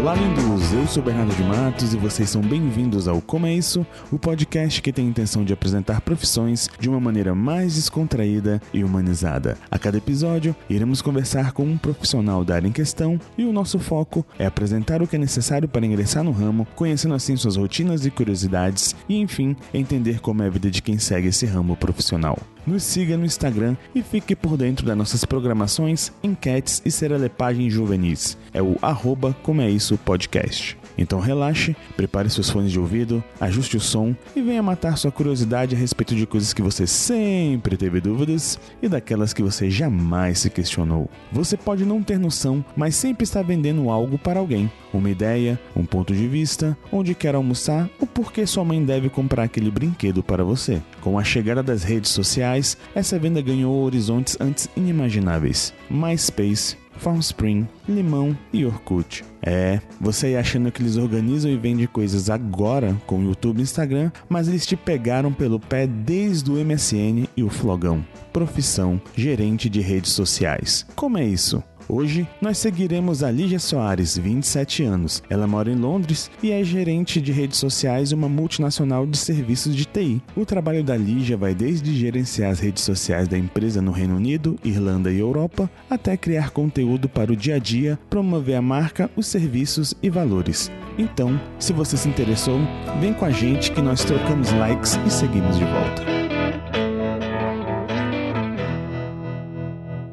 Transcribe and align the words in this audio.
Olá, 0.00 0.14
lindos! 0.14 0.59
Eu 0.72 0.86
sou 0.86 1.02
Bernardo 1.02 1.34
de 1.34 1.42
Matos 1.42 1.92
e 1.92 1.96
vocês 1.96 2.30
são 2.30 2.40
bem-vindos 2.40 3.08
ao 3.08 3.20
Como 3.20 3.44
é 3.44 3.52
Isso, 3.52 3.84
o 4.08 4.16
podcast 4.16 4.80
que 4.80 4.92
tem 4.92 5.04
a 5.04 5.08
intenção 5.08 5.44
de 5.44 5.52
apresentar 5.52 6.00
profissões 6.00 6.70
de 6.78 6.88
uma 6.88 7.00
maneira 7.00 7.34
mais 7.34 7.74
descontraída 7.74 8.62
e 8.72 8.84
humanizada. 8.84 9.58
A 9.68 9.76
cada 9.80 9.98
episódio, 9.98 10.54
iremos 10.68 11.02
conversar 11.02 11.50
com 11.50 11.64
um 11.64 11.76
profissional 11.76 12.44
da 12.44 12.54
área 12.54 12.68
em 12.68 12.72
questão 12.72 13.20
e 13.36 13.44
o 13.44 13.52
nosso 13.52 13.80
foco 13.80 14.24
é 14.38 14.46
apresentar 14.46 15.02
o 15.02 15.08
que 15.08 15.16
é 15.16 15.18
necessário 15.18 15.68
para 15.68 15.84
ingressar 15.84 16.22
no 16.22 16.30
ramo, 16.30 16.66
conhecendo 16.76 17.14
assim 17.14 17.36
suas 17.36 17.56
rotinas 17.56 18.06
e 18.06 18.10
curiosidades 18.10 18.94
e, 19.08 19.18
enfim, 19.18 19.56
entender 19.74 20.20
como 20.20 20.44
é 20.44 20.46
a 20.46 20.50
vida 20.50 20.70
de 20.70 20.80
quem 20.80 21.00
segue 21.00 21.28
esse 21.28 21.46
ramo 21.46 21.74
profissional. 21.74 22.38
Nos 22.66 22.82
siga 22.84 23.16
no 23.16 23.24
Instagram 23.24 23.76
e 23.94 24.02
fique 24.02 24.36
por 24.36 24.56
dentro 24.56 24.86
das 24.86 24.96
nossas 24.96 25.24
programações, 25.24 26.12
enquetes 26.22 26.80
e 26.84 26.90
serelepagens 26.90 27.72
juvenis. 27.72 28.36
É 28.52 28.62
o 28.62 28.76
arroba 28.82 29.34
Como 29.42 29.62
é 29.62 29.70
Isso 29.70 29.98
Podcast. 29.98 30.59
Então 31.00 31.18
relaxe, 31.18 31.74
prepare 31.96 32.28
seus 32.28 32.50
fones 32.50 32.70
de 32.70 32.78
ouvido, 32.78 33.24
ajuste 33.40 33.78
o 33.78 33.80
som 33.80 34.14
e 34.36 34.42
venha 34.42 34.62
matar 34.62 34.98
sua 34.98 35.10
curiosidade 35.10 35.74
a 35.74 35.78
respeito 35.78 36.14
de 36.14 36.26
coisas 36.26 36.52
que 36.52 36.60
você 36.60 36.86
sempre 36.86 37.76
teve 37.76 38.02
dúvidas 38.02 38.60
e 38.82 38.88
daquelas 38.88 39.32
que 39.32 39.42
você 39.42 39.70
jamais 39.70 40.40
se 40.40 40.50
questionou. 40.50 41.08
Você 41.32 41.56
pode 41.56 41.86
não 41.86 42.02
ter 42.02 42.18
noção, 42.18 42.62
mas 42.76 42.94
sempre 42.94 43.24
está 43.24 43.40
vendendo 43.40 43.88
algo 43.88 44.18
para 44.18 44.38
alguém. 44.38 44.70
Uma 44.92 45.08
ideia, 45.08 45.58
um 45.74 45.86
ponto 45.86 46.14
de 46.14 46.28
vista, 46.28 46.76
onde 46.92 47.14
quer 47.14 47.34
almoçar 47.34 47.88
ou 47.98 48.06
por 48.06 48.30
que 48.30 48.44
sua 48.44 48.64
mãe 48.64 48.84
deve 48.84 49.08
comprar 49.08 49.44
aquele 49.44 49.70
brinquedo 49.70 50.22
para 50.22 50.44
você. 50.44 50.82
Com 51.00 51.18
a 51.18 51.24
chegada 51.24 51.62
das 51.62 51.82
redes 51.82 52.10
sociais, 52.10 52.76
essa 52.94 53.18
venda 53.18 53.40
ganhou 53.40 53.82
horizontes 53.82 54.36
antes 54.38 54.68
inimagináveis. 54.76 55.72
MySpace, 55.88 56.76
Farmspring, 57.00 57.66
Limão 57.88 58.36
e 58.52 58.64
Orkut. 58.64 59.24
É, 59.42 59.80
você 60.00 60.26
aí 60.26 60.36
achando 60.36 60.70
que 60.70 60.82
eles 60.82 60.96
organizam 60.96 61.50
e 61.50 61.56
vendem 61.56 61.86
coisas 61.86 62.28
agora 62.28 62.94
com 63.06 63.18
o 63.18 63.24
YouTube 63.24 63.58
e 63.58 63.62
Instagram, 63.62 64.12
mas 64.28 64.48
eles 64.48 64.66
te 64.66 64.76
pegaram 64.76 65.32
pelo 65.32 65.58
pé 65.58 65.86
desde 65.86 66.50
o 66.50 66.62
MSN 66.62 67.26
e 67.36 67.42
o 67.42 67.48
Flogão. 67.48 68.04
Profissão, 68.32 69.00
gerente 69.16 69.68
de 69.68 69.80
redes 69.80 70.12
sociais. 70.12 70.86
Como 70.94 71.18
é 71.18 71.24
isso? 71.24 71.62
Hoje, 71.92 72.24
nós 72.40 72.56
seguiremos 72.58 73.24
a 73.24 73.32
Lígia 73.32 73.58
Soares, 73.58 74.16
27 74.16 74.84
anos. 74.84 75.20
Ela 75.28 75.48
mora 75.48 75.72
em 75.72 75.74
Londres 75.74 76.30
e 76.40 76.52
é 76.52 76.62
gerente 76.62 77.20
de 77.20 77.32
redes 77.32 77.58
sociais 77.58 78.12
em 78.12 78.14
uma 78.14 78.28
multinacional 78.28 79.04
de 79.04 79.18
serviços 79.18 79.74
de 79.74 79.84
TI. 79.84 80.22
O 80.36 80.46
trabalho 80.46 80.84
da 80.84 80.96
Lígia 80.96 81.36
vai 81.36 81.52
desde 81.52 81.92
gerenciar 81.96 82.52
as 82.52 82.60
redes 82.60 82.84
sociais 82.84 83.26
da 83.26 83.36
empresa 83.36 83.82
no 83.82 83.90
Reino 83.90 84.14
Unido, 84.14 84.56
Irlanda 84.64 85.10
e 85.10 85.18
Europa, 85.18 85.68
até 85.90 86.16
criar 86.16 86.50
conteúdo 86.50 87.08
para 87.08 87.32
o 87.32 87.36
dia 87.36 87.56
a 87.56 87.58
dia, 87.58 87.98
promover 88.08 88.54
a 88.54 88.62
marca, 88.62 89.10
os 89.16 89.26
serviços 89.26 89.92
e 90.00 90.08
valores. 90.08 90.70
Então, 90.96 91.40
se 91.58 91.72
você 91.72 91.96
se 91.96 92.08
interessou, 92.08 92.60
vem 93.00 93.12
com 93.12 93.24
a 93.24 93.30
gente 93.30 93.72
que 93.72 93.82
nós 93.82 94.04
trocamos 94.04 94.52
likes 94.52 94.96
e 95.04 95.10
seguimos 95.10 95.58
de 95.58 95.64
volta. 95.64 96.19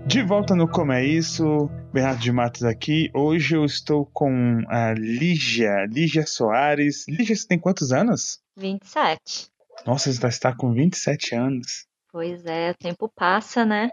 De 0.08 0.24
volta 0.24 0.56
no 0.56 0.70
Como 0.70 0.94
é 0.94 1.04
Isso, 1.04 1.70
Bernardo 1.92 2.22
de 2.22 2.32
Matos 2.32 2.64
aqui. 2.64 3.12
Hoje 3.14 3.58
eu 3.58 3.66
estou 3.66 4.06
com 4.06 4.62
a 4.70 4.94
Lígia, 4.94 5.86
Lígia 5.86 6.26
Soares. 6.26 7.06
Lígia, 7.10 7.36
você 7.36 7.46
tem 7.46 7.60
quantos 7.60 7.92
anos? 7.92 8.40
27. 8.56 9.50
Nossa, 9.86 10.10
você 10.10 10.28
está 10.28 10.56
com 10.56 10.74
27 10.74 11.36
anos. 11.36 11.86
Pois 12.10 12.46
é, 12.46 12.72
o 12.72 12.74
tempo 12.76 13.12
passa, 13.14 13.66
né? 13.66 13.90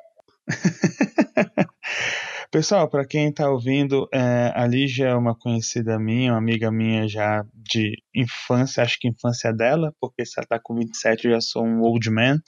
Pessoal, 2.53 2.89
para 2.89 3.05
quem 3.05 3.31
está 3.31 3.51
ouvindo, 3.51 4.09
é, 4.15 4.53
a 4.55 4.65
Lígia 4.69 5.09
é 5.09 5.15
uma 5.17 5.35
conhecida 5.35 5.99
minha, 5.99 6.31
uma 6.31 6.39
amiga 6.39 6.71
minha 6.71 7.09
já 7.09 7.45
de 7.53 8.01
infância, 8.15 8.85
acho 8.85 9.01
que 9.01 9.09
infância 9.09 9.53
dela, 9.53 9.93
porque 10.01 10.25
se 10.25 10.35
ela 10.39 10.45
está 10.45 10.61
com 10.63 10.77
27 10.77 11.25
eu 11.25 11.33
já 11.33 11.41
sou 11.41 11.67
um 11.67 11.81
old 11.81 12.09
man. 12.09 12.39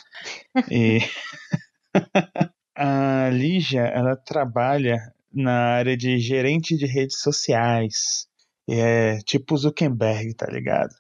E 0.71 1.01
a 2.77 3.31
Lígia, 3.31 3.83
ela 3.83 4.17
trabalha 4.17 4.99
na 5.33 5.75
área 5.75 5.97
de 5.97 6.19
gerente 6.19 6.77
de 6.77 6.87
redes 6.87 7.21
sociais. 7.21 8.27
É 8.69 9.19
tipo 9.19 9.57
Zuckerberg, 9.57 10.35
tá 10.35 10.47
ligado? 10.47 10.95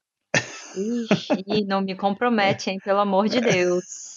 Ixi, 0.76 1.64
não 1.66 1.80
me 1.80 1.96
compromete, 1.96 2.70
hein, 2.70 2.78
pelo 2.84 3.00
amor 3.00 3.28
de 3.28 3.40
Deus. 3.40 4.16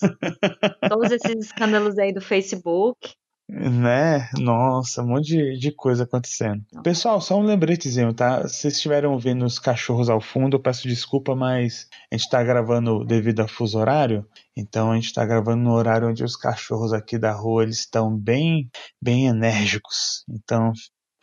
Todos 0.88 1.12
esses 1.12 1.48
escândalos 1.48 1.98
aí 1.98 2.14
do 2.14 2.22
Facebook. 2.22 3.16
Né? 3.50 4.30
Nossa, 4.38 5.02
um 5.02 5.08
monte 5.08 5.26
de, 5.26 5.58
de 5.58 5.72
coisa 5.72 6.04
acontecendo. 6.04 6.64
Pessoal, 6.84 7.20
só 7.20 7.36
um 7.40 7.44
lembretezinho, 7.44 8.14
tá? 8.14 8.48
Se 8.48 8.58
vocês 8.58 8.76
estiveram 8.76 9.14
ouvindo 9.14 9.44
os 9.44 9.58
cachorros 9.58 10.08
ao 10.08 10.22
fundo, 10.22 10.56
eu 10.58 10.62
peço 10.62 10.88
desculpa, 10.88 11.36
mas 11.36 11.88
a 12.12 12.16
gente 12.16 12.30
tá 12.30 12.44
gravando 12.44 13.04
devido 13.04 13.40
a 13.40 13.48
fuso 13.48 13.80
horário. 13.80 14.24
Então 14.56 14.92
a 14.92 14.96
gente 14.96 15.12
tá 15.12 15.26
gravando 15.26 15.64
no 15.64 15.72
horário 15.72 16.08
onde 16.08 16.24
os 16.24 16.36
cachorros 16.36 16.94
aqui 16.94 17.18
da 17.18 17.32
rua 17.32 17.64
eles 17.64 17.80
estão 17.80 18.16
bem, 18.16 18.70
bem 19.02 19.26
enérgicos. 19.26 20.24
Então 20.30 20.72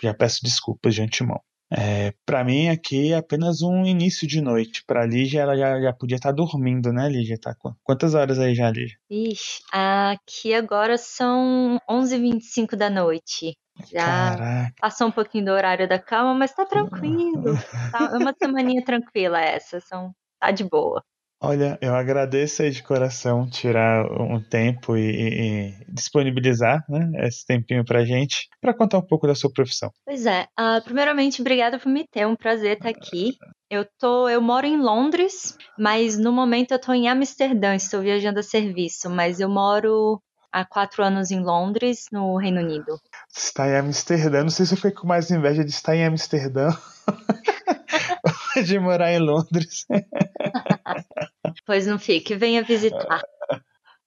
já 0.02 0.12
peço 0.12 0.40
desculpas 0.42 0.96
de 0.96 1.02
antemão. 1.02 1.40
É, 1.70 2.14
para 2.24 2.44
mim 2.44 2.68
aqui 2.68 3.12
é 3.12 3.16
apenas 3.16 3.60
um 3.62 3.84
início 3.84 4.26
de 4.26 4.40
noite. 4.40 4.84
Para 4.86 5.06
Lígia, 5.06 5.40
ela 5.40 5.56
já, 5.56 5.80
já 5.80 5.92
podia 5.92 6.16
estar 6.16 6.30
tá 6.30 6.34
dormindo, 6.34 6.92
né, 6.92 7.08
Lígia? 7.08 7.38
Tá 7.40 7.54
quantas 7.82 8.14
horas 8.14 8.38
aí 8.38 8.54
já, 8.54 8.70
Lígia? 8.70 8.96
Ixi, 9.10 9.62
aqui 9.72 10.54
agora 10.54 10.96
são 10.96 11.78
11h25 11.88 12.76
da 12.76 12.90
noite. 12.90 13.56
Já 13.90 14.04
Caraca. 14.04 14.74
passou 14.80 15.08
um 15.08 15.12
pouquinho 15.12 15.46
do 15.46 15.50
horário 15.52 15.88
da 15.88 15.98
cama, 15.98 16.34
mas 16.34 16.54
tá 16.54 16.64
tranquilo. 16.64 17.56
Tá, 17.92 18.10
é 18.14 18.18
uma 18.18 18.32
semaninha 18.32 18.82
tranquila 18.84 19.40
essa, 19.40 19.80
são, 19.80 20.14
tá 20.40 20.50
de 20.50 20.64
boa. 20.64 21.04
Olha, 21.40 21.78
eu 21.82 21.94
agradeço 21.94 22.62
aí 22.62 22.70
de 22.70 22.82
coração 22.82 23.48
tirar 23.48 24.06
um 24.10 24.42
tempo 24.42 24.96
e, 24.96 25.02
e, 25.02 25.28
e 25.28 25.92
disponibilizar 25.92 26.82
né, 26.88 27.26
esse 27.26 27.44
tempinho 27.44 27.84
pra 27.84 28.06
gente 28.06 28.48
para 28.60 28.72
contar 28.72 28.98
um 28.98 29.06
pouco 29.06 29.26
da 29.26 29.34
sua 29.34 29.52
profissão. 29.52 29.90
Pois 30.04 30.24
é, 30.24 30.46
uh, 30.58 30.82
primeiramente, 30.82 31.42
obrigada 31.42 31.78
por 31.78 31.90
me 31.90 32.06
ter, 32.08 32.20
é 32.20 32.26
um 32.26 32.36
prazer 32.36 32.78
estar 32.78 32.88
aqui. 32.88 33.36
Eu 33.70 33.86
tô, 33.98 34.28
eu 34.28 34.40
moro 34.40 34.66
em 34.66 34.78
Londres, 34.80 35.56
mas 35.78 36.16
no 36.16 36.32
momento 36.32 36.72
eu 36.72 36.80
tô 36.80 36.92
em 36.94 37.08
Amsterdã, 37.08 37.74
estou 37.74 38.00
viajando 38.00 38.40
a 38.40 38.42
serviço, 38.42 39.10
mas 39.10 39.38
eu 39.38 39.48
moro 39.48 40.22
há 40.50 40.64
quatro 40.64 41.04
anos 41.04 41.30
em 41.30 41.40
Londres, 41.40 42.06
no 42.10 42.36
Reino 42.38 42.62
Unido. 42.62 42.98
Está 43.36 43.68
em 43.68 43.76
Amsterdã, 43.76 44.42
não 44.42 44.50
sei 44.50 44.64
se 44.64 44.72
eu 44.72 44.76
fiquei 44.76 44.92
com 44.92 45.06
mais 45.06 45.30
inveja 45.30 45.62
de 45.62 45.70
estar 45.70 45.94
em 45.94 46.06
Amsterdã. 46.06 46.70
de 48.64 48.78
morar 48.78 49.12
em 49.12 49.18
Londres. 49.18 49.86
pois 51.66 51.86
não 51.86 51.98
fique, 51.98 52.34
venha 52.34 52.62
visitar. 52.62 53.22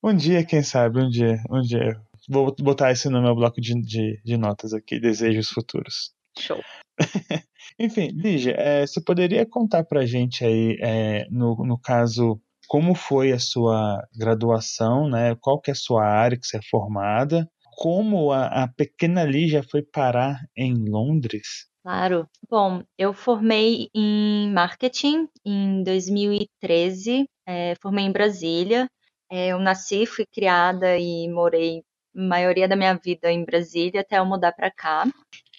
Um 0.03 0.15
dia, 0.15 0.45
quem 0.45 0.63
sabe, 0.63 1.03
um 1.03 1.09
dia, 1.09 1.37
um 1.49 1.61
dia. 1.61 1.99
Vou 2.27 2.55
botar 2.59 2.91
esse 2.91 3.09
no 3.09 3.21
meu 3.21 3.35
bloco 3.35 3.59
de, 3.59 3.73
de, 3.81 4.21
de 4.23 4.38
notas 4.38 4.73
aqui, 4.73 4.99
desejos 4.99 5.49
futuros. 5.49 6.11
Show. 6.38 6.61
Enfim, 7.79 8.09
Lígia, 8.13 8.55
é, 8.57 8.85
você 8.85 9.01
poderia 9.01 9.45
contar 9.45 9.83
pra 9.83 10.05
gente 10.05 10.43
aí, 10.43 10.77
é, 10.81 11.27
no, 11.29 11.55
no 11.65 11.79
caso, 11.79 12.39
como 12.67 12.93
foi 12.93 13.31
a 13.31 13.39
sua 13.39 14.01
graduação, 14.15 15.09
né? 15.09 15.35
Qual 15.39 15.59
que 15.59 15.71
é 15.71 15.73
a 15.73 15.75
sua 15.75 16.05
área 16.05 16.38
que 16.38 16.45
você 16.45 16.57
é 16.57 16.61
formada? 16.69 17.49
Como 17.77 18.31
a, 18.31 18.63
a 18.63 18.67
pequena 18.67 19.23
Lígia 19.23 19.63
foi 19.63 19.81
parar 19.81 20.39
em 20.55 20.75
Londres? 20.75 21.69
Claro. 21.89 22.29
Bom, 22.47 22.83
eu 23.00 23.11
formei 23.13 23.89
em 23.95 24.51
marketing 24.53 25.27
em 25.44 25.81
2013, 25.83 27.27
é, 27.47 27.73
formei 27.81 28.05
em 28.05 28.11
Brasília. 28.11 28.88
É, 29.27 29.47
eu 29.47 29.59
nasci, 29.59 30.05
fui 30.05 30.23
criada 30.31 31.00
e 31.00 31.27
morei 31.27 31.79
a 32.16 32.22
maioria 32.22 32.67
da 32.67 32.75
minha 32.75 32.94
vida 32.94 33.31
em 33.31 33.44
Brasília 33.44 34.01
até 34.01 34.19
eu 34.19 34.25
mudar 34.25 34.51
para 34.51 34.69
cá. 34.69 35.03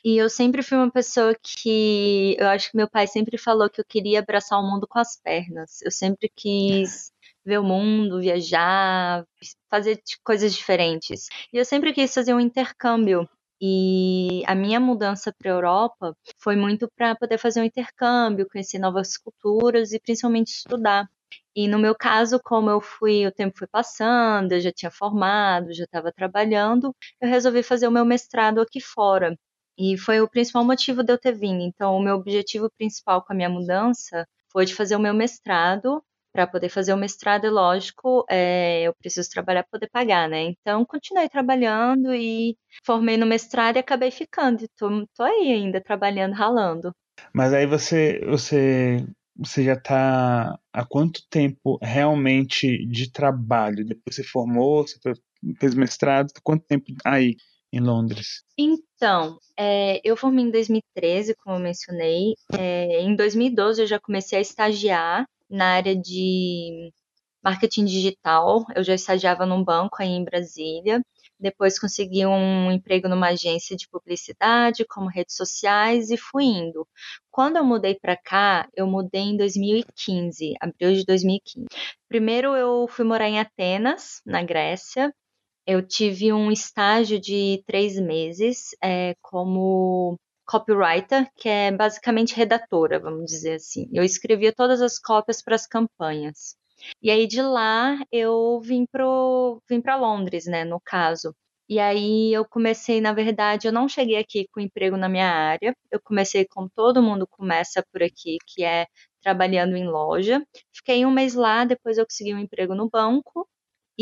E 0.05 0.17
eu 0.17 0.31
sempre 0.31 0.62
fui 0.62 0.79
uma 0.79 0.88
pessoa 0.91 1.35
que 1.43 2.37
eu 2.38 2.47
acho 2.47 2.71
que 2.71 2.77
meu 2.77 2.88
pai 2.88 3.09
sempre 3.09 3.37
falou 3.37 3.69
que 3.69 3.81
eu 3.81 3.85
queria 3.85 4.21
abraçar 4.21 4.61
o 4.61 4.62
mundo 4.62 4.87
com 4.87 5.00
as 5.00 5.17
pernas. 5.21 5.82
Eu 5.82 5.91
sempre 5.91 6.31
quis 6.37 7.11
ver 7.44 7.59
o 7.59 7.65
mundo, 7.65 8.21
viajar, 8.21 9.25
fazer 9.69 10.00
coisas 10.23 10.55
diferentes. 10.55 11.27
E 11.53 11.56
eu 11.56 11.65
sempre 11.65 11.93
quis 11.93 12.15
fazer 12.15 12.35
um 12.35 12.41
intercâmbio 12.41 13.29
e 13.61 14.43
a 14.47 14.55
minha 14.55 14.81
mudança 14.81 15.33
para 15.37 15.51
a 15.51 15.55
Europa 15.55 16.17
foi 16.39 16.57
muito 16.57 16.89
para 16.97 17.15
poder 17.15 17.39
fazer 17.39 17.61
um 17.61 17.65
intercâmbio, 17.65 18.49
conhecer 18.49 18.79
novas 18.79 19.17
culturas 19.17 19.93
e 19.93 20.01
principalmente 20.01 20.49
estudar. 20.49 21.09
E 21.55 21.69
no 21.69 21.79
meu 21.79 21.95
caso, 21.95 22.41
como 22.43 22.71
eu 22.71 22.81
fui, 22.81 23.27
o 23.27 23.33
tempo 23.33 23.59
foi 23.59 23.67
passando, 23.69 24.53
eu 24.53 24.61
já 24.61 24.73
tinha 24.73 24.91
formado, 24.91 25.73
já 25.75 25.85
estava 25.85 26.12
trabalhando, 26.12 26.95
eu 27.21 27.29
resolvi 27.29 27.62
fazer 27.62 27.87
o 27.89 27.91
meu 27.91 28.05
mestrado 28.05 28.61
aqui 28.61 28.81
fora. 28.81 29.37
E 29.79 29.97
foi 29.99 30.21
o 30.21 30.29
principal 30.29 30.65
motivo 30.65 31.03
de 31.03 31.13
eu 31.13 31.19
ter 31.19 31.33
vindo. 31.33 31.63
Então, 31.63 31.97
o 31.97 32.03
meu 32.03 32.17
objetivo 32.17 32.71
principal 32.77 33.23
com 33.25 33.33
a 33.33 33.37
minha 33.37 33.49
mudança 33.49 34.27
foi 34.53 34.65
de 34.65 34.75
fazer 34.75 34.97
o 34.97 35.01
meu 35.01 35.15
mestrado 35.15 36.03
para 36.32 36.47
poder 36.47 36.69
fazer 36.69 36.93
o 36.93 36.97
mestrado, 36.97 37.47
é 37.47 37.50
lógico, 37.50 38.25
é, 38.31 38.82
eu 38.82 38.94
preciso 38.94 39.29
trabalhar 39.31 39.62
para 39.65 39.79
poder 39.79 39.91
pagar, 39.91 40.29
né? 40.29 40.43
Então, 40.43 40.85
continuei 40.85 41.29
trabalhando 41.29 42.15
e 42.15 42.56
formei 42.85 43.17
no 43.17 43.27
mestrado 43.27 43.77
e 43.77 43.81
acabei 43.81 44.11
ficando. 44.11 44.67
Tô, 44.77 45.06
tô 45.15 45.23
aí 45.23 45.53
ainda, 45.53 45.81
trabalhando, 45.81 46.35
ralando. 46.35 46.94
Mas 47.35 47.53
aí 47.53 47.67
você, 47.67 48.21
você, 48.27 49.05
você 49.37 49.65
já 49.65 49.75
está 49.75 50.59
há 50.73 50.85
quanto 50.87 51.21
tempo 51.29 51.79
realmente 51.82 52.87
de 52.87 53.11
trabalho? 53.11 53.85
Depois 53.85 54.17
você 54.17 54.23
formou, 54.23 54.87
você 54.87 54.99
fez 55.59 55.75
mestrado, 55.75 56.32
quanto 56.43 56.65
tempo 56.67 56.87
aí 57.05 57.37
em 57.73 57.81
Londres? 57.81 58.44
Então, 58.59 59.38
é, 59.56 60.00
eu 60.05 60.17
formei 60.17 60.44
em 60.44 60.50
2013, 60.50 61.35
como 61.37 61.56
eu 61.56 61.61
mencionei. 61.61 62.35
É, 62.59 63.00
em 63.00 63.15
2012 63.15 63.82
eu 63.82 63.87
já 63.87 63.99
comecei 63.99 64.38
a 64.38 64.43
estagiar 64.43 65.27
na 65.50 65.75
área 65.75 65.97
de 65.97 66.93
marketing 67.43 67.85
digital. 67.87 68.64
Eu 68.75 68.85
já 68.85 68.94
estagiava 68.94 69.47
num 69.47 69.64
banco 69.64 69.97
aí 70.00 70.08
em 70.11 70.25
Brasília. 70.25 71.02
Depois 71.38 71.79
consegui 71.79 72.26
um 72.26 72.70
emprego 72.70 73.08
numa 73.08 73.29
agência 73.29 73.75
de 73.75 73.88
publicidade, 73.88 74.85
como 74.85 75.08
redes 75.08 75.37
sociais, 75.37 76.11
e 76.11 76.17
fui 76.17 76.44
indo. 76.44 76.87
Quando 77.31 77.56
eu 77.56 77.64
mudei 77.64 77.94
para 77.94 78.17
cá, 78.17 78.69
eu 78.76 78.87
mudei 78.87 79.23
em 79.23 79.37
2015, 79.38 80.55
abril 80.61 80.93
de 80.93 81.05
2015. 81.05 81.67
Primeiro 82.08 82.55
eu 82.55 82.87
fui 82.88 83.06
morar 83.06 83.29
em 83.29 83.41
Atenas, 83.41 84.20
na 84.26 84.43
Grécia. 84.43 85.12
Eu 85.67 85.87
tive 85.87 86.32
um 86.32 86.50
estágio 86.50 87.19
de 87.19 87.62
três 87.67 87.99
meses 87.99 88.70
é, 88.82 89.14
como 89.23 90.19
copywriter, 90.50 91.31
que 91.37 91.49
é 91.49 91.70
basicamente 91.70 92.35
redatora, 92.35 92.99
vamos 92.99 93.26
dizer 93.26 93.55
assim. 93.55 93.88
Eu 93.93 94.02
escrevia 94.02 94.52
todas 94.52 94.82
as 94.82 94.99
cópias 94.99 95.41
para 95.41 95.55
as 95.55 95.64
campanhas. 95.67 96.56
E 97.00 97.08
aí 97.11 97.26
de 97.29 97.41
lá 97.41 97.97
eu 98.11 98.61
vim 98.61 98.85
pro 98.91 99.62
vim 99.69 99.81
para 99.81 99.97
Londres, 99.97 100.47
né, 100.47 100.64
no 100.64 100.81
caso. 100.81 101.35
E 101.69 101.79
aí 101.79 102.32
eu 102.32 102.44
comecei, 102.44 103.00
na 103.00 103.12
verdade, 103.12 103.69
eu 103.69 103.73
não 103.73 103.88
cheguei 103.88 104.17
aqui 104.17 104.49
com 104.52 104.61
emprego 104.61 104.97
na 104.97 105.08
minha 105.08 105.31
área. 105.31 105.73
Eu 105.91 106.00
comecei 106.02 106.44
como 106.44 106.69
todo 106.75 107.03
mundo 107.03 107.29
começa 107.29 107.85
por 107.93 108.03
aqui, 108.03 108.38
que 108.46 108.64
é 108.64 108.87
trabalhando 109.23 109.76
em 109.76 109.87
loja. 109.87 110.43
Fiquei 110.75 111.06
um 111.06 111.12
mês 111.12 111.35
lá, 111.35 111.64
depois 111.64 111.96
eu 111.96 112.05
consegui 112.05 112.35
um 112.35 112.38
emprego 112.41 112.75
no 112.75 112.91
banco. 112.91 113.49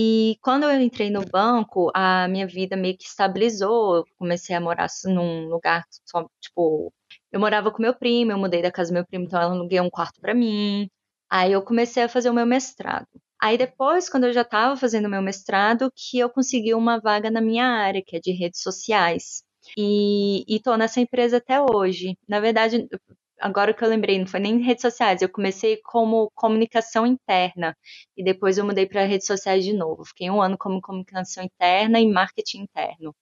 E 0.00 0.38
quando 0.42 0.62
eu 0.62 0.80
entrei 0.80 1.10
no 1.10 1.24
banco, 1.24 1.90
a 1.92 2.28
minha 2.28 2.46
vida 2.46 2.76
meio 2.76 2.96
que 2.96 3.04
estabilizou. 3.04 3.96
Eu 3.96 4.04
comecei 4.16 4.54
a 4.54 4.60
morar 4.60 4.86
num 5.06 5.48
lugar 5.48 5.84
só, 6.06 6.24
tipo, 6.40 6.92
eu 7.32 7.40
morava 7.40 7.72
com 7.72 7.82
meu 7.82 7.92
primo, 7.92 8.30
eu 8.30 8.38
mudei 8.38 8.62
da 8.62 8.70
casa 8.70 8.92
do 8.92 8.94
meu 8.94 9.04
primo, 9.04 9.24
então 9.24 9.40
ela 9.40 9.52
aluguei 9.52 9.80
um 9.80 9.90
quarto 9.90 10.20
para 10.20 10.34
mim. 10.34 10.88
Aí 11.28 11.52
eu 11.52 11.62
comecei 11.62 12.04
a 12.04 12.08
fazer 12.08 12.30
o 12.30 12.34
meu 12.34 12.46
mestrado. 12.46 13.08
Aí 13.42 13.58
depois, 13.58 14.08
quando 14.08 14.24
eu 14.24 14.32
já 14.32 14.42
estava 14.42 14.76
fazendo 14.76 15.06
o 15.06 15.10
meu 15.10 15.20
mestrado, 15.20 15.92
que 15.96 16.18
eu 16.20 16.30
consegui 16.30 16.74
uma 16.74 17.00
vaga 17.00 17.28
na 17.28 17.40
minha 17.40 17.66
área, 17.66 18.02
que 18.06 18.16
é 18.16 18.20
de 18.20 18.30
redes 18.32 18.62
sociais. 18.62 19.42
E 19.76 20.44
estou 20.48 20.76
nessa 20.76 21.00
empresa 21.00 21.38
até 21.38 21.60
hoje. 21.60 22.16
Na 22.28 22.38
verdade, 22.38 22.88
agora 23.40 23.74
que 23.74 23.82
eu 23.84 23.88
lembrei, 23.88 24.18
não 24.18 24.26
foi 24.26 24.40
nem 24.40 24.58
redes 24.60 24.82
sociais, 24.82 25.22
eu 25.22 25.28
comecei 25.28 25.78
como 25.82 26.30
comunicação 26.34 27.06
interna 27.06 27.76
e 28.16 28.22
depois 28.22 28.58
eu 28.58 28.64
mudei 28.64 28.86
para 28.86 29.04
redes 29.04 29.26
sociais 29.26 29.64
de 29.64 29.72
novo. 29.72 30.04
Fiquei 30.04 30.30
um 30.30 30.40
ano 30.42 30.56
como 30.58 30.80
comunicação 30.80 31.42
interna 31.44 32.00
e 32.00 32.08
marketing 32.10 32.62
interno. 32.62 33.14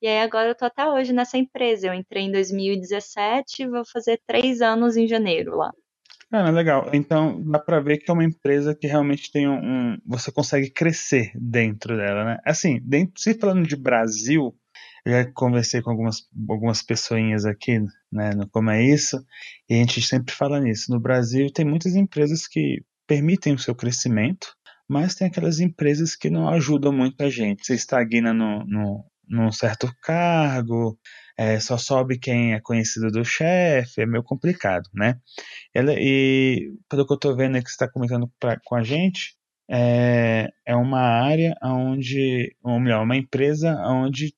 E 0.00 0.06
aí 0.06 0.20
agora 0.20 0.48
eu 0.48 0.52
estou 0.52 0.66
até 0.66 0.86
hoje 0.86 1.12
nessa 1.12 1.38
empresa. 1.38 1.86
Eu 1.86 1.94
entrei 1.94 2.24
em 2.24 2.32
2017 2.32 3.62
e 3.62 3.68
vou 3.68 3.84
fazer 3.84 4.20
três 4.26 4.60
anos 4.60 4.96
em 4.96 5.06
janeiro 5.06 5.56
lá. 5.56 5.72
Ah, 6.30 6.50
legal. 6.50 6.90
Então 6.92 7.40
dá 7.42 7.58
para 7.58 7.80
ver 7.80 7.98
que 7.98 8.10
é 8.10 8.14
uma 8.14 8.24
empresa 8.24 8.74
que 8.74 8.86
realmente 8.86 9.30
tem 9.30 9.48
um, 9.48 9.58
um, 9.58 9.98
Você 10.06 10.32
consegue 10.32 10.70
crescer 10.70 11.30
dentro 11.34 11.96
dela, 11.96 12.24
né? 12.24 12.38
Assim, 12.44 12.80
dentro, 12.82 13.20
se 13.20 13.34
falando 13.34 13.66
de 13.66 13.76
Brasil, 13.76 14.54
eu 15.04 15.12
já 15.12 15.32
conversei 15.32 15.82
com 15.82 15.90
algumas, 15.90 16.26
algumas 16.48 16.82
pessoinhas 16.82 17.44
aqui, 17.44 17.78
né, 18.10 18.30
no 18.34 18.48
Como 18.48 18.70
é 18.70 18.82
Isso, 18.82 19.22
e 19.68 19.74
a 19.74 19.76
gente 19.76 20.00
sempre 20.02 20.34
fala 20.34 20.58
nisso. 20.60 20.90
No 20.90 21.00
Brasil 21.00 21.52
tem 21.52 21.64
muitas 21.64 21.94
empresas 21.94 22.46
que 22.46 22.82
permitem 23.06 23.54
o 23.54 23.58
seu 23.58 23.74
crescimento, 23.74 24.54
mas 24.88 25.14
tem 25.14 25.26
aquelas 25.26 25.60
empresas 25.60 26.16
que 26.16 26.30
não 26.30 26.48
ajudam 26.48 26.92
muito 26.92 27.20
a 27.22 27.28
gente. 27.28 27.66
Você 27.66 27.74
estagna 27.74 28.32
no, 28.32 28.64
no, 28.64 29.04
num 29.28 29.52
certo 29.52 29.92
cargo, 30.02 30.98
é, 31.36 31.58
só 31.60 31.76
sobe 31.76 32.18
quem 32.18 32.54
é 32.54 32.60
conhecido 32.60 33.10
do 33.10 33.24
chefe, 33.24 34.02
é 34.02 34.06
meio 34.06 34.22
complicado, 34.22 34.88
né? 34.94 35.18
Ela, 35.74 35.94
e 35.96 36.72
pelo 36.88 37.06
que 37.06 37.12
eu 37.12 37.16
estou 37.16 37.36
vendo 37.36 37.54
que 37.62 37.68
você 37.68 37.74
está 37.74 37.90
comentando 37.90 38.30
pra, 38.38 38.58
com 38.64 38.74
a 38.76 38.82
gente, 38.82 39.36
é, 39.68 40.48
é 40.66 40.76
uma 40.76 41.00
área 41.00 41.54
onde, 41.62 42.54
ou 42.62 42.78
melhor, 42.78 43.02
uma 43.02 43.16
empresa 43.16 43.74
onde 43.86 44.34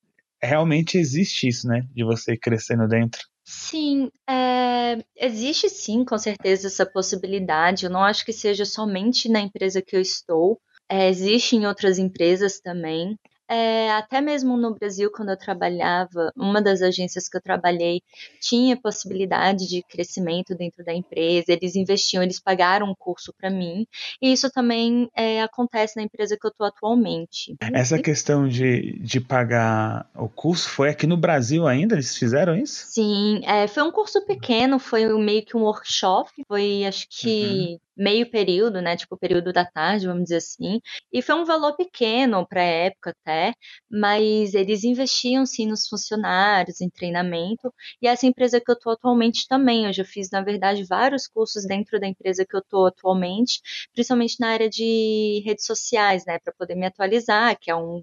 realmente 0.47 0.97
existe 0.97 1.49
isso, 1.49 1.67
né? 1.67 1.87
De 1.95 2.05
você 2.05 2.37
crescendo 2.37 2.87
dentro. 2.89 3.21
Sim, 3.45 4.11
é, 4.29 5.05
existe 5.17 5.69
sim, 5.69 6.05
com 6.05 6.19
certeza, 6.19 6.67
essa 6.67 6.85
possibilidade. 6.85 7.85
Eu 7.85 7.91
não 7.91 8.03
acho 8.03 8.25
que 8.25 8.33
seja 8.33 8.65
somente 8.65 9.29
na 9.29 9.41
empresa 9.41 9.83
que 9.83 9.95
eu 9.95 10.01
estou. 10.01 10.61
É, 10.89 11.09
existe 11.09 11.57
em 11.57 11.67
outras 11.67 11.99
empresas 11.99 12.61
também. 12.61 13.17
É, 13.49 13.91
até 13.93 14.21
mesmo 14.21 14.57
no 14.57 14.75
Brasil, 14.75 15.11
quando 15.11 15.31
eu 15.31 15.37
trabalhava, 15.37 16.33
uma 16.37 16.61
das 16.61 16.83
agências 16.83 17.29
que 17.29 17.37
eu 17.37 17.41
trabalhei 17.41 18.03
tinha 18.41 18.77
possibilidade 18.77 19.69
de 19.69 19.83
crescimento 19.83 20.55
dentro 20.55 20.85
da 20.85 20.93
empresa, 20.93 21.53
eles 21.53 21.77
investiam, 21.77 22.23
eles 22.23 22.41
pagaram 22.41 22.91
um 22.91 22.95
curso 22.95 23.33
para 23.39 23.51
mim, 23.51 23.87
e 24.21 24.33
isso 24.33 24.51
também 24.51 25.09
é, 25.15 25.43
acontece 25.43 25.97
na 25.97 26.03
empresa 26.03 26.37
que 26.37 26.47
eu 26.47 26.51
estou 26.51 26.67
atualmente. 26.67 27.55
Essa 27.73 27.99
questão 27.99 28.49
de, 28.49 28.99
de 28.99 29.21
pagar 29.21 30.11
o 30.15 30.29
curso 30.29 30.69
foi 30.69 30.89
aqui 30.89 31.07
no 31.07 31.17
Brasil 31.17 31.67
ainda? 31.67 31.95
Eles 31.95 32.17
fizeram 32.17 32.57
isso? 32.57 32.87
Sim, 32.89 33.41
é, 33.45 33.67
foi 33.69 33.83
um 33.83 33.93
curso 33.93 34.25
pequeno, 34.27 34.79
foi 34.79 35.07
meio 35.19 35.45
que 35.45 35.57
um 35.57 35.63
workshop, 35.63 36.31
foi 36.49 36.85
acho 36.85 37.07
que 37.09 37.79
uhum 37.81 37.86
meio 37.97 38.31
período, 38.31 38.81
né, 38.83 38.97
tipo 38.97 39.17
período 39.17 39.53
da 39.53 39.65
tarde, 39.65 40.07
vamos 40.07 40.25
dizer 40.25 40.37
assim, 40.37 40.81
e 41.13 41.23
foi 41.23 41.35
um 41.35 41.45
valor 41.45 41.77
pequeno 41.77 42.47
para 42.47 42.61
a 42.61 42.65
época 42.65 43.11
até, 43.11 43.55
mas 43.91 44.55
eles 44.55 44.85
investiam 44.85 45.47
sim 45.47 45.67
nos 45.67 45.89
funcionários, 45.89 46.81
em 46.81 46.91
treinamento, 46.91 47.73
e 48.03 48.07
essa 48.09 48.27
empresa 48.27 48.61
que 48.61 48.71
eu 48.71 48.75
estou 48.75 48.93
atualmente 48.93 49.47
também, 49.49 49.87
eu 49.87 49.93
já 49.93 50.05
fiz, 50.05 50.31
na 50.31 50.43
verdade, 50.43 50.85
vários 50.85 51.27
cursos 51.27 51.65
dentro 51.67 51.99
da 52.01 52.07
empresa 52.07 52.45
que 52.49 52.55
eu 52.57 52.61
estou 52.61 52.87
atualmente, 52.87 53.61
principalmente 53.95 54.37
na 54.41 54.49
área 54.51 54.69
de 54.69 55.43
redes 55.45 55.65
sociais, 55.67 56.25
né, 56.27 56.39
para 56.39 56.53
poder 56.59 56.75
me 56.75 56.87
atualizar, 56.87 57.57
que 57.61 57.71
é 57.71 57.77
um 57.77 58.03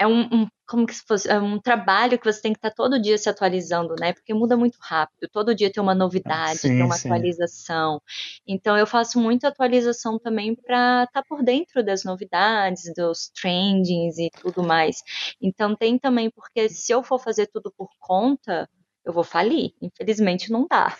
é 0.00 0.06
um, 0.06 0.22
um, 0.32 0.48
como 0.66 0.86
que 0.86 0.94
se 0.94 1.02
fosse 1.06 1.28
é 1.28 1.38
um 1.38 1.60
trabalho 1.60 2.18
que 2.18 2.24
você 2.24 2.40
tem 2.40 2.54
que 2.54 2.58
estar 2.58 2.70
todo 2.70 2.98
dia 2.98 3.18
se 3.18 3.28
atualizando, 3.28 3.94
né? 4.00 4.14
Porque 4.14 4.32
muda 4.32 4.56
muito 4.56 4.78
rápido. 4.80 5.28
Todo 5.30 5.54
dia 5.54 5.70
tem 5.70 5.82
uma 5.82 5.94
novidade, 5.94 6.60
sim, 6.60 6.68
tem 6.68 6.82
uma 6.82 6.96
sim. 6.96 7.08
atualização. 7.08 8.00
Então 8.48 8.78
eu 8.78 8.86
faço 8.86 9.20
muita 9.20 9.48
atualização 9.48 10.18
também 10.18 10.54
para 10.54 11.04
estar 11.04 11.22
por 11.28 11.42
dentro 11.42 11.84
das 11.84 12.02
novidades, 12.02 12.90
dos 12.96 13.30
trendings 13.38 14.16
e 14.16 14.30
tudo 14.40 14.62
mais. 14.62 15.02
Então 15.38 15.76
tem 15.76 15.98
também 15.98 16.30
porque 16.30 16.70
se 16.70 16.90
eu 16.90 17.02
for 17.02 17.18
fazer 17.18 17.46
tudo 17.48 17.70
por 17.76 17.90
conta, 17.98 18.66
eu 19.04 19.12
vou 19.12 19.24
falir. 19.24 19.72
Infelizmente 19.80 20.50
não 20.50 20.66
dá. 20.68 20.96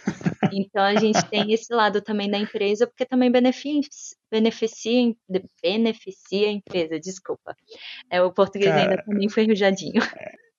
Então 0.53 0.83
a 0.83 0.97
gente 0.97 1.23
tem 1.29 1.53
esse 1.53 1.73
lado 1.73 2.01
também 2.01 2.31
da 2.31 2.39
empresa, 2.39 2.87
porque 2.87 3.07
também 3.07 3.31
beneficia, 3.31 3.81
beneficia, 4.31 5.15
beneficia 5.63 6.49
a 6.49 6.53
empresa, 6.53 6.99
desculpa. 6.99 7.55
É, 8.11 8.21
o 8.23 8.33
português 8.33 8.71
Cara, 8.71 8.83
ainda 8.83 9.03
também 9.03 9.29
foi 9.29 9.45
enferrujadinho. 9.45 10.03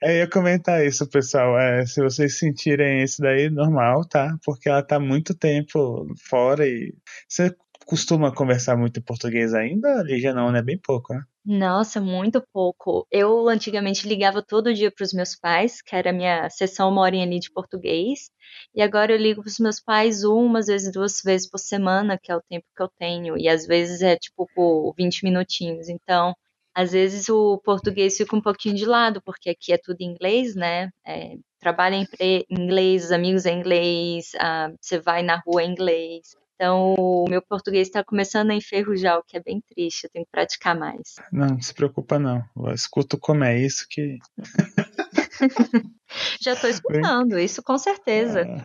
É, 0.02 0.14
eu 0.14 0.18
ia 0.20 0.28
comentar 0.28 0.86
isso, 0.86 1.08
pessoal. 1.08 1.60
É, 1.60 1.86
se 1.86 2.02
vocês 2.02 2.40
sentirem 2.40 3.04
isso 3.04 3.22
daí, 3.22 3.50
normal, 3.50 4.08
tá? 4.08 4.36
Porque 4.44 4.68
ela 4.68 4.82
tá 4.82 5.00
muito 5.00 5.34
tempo 5.36 6.08
fora 6.28 6.68
e. 6.68 6.94
Você 7.28 7.56
costuma 7.86 8.34
conversar 8.34 8.78
muito 8.78 9.00
em 9.00 9.04
português 9.04 9.54
ainda, 9.54 10.02
Lígia? 10.04 10.34
Não, 10.34 10.52
né? 10.52 10.62
Bem 10.62 10.78
pouco, 10.78 11.14
né? 11.14 11.22
Nossa, 11.44 12.00
muito 12.00 12.40
pouco. 12.54 13.08
Eu 13.12 13.48
antigamente 13.50 14.08
ligava 14.08 14.44
todo 14.44 14.74
dia 14.74 14.92
para 14.92 15.04
os 15.04 15.12
meus 15.14 15.36
pais, 15.36 15.82
que 15.82 15.96
era 15.96 16.12
a 16.12 16.14
minha 16.14 16.48
sessão 16.52 16.90
uma 16.90 17.02
horinha 17.02 17.26
ali 17.26 17.40
de 17.40 17.52
português, 17.52 18.30
e 18.76 18.82
agora 18.82 19.12
eu 19.12 19.18
ligo 19.18 19.42
para 19.42 19.50
os 19.50 19.58
meus 19.60 19.80
pais 19.80 20.24
uma, 20.24 20.60
às 20.60 20.68
vezes 20.68 20.92
duas 20.92 21.20
vezes 21.26 21.50
por 21.50 21.58
semana, 21.58 22.18
que 22.22 22.32
é 22.32 22.36
o 22.36 22.42
tempo 22.48 22.66
que 22.76 22.84
eu 22.84 22.90
tenho, 23.00 23.38
e 23.40 23.50
às 23.50 23.66
vezes 23.66 24.02
é 24.04 24.16
tipo 24.18 24.48
por 24.54 24.94
20 24.96 25.24
minutinhos. 25.24 25.90
Então, 25.90 26.36
às 26.76 26.92
vezes 26.92 27.28
o 27.28 27.58
português 27.66 28.16
fica 28.18 28.36
um 28.36 28.42
pouquinho 28.42 28.76
de 28.76 28.86
lado, 28.86 29.20
porque 29.24 29.50
aqui 29.50 29.74
é 29.74 29.80
tudo 29.80 30.02
inglês, 30.02 30.56
né? 30.56 30.90
É, 31.06 31.38
trabalha 31.60 31.96
em 31.96 32.46
inglês, 32.52 33.06
os 33.06 33.12
amigos 33.12 33.46
em 33.48 33.58
inglês, 33.60 34.30
ah, 34.40 34.72
você 34.80 35.00
vai 35.00 35.24
na 35.24 35.38
rua 35.46 35.64
em 35.64 35.72
inglês. 35.72 36.36
Então, 36.62 36.94
o 36.96 37.26
meu 37.28 37.42
português 37.42 37.88
está 37.88 38.04
começando 38.04 38.52
a 38.52 38.54
enferrujar, 38.54 39.18
o 39.18 39.24
que 39.24 39.36
é 39.36 39.42
bem 39.42 39.64
triste. 39.68 40.04
Eu 40.04 40.12
tenho 40.12 40.26
que 40.26 40.32
praticar 40.32 40.78
mais. 40.78 41.16
Não, 41.32 41.48
não 41.48 41.60
se 41.60 41.74
preocupa 41.74 42.20
não. 42.20 42.44
Eu 42.56 42.72
escuto 42.72 43.18
como 43.18 43.44
é 43.44 43.60
isso 43.60 43.88
que. 43.90 44.20
Já 46.40 46.54
estou 46.54 46.70
escutando, 46.70 47.40
isso 47.40 47.64
com 47.64 47.80
certeza. 47.80 48.42
É... 48.42 48.64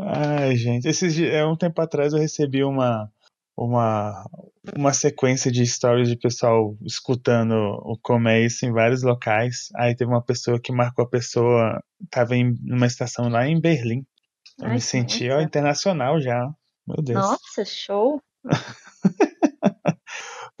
Ai, 0.00 0.56
gente, 0.56 0.88
esses 0.88 1.16
é 1.16 1.46
um 1.46 1.54
tempo 1.54 1.80
atrás 1.80 2.12
eu 2.12 2.18
recebi 2.18 2.64
uma 2.64 3.08
uma 3.56 4.28
uma 4.76 4.92
sequência 4.92 5.52
de 5.52 5.64
stories 5.64 6.08
de 6.08 6.16
pessoal 6.16 6.76
escutando 6.84 7.52
o 7.84 7.96
como 8.02 8.28
é 8.28 8.40
isso 8.40 8.66
em 8.66 8.72
vários 8.72 9.04
locais. 9.04 9.68
Aí 9.76 9.94
teve 9.94 10.10
uma 10.10 10.24
pessoa 10.24 10.60
que 10.60 10.72
marcou 10.72 11.04
a 11.04 11.08
pessoa, 11.08 11.80
estava 12.02 12.34
em 12.34 12.52
uma 12.68 12.86
estação 12.86 13.28
lá 13.28 13.46
em 13.46 13.60
Berlim 13.60 14.04
Eu 14.58 14.66
Ai, 14.66 14.74
me 14.74 14.80
senti 14.80 15.30
ó, 15.30 15.40
internacional 15.40 16.20
já. 16.20 16.52
Meu 16.86 17.02
Deus. 17.02 17.18
Nossa, 17.18 17.64
show. 17.64 18.20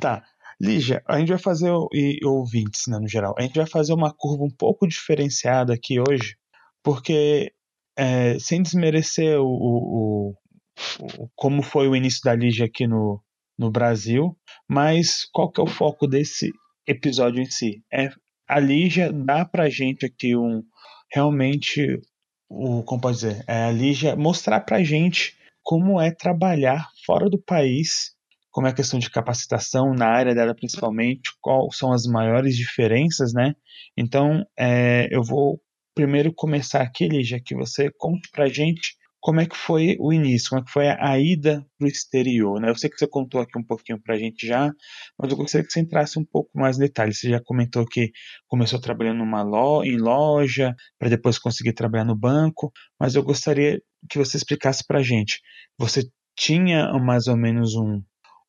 tá. 0.00 0.24
Lígia, 0.60 1.02
a 1.08 1.18
gente 1.18 1.30
vai 1.30 1.38
fazer, 1.38 1.72
e 1.92 2.20
ouvintes, 2.24 2.82
né, 2.86 2.96
no 2.96 3.08
geral, 3.08 3.34
a 3.36 3.42
gente 3.42 3.56
vai 3.56 3.66
fazer 3.66 3.92
uma 3.92 4.14
curva 4.14 4.44
um 4.44 4.50
pouco 4.56 4.86
diferenciada 4.86 5.74
aqui 5.74 5.98
hoje, 5.98 6.36
porque, 6.84 7.52
é, 7.98 8.38
sem 8.38 8.62
desmerecer 8.62 9.40
o, 9.40 9.44
o, 9.44 10.34
o, 11.00 11.28
como 11.34 11.64
foi 11.64 11.88
o 11.88 11.96
início 11.96 12.20
da 12.22 12.32
Lígia 12.32 12.66
aqui 12.66 12.86
no, 12.86 13.20
no 13.58 13.72
Brasil, 13.72 14.38
mas 14.68 15.24
qual 15.32 15.50
que 15.50 15.60
é 15.60 15.64
o 15.64 15.66
foco 15.66 16.06
desse 16.06 16.52
episódio 16.86 17.42
em 17.42 17.50
si? 17.50 17.82
É 17.92 18.10
a 18.48 18.60
Lígia 18.60 19.12
dá 19.12 19.44
pra 19.44 19.68
gente 19.68 20.06
aqui 20.06 20.36
um 20.36 20.62
realmente 21.10 22.00
o 22.48 22.82
como 22.84 23.00
pode 23.00 23.16
dizer, 23.16 23.44
é 23.48 23.64
a 23.64 23.72
Lígia 23.72 24.14
mostrar 24.14 24.60
pra 24.60 24.84
gente 24.84 25.36
como 25.62 26.00
é 26.00 26.10
trabalhar 26.10 26.88
fora 27.06 27.28
do 27.30 27.38
país 27.38 28.16
como 28.52 28.66
é 28.66 28.70
a 28.70 28.74
questão 28.74 28.98
de 28.98 29.10
capacitação 29.10 29.94
na 29.94 30.06
área 30.06 30.34
dela 30.34 30.54
principalmente, 30.54 31.30
quais 31.40 31.74
são 31.76 31.90
as 31.90 32.04
maiores 32.04 32.54
diferenças, 32.54 33.32
né? 33.32 33.54
Então, 33.96 34.44
é, 34.56 35.08
eu 35.10 35.24
vou 35.24 35.58
primeiro 35.94 36.32
começar 36.32 36.82
aqui, 36.82 37.08
Lígia, 37.08 37.40
que 37.42 37.54
você 37.54 37.90
conte 37.96 38.28
pra 38.30 38.48
gente 38.48 38.94
como 39.22 39.40
é 39.40 39.46
que 39.46 39.56
foi 39.56 39.96
o 40.00 40.12
início, 40.12 40.50
como 40.50 40.62
é 40.62 40.64
que 40.64 40.72
foi 40.72 40.88
a, 40.88 41.18
ida 41.18 41.64
para 41.78 41.86
o 41.86 41.88
exterior, 41.88 42.60
né? 42.60 42.68
Eu 42.68 42.74
sei 42.74 42.90
que 42.90 42.98
você 42.98 43.06
contou 43.06 43.40
aqui 43.40 43.56
um 43.56 43.62
pouquinho 43.62 44.02
para 44.02 44.16
a 44.16 44.18
gente 44.18 44.44
já, 44.44 44.72
mas 45.16 45.30
eu 45.30 45.36
gostaria 45.36 45.64
que 45.64 45.72
você 45.72 45.80
entrasse 45.80 46.18
um 46.18 46.24
pouco 46.24 46.50
mais 46.54 46.76
em 46.76 46.80
detalhes. 46.80 47.20
Você 47.20 47.30
já 47.30 47.40
comentou 47.40 47.86
que 47.86 48.10
começou 48.48 48.80
trabalhando 48.80 49.18
numa 49.18 49.42
lo 49.42 49.84
em 49.84 49.96
loja, 49.96 50.74
para 50.98 51.08
depois 51.08 51.38
conseguir 51.38 51.72
trabalhar 51.72 52.04
no 52.04 52.18
banco, 52.18 52.72
mas 52.98 53.14
eu 53.14 53.22
gostaria 53.22 53.80
que 54.10 54.18
você 54.18 54.36
explicasse 54.36 54.84
para 54.84 54.98
a 54.98 55.02
gente. 55.04 55.40
Você 55.78 56.02
tinha 56.36 56.92
mais 56.94 57.28
ou 57.28 57.36
menos 57.36 57.76
um, 57.76 58.02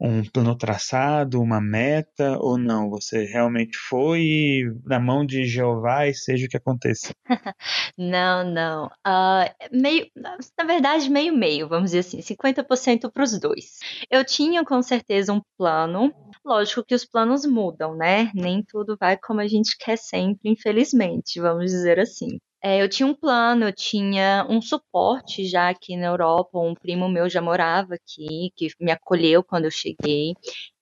um 0.03 0.21
plano 0.21 0.53
traçado, 0.57 1.41
uma 1.41 1.61
meta 1.61 2.37
ou 2.39 2.57
não? 2.57 2.89
Você 2.89 3.23
realmente 3.23 3.77
foi 3.77 4.63
na 4.85 4.99
mão 4.99 5.25
de 5.25 5.45
Jeová 5.45 6.07
e 6.07 6.13
seja 6.13 6.45
o 6.45 6.49
que 6.49 6.57
aconteça? 6.57 7.13
não, 7.97 8.43
não. 8.43 8.87
Uh, 9.07 9.49
meio, 9.71 10.05
na 10.15 10.65
verdade, 10.65 11.09
meio-meio, 11.09 11.69
vamos 11.69 11.91
dizer 11.91 11.99
assim, 11.99 12.19
50% 12.19 13.09
para 13.11 13.23
os 13.23 13.39
dois. 13.39 13.79
Eu 14.11 14.25
tinha 14.25 14.65
com 14.65 14.81
certeza 14.81 15.31
um 15.31 15.41
plano. 15.57 16.13
Lógico 16.45 16.83
que 16.83 16.93
os 16.93 17.05
planos 17.05 17.45
mudam, 17.45 17.95
né? 17.95 18.29
Nem 18.35 18.61
tudo 18.61 18.97
vai 18.99 19.17
como 19.17 19.39
a 19.39 19.47
gente 19.47 19.77
quer 19.79 19.97
sempre, 19.97 20.49
infelizmente, 20.49 21.39
vamos 21.39 21.71
dizer 21.71 21.97
assim. 21.99 22.37
É, 22.65 22.81
eu 22.81 22.87
tinha 22.87 23.05
um 23.05 23.13
plano, 23.13 23.65
eu 23.65 23.73
tinha 23.73 24.47
um 24.49 24.61
suporte 24.61 25.45
já 25.45 25.69
aqui 25.69 25.97
na 25.97 26.07
Europa. 26.07 26.57
Um 26.59 26.73
primo 26.73 27.09
meu 27.09 27.29
já 27.29 27.41
morava 27.41 27.95
aqui, 27.95 28.51
que 28.55 28.69
me 28.79 28.91
acolheu 28.91 29.43
quando 29.43 29.65
eu 29.65 29.71
cheguei 29.71 30.33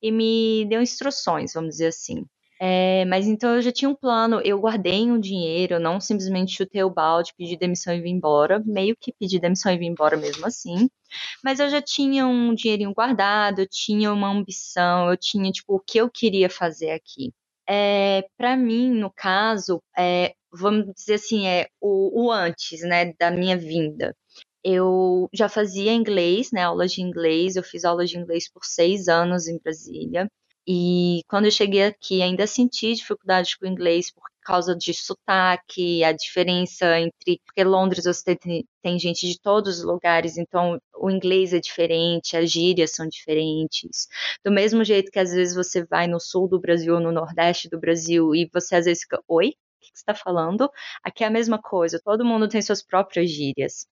e 0.01 0.11
me 0.11 0.65
deu 0.69 0.81
instruções, 0.81 1.53
vamos 1.53 1.71
dizer 1.71 1.87
assim. 1.87 2.25
É, 2.59 3.03
mas 3.05 3.27
então 3.27 3.55
eu 3.55 3.61
já 3.63 3.71
tinha 3.71 3.89
um 3.89 3.95
plano, 3.95 4.39
eu 4.45 4.59
guardei 4.59 5.09
um 5.09 5.19
dinheiro, 5.19 5.75
eu 5.75 5.79
não 5.79 5.99
simplesmente 5.99 6.55
chutei 6.55 6.83
o 6.83 6.91
balde, 6.91 7.33
pedi 7.35 7.57
demissão 7.57 7.91
e 7.91 7.99
vim 8.01 8.11
embora, 8.11 8.61
meio 8.63 8.95
que 8.95 9.11
pedi 9.19 9.39
demissão 9.39 9.73
e 9.73 9.77
vim 9.79 9.87
embora 9.87 10.15
mesmo 10.15 10.45
assim. 10.45 10.87
Mas 11.43 11.59
eu 11.59 11.69
já 11.69 11.81
tinha 11.81 12.27
um 12.27 12.53
dinheirinho 12.53 12.93
guardado, 12.93 13.61
eu 13.61 13.67
tinha 13.67 14.13
uma 14.13 14.29
ambição, 14.29 15.09
eu 15.09 15.17
tinha 15.17 15.51
tipo 15.51 15.75
o 15.75 15.79
que 15.79 15.97
eu 15.99 16.09
queria 16.11 16.49
fazer 16.49 16.91
aqui. 16.91 17.33
É, 17.67 18.27
para 18.37 18.55
mim, 18.55 18.91
no 18.91 19.11
caso, 19.11 19.81
é, 19.97 20.35
vamos 20.51 20.93
dizer 20.95 21.15
assim, 21.15 21.47
é 21.47 21.67
o, 21.79 22.25
o 22.25 22.31
antes, 22.31 22.81
né, 22.81 23.13
da 23.19 23.31
minha 23.31 23.57
vinda. 23.57 24.15
Eu 24.63 25.29
já 25.33 25.49
fazia 25.49 25.91
inglês, 25.93 26.51
né, 26.51 26.63
aulas 26.63 26.91
de 26.93 27.01
inglês, 27.01 27.55
eu 27.55 27.63
fiz 27.63 27.83
aulas 27.85 28.09
de 28.09 28.17
inglês 28.17 28.49
por 28.51 28.63
seis 28.65 29.07
anos 29.07 29.47
em 29.47 29.57
Brasília. 29.59 30.29
E 30.67 31.23
quando 31.27 31.45
eu 31.45 31.51
cheguei 31.51 31.83
aqui, 31.85 32.21
ainda 32.21 32.45
senti 32.45 32.93
dificuldade 32.93 33.57
com 33.57 33.65
o 33.65 33.69
inglês 33.69 34.11
por 34.11 34.21
causa 34.43 34.75
de 34.75 34.93
sotaque, 34.93 36.03
a 36.03 36.11
diferença 36.11 36.99
entre. 36.99 37.39
Porque 37.45 37.63
Londres 37.63 38.05
você 38.05 38.35
tem, 38.35 38.65
tem 38.81 38.99
gente 38.99 39.27
de 39.27 39.39
todos 39.39 39.79
os 39.79 39.83
lugares, 39.83 40.37
então 40.37 40.79
o 40.95 41.09
inglês 41.09 41.53
é 41.53 41.59
diferente, 41.59 42.37
as 42.37 42.51
gírias 42.51 42.91
são 42.91 43.07
diferentes. 43.07 44.07
Do 44.45 44.51
mesmo 44.51 44.83
jeito 44.83 45.11
que 45.11 45.19
às 45.19 45.31
vezes 45.31 45.55
você 45.55 45.83
vai 45.85 46.07
no 46.07 46.19
sul 46.19 46.47
do 46.47 46.59
Brasil 46.59 46.99
no 46.99 47.11
nordeste 47.11 47.67
do 47.69 47.79
Brasil 47.79 48.35
e 48.35 48.49
você 48.53 48.75
às 48.75 48.85
vezes 48.85 49.03
fica, 49.03 49.19
oi? 49.27 49.55
Que 49.81 49.97
você 49.97 50.01
está 50.01 50.15
falando. 50.15 50.69
Aqui 51.03 51.23
é 51.23 51.27
a 51.27 51.31
mesma 51.31 51.59
coisa, 51.59 52.01
todo 52.03 52.25
mundo 52.25 52.47
tem 52.47 52.61
suas 52.61 52.83
próprias 52.83 53.29
gírias. 53.29 53.87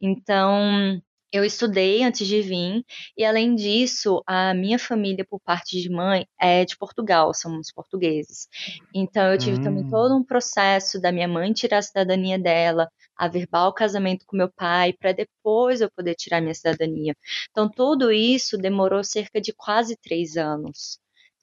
Então, 0.00 1.00
eu 1.34 1.44
estudei 1.44 2.04
antes 2.04 2.28
de 2.28 2.40
vir, 2.42 2.84
e 3.16 3.24
além 3.24 3.56
disso, 3.56 4.22
a 4.24 4.54
minha 4.54 4.78
família, 4.78 5.26
por 5.28 5.40
parte 5.40 5.80
de 5.82 5.90
mãe, 5.90 6.28
é 6.40 6.64
de 6.64 6.76
Portugal, 6.76 7.34
somos 7.34 7.72
portugueses. 7.72 8.46
Então, 8.94 9.32
eu 9.32 9.36
tive 9.36 9.58
hum. 9.58 9.64
também 9.64 9.90
todo 9.90 10.16
um 10.16 10.22
processo 10.22 11.00
da 11.00 11.10
minha 11.10 11.26
mãe 11.26 11.52
tirar 11.52 11.78
a 11.78 11.82
cidadania 11.82 12.38
dela, 12.38 12.88
averbar 13.16 13.66
o 13.66 13.72
casamento 13.72 14.24
com 14.26 14.36
meu 14.36 14.48
pai, 14.48 14.92
para 14.92 15.10
depois 15.10 15.80
eu 15.80 15.90
poder 15.90 16.14
tirar 16.14 16.40
minha 16.40 16.54
cidadania. 16.54 17.16
Então, 17.50 17.68
tudo 17.68 18.12
isso 18.12 18.56
demorou 18.56 19.02
cerca 19.02 19.40
de 19.40 19.52
quase 19.52 19.96
três 19.96 20.36
anos. 20.36 21.00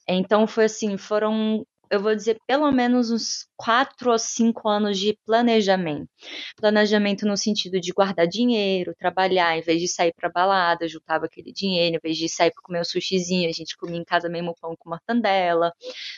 Então, 0.08 0.46
foi 0.46 0.64
assim, 0.64 0.96
foram 0.96 1.66
eu 1.92 2.00
vou 2.00 2.16
dizer, 2.16 2.38
pelo 2.46 2.72
menos 2.72 3.10
uns 3.10 3.46
quatro 3.54 4.10
ou 4.10 4.18
cinco 4.18 4.66
anos 4.66 4.98
de 4.98 5.14
planejamento. 5.26 6.08
Planejamento 6.56 7.26
no 7.26 7.36
sentido 7.36 7.78
de 7.78 7.92
guardar 7.92 8.26
dinheiro, 8.26 8.94
trabalhar, 8.98 9.58
em 9.58 9.60
vez 9.60 9.78
de 9.78 9.86
sair 9.86 10.10
para 10.16 10.30
balada, 10.30 10.88
juntava 10.88 11.26
aquele 11.26 11.52
dinheiro, 11.52 11.96
em 11.96 12.00
vez 12.02 12.16
de 12.16 12.30
sair 12.30 12.50
para 12.50 12.62
comer 12.62 12.80
um 12.80 12.84
sushizinho, 12.84 13.46
a 13.46 13.52
gente 13.52 13.76
comia 13.76 13.98
em 13.98 14.04
casa 14.04 14.26
mesmo 14.30 14.56
pão 14.58 14.74
com 14.74 14.88
mortandela. 14.88 15.70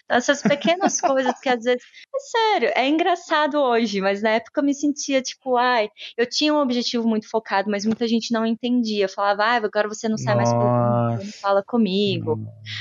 Então, 0.05 0.17
essas 0.17 0.43
pequenas 0.43 1.01
coisas 1.03 1.41
que 1.41 1.49
às 1.49 1.65
vezes. 1.65 1.83
É 2.15 2.19
sério, 2.21 2.73
é 2.77 2.89
engraçado 2.89 3.59
hoje, 3.59 4.01
mas 4.01 4.23
na 4.23 4.31
época 4.31 4.61
eu 4.61 4.65
me 4.65 4.75
sentia 4.75 5.21
tipo, 5.21 5.57
ai, 5.57 5.89
eu 6.17 6.25
tinha 6.25 6.55
um 6.55 6.59
objetivo 6.59 7.09
muito 7.09 7.29
focado, 7.29 7.69
mas 7.69 7.85
muita 7.85 8.07
gente 8.07 8.33
não 8.33 8.47
entendia. 8.47 9.09
Falava, 9.09 9.43
ai, 9.43 9.57
agora 9.57 9.89
você 9.89 10.09
não 10.09 10.17
sai 10.17 10.37
Nossa. 10.37 10.55
mais 10.55 10.63
comigo, 10.71 11.25
não 11.25 11.33
fala 11.41 11.65
comigo. 11.65 12.39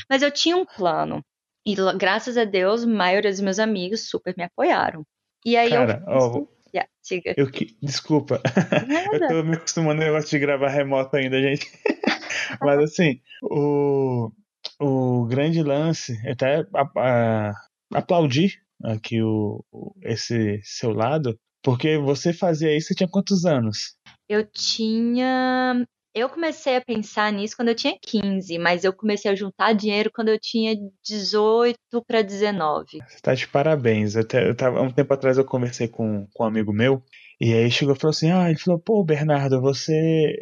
Mas 0.08 0.22
eu 0.22 0.30
tinha 0.30 0.56
um 0.56 0.64
plano. 0.64 1.26
E 1.66 1.76
graças 1.98 2.38
a 2.38 2.44
Deus, 2.44 2.84
a 2.84 2.88
maioria 2.88 3.32
dos 3.32 3.40
meus 3.40 3.60
amigos 3.60 4.10
super 4.10 4.36
me 4.38 4.44
apoiaram. 4.44 5.06
E 5.46 5.56
aí 5.56 5.70
Cara, 5.70 6.04
eu. 6.08 6.18
Oh, 6.18 6.48
yeah, 6.74 6.90
eu 7.38 7.50
que... 7.50 7.78
Desculpa. 7.82 8.42
eu 9.14 9.28
tô 9.28 9.44
me 9.44 9.56
acostumando 9.56 10.02
ao 10.02 10.08
negócio 10.08 10.30
de 10.30 10.40
gravar 10.40 10.70
remoto 10.70 11.16
ainda, 11.16 11.42
gente. 11.42 11.68
Mas 12.62 12.80
assim, 12.80 13.22
o, 13.42 14.32
o 14.80 15.26
grande 15.26 15.62
lance, 15.64 16.18
até 16.28 16.66
a, 16.74 16.92
a, 16.98 17.54
aplaudir 17.94 18.62
aqui 18.84 19.22
o, 19.22 19.64
esse 20.02 20.60
seu 20.64 20.92
lado, 20.92 21.40
porque 21.62 21.98
você 21.98 22.34
fazia 22.34 22.76
isso, 22.76 22.88
você 22.88 22.96
tinha 22.96 23.10
quantos 23.10 23.46
anos? 23.46 23.96
Eu 24.28 24.46
tinha 24.46 25.86
eu 26.14 26.30
comecei 26.30 26.76
a 26.76 26.82
pensar 26.82 27.32
nisso 27.32 27.56
quando 27.56 27.70
eu 27.70 27.76
tinha 27.76 27.98
15, 28.02 28.58
mas 28.60 28.84
eu 28.84 28.94
comecei 28.94 29.32
a 29.32 29.36
juntar 29.36 29.74
dinheiro 29.74 30.12
quando 30.14 30.30
eu 30.30 30.40
tinha 30.40 30.76
18 31.04 31.78
para 32.08 32.22
19. 32.22 33.00
Você 33.08 33.20
tá 33.22 33.34
de 33.34 33.48
parabéns. 33.48 34.16
Até, 34.16 34.48
eu 34.48 34.56
tava, 34.56 34.82
um 34.82 34.92
tempo 34.92 35.14
atrás 35.14 35.38
eu 35.38 35.46
conversei 35.46 35.88
com, 35.88 36.28
com 36.34 36.44
um 36.44 36.48
amigo 36.48 36.72
meu, 36.72 37.04
e 37.42 37.54
aí 37.54 37.72
chegou 37.72 37.96
e 37.96 38.00
falou 38.00 38.12
assim: 38.12 38.32
Ah, 38.32 38.50
ele 38.50 38.60
falou, 38.60 38.80
pô, 38.80 39.04
Bernardo, 39.04 39.62
você. 39.62 40.36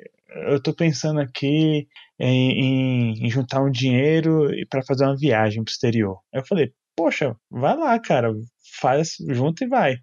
Eu 0.47 0.61
tô 0.61 0.73
pensando 0.73 1.19
aqui 1.19 1.87
em, 2.17 2.51
em, 2.51 3.25
em 3.25 3.29
juntar 3.29 3.61
um 3.61 3.69
dinheiro 3.69 4.47
para 4.69 4.83
fazer 4.83 5.03
uma 5.03 5.17
viagem 5.17 5.63
pro 5.63 5.71
exterior. 5.71 6.19
Aí 6.33 6.39
eu 6.39 6.45
falei, 6.45 6.71
poxa, 6.95 7.35
vai 7.49 7.75
lá, 7.75 7.99
cara, 7.99 8.31
faz, 8.79 9.15
junta 9.29 9.65
e 9.65 9.67
vai. 9.67 9.97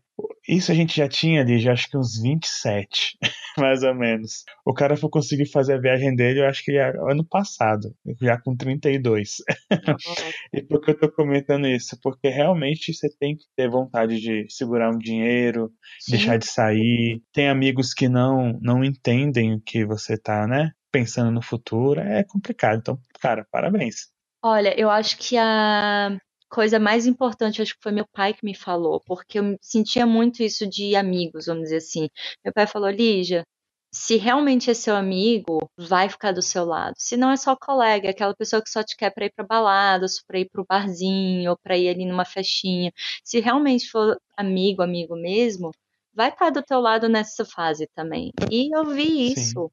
Isso 0.48 0.72
a 0.72 0.74
gente 0.74 0.96
já 0.96 1.06
tinha 1.06 1.42
ali, 1.42 1.58
já 1.58 1.72
acho 1.72 1.90
que 1.90 1.98
uns 1.98 2.20
27, 2.20 3.18
mais 3.58 3.82
ou 3.82 3.94
menos. 3.94 4.44
O 4.64 4.72
cara 4.72 4.96
foi 4.96 5.10
conseguir 5.10 5.46
fazer 5.46 5.74
a 5.74 5.80
viagem 5.80 6.16
dele, 6.16 6.40
eu 6.40 6.46
acho 6.46 6.64
que 6.64 6.76
ano 6.78 7.22
passado, 7.22 7.94
já 8.20 8.40
com 8.40 8.56
32. 8.56 9.36
e 10.52 10.62
por 10.62 10.80
que 10.80 10.92
eu 10.92 10.98
tô 10.98 11.12
comentando 11.12 11.66
isso? 11.66 11.98
Porque 12.02 12.28
realmente 12.28 12.94
você 12.94 13.08
tem 13.18 13.36
que 13.36 13.44
ter 13.54 13.68
vontade 13.68 14.18
de 14.20 14.46
segurar 14.48 14.90
um 14.90 14.98
dinheiro, 14.98 15.70
Sim. 16.00 16.12
deixar 16.12 16.38
de 16.38 16.46
sair. 16.46 17.22
Tem 17.32 17.48
amigos 17.48 17.92
que 17.92 18.08
não, 18.08 18.58
não 18.62 18.82
entendem 18.82 19.54
o 19.54 19.60
que 19.60 19.84
você 19.84 20.16
tá, 20.16 20.46
né? 20.46 20.70
Pensando 20.90 21.30
no 21.30 21.42
futuro. 21.42 22.00
É 22.00 22.24
complicado. 22.24 22.78
Então, 22.78 22.98
cara, 23.20 23.46
parabéns. 23.50 24.08
Olha, 24.42 24.72
eu 24.80 24.88
acho 24.88 25.18
que 25.18 25.36
a 25.36 26.16
coisa 26.48 26.78
mais 26.78 27.06
importante, 27.06 27.62
acho 27.62 27.74
que 27.74 27.82
foi 27.82 27.92
meu 27.92 28.06
pai 28.12 28.34
que 28.34 28.44
me 28.44 28.54
falou, 28.54 29.00
porque 29.06 29.38
eu 29.38 29.56
sentia 29.60 30.06
muito 30.06 30.42
isso 30.42 30.66
de 30.66 30.96
amigos, 30.96 31.46
vamos 31.46 31.64
dizer 31.64 31.76
assim. 31.76 32.08
Meu 32.44 32.52
pai 32.52 32.66
falou, 32.66 32.90
Lígia, 32.90 33.44
se 33.92 34.16
realmente 34.16 34.70
é 34.70 34.74
seu 34.74 34.94
amigo, 34.94 35.68
vai 35.76 36.08
ficar 36.08 36.32
do 36.32 36.42
seu 36.42 36.64
lado. 36.64 36.94
Se 36.98 37.16
não 37.16 37.30
é 37.30 37.36
só 37.36 37.56
colega, 37.56 38.06
é 38.08 38.10
aquela 38.10 38.34
pessoa 38.34 38.62
que 38.62 38.70
só 38.70 38.82
te 38.82 38.96
quer 38.96 39.10
para 39.10 39.26
ir 39.26 39.32
para 39.34 39.46
balada, 39.46 40.06
para 40.26 40.38
ir 40.38 40.48
para 40.50 40.62
o 40.62 40.66
barzinho, 40.68 41.50
ou 41.50 41.56
para 41.56 41.76
ir 41.76 41.88
ali 41.88 42.04
numa 42.04 42.24
festinha. 42.24 42.92
Se 43.24 43.40
realmente 43.40 43.90
for 43.90 44.20
amigo, 44.36 44.82
amigo 44.82 45.16
mesmo, 45.16 45.70
vai 46.12 46.28
estar 46.28 46.50
do 46.50 46.62
teu 46.62 46.80
lado 46.80 47.08
nessa 47.08 47.44
fase 47.44 47.88
também. 47.94 48.32
E 48.50 48.74
eu 48.76 48.84
vi 48.84 49.32
isso. 49.32 49.70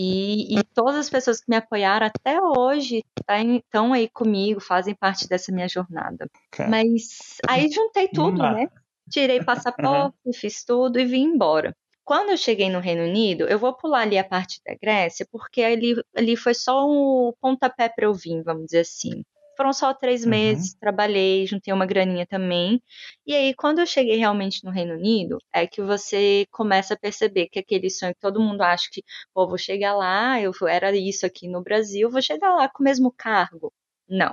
E, 0.00 0.56
e, 0.56 0.62
todas 0.62 0.94
as 0.94 1.10
pessoas 1.10 1.40
que 1.40 1.50
me 1.50 1.56
apoiaram 1.56 2.06
até 2.06 2.40
hoje 2.40 3.04
estão 3.18 3.92
aí 3.92 4.08
comigo, 4.08 4.60
fazem 4.60 4.94
parte 4.94 5.26
dessa 5.26 5.50
minha 5.50 5.68
jornada. 5.68 6.30
Mas 6.68 7.38
aí 7.48 7.68
juntei 7.68 8.06
tudo, 8.14 8.38
né? 8.38 8.68
Tirei 9.10 9.42
passaporte, 9.42 10.16
uhum. 10.24 10.32
fiz 10.32 10.62
tudo 10.62 11.00
e 11.00 11.04
vim 11.04 11.24
embora. 11.24 11.74
Quando 12.04 12.30
eu 12.30 12.36
cheguei 12.36 12.70
no 12.70 12.78
Reino 12.78 13.02
Unido, 13.02 13.48
eu 13.48 13.58
vou 13.58 13.74
pular 13.74 14.02
ali 14.02 14.16
a 14.16 14.24
parte 14.24 14.60
da 14.64 14.74
Grécia, 14.80 15.26
porque 15.32 15.62
ali, 15.62 16.00
ali 16.16 16.36
foi 16.36 16.54
só 16.54 16.88
um 16.88 17.32
pontapé 17.40 17.88
para 17.88 18.06
eu 18.06 18.14
vir, 18.14 18.42
vamos 18.44 18.66
dizer 18.66 18.80
assim. 18.80 19.24
Foram 19.58 19.72
só 19.72 19.92
três 19.92 20.22
uhum. 20.22 20.30
meses, 20.30 20.72
trabalhei, 20.74 21.44
juntei 21.44 21.74
uma 21.74 21.84
graninha 21.84 22.24
também. 22.24 22.80
E 23.26 23.34
aí, 23.34 23.52
quando 23.52 23.80
eu 23.80 23.86
cheguei 23.86 24.16
realmente 24.16 24.64
no 24.64 24.70
Reino 24.70 24.94
Unido, 24.94 25.38
é 25.52 25.66
que 25.66 25.82
você 25.82 26.46
começa 26.52 26.94
a 26.94 26.96
perceber 26.96 27.48
que 27.48 27.58
aquele 27.58 27.90
sonho 27.90 28.14
que 28.14 28.20
todo 28.20 28.40
mundo 28.40 28.62
acha 28.62 28.88
que, 28.88 29.02
pô, 29.34 29.48
vou 29.48 29.58
chegar 29.58 29.96
lá, 29.96 30.40
eu 30.40 30.52
era 30.68 30.96
isso 30.96 31.26
aqui 31.26 31.48
no 31.48 31.60
Brasil, 31.60 32.08
vou 32.08 32.22
chegar 32.22 32.54
lá 32.54 32.68
com 32.68 32.84
o 32.84 32.84
mesmo 32.84 33.10
cargo. 33.10 33.72
Não. 34.08 34.32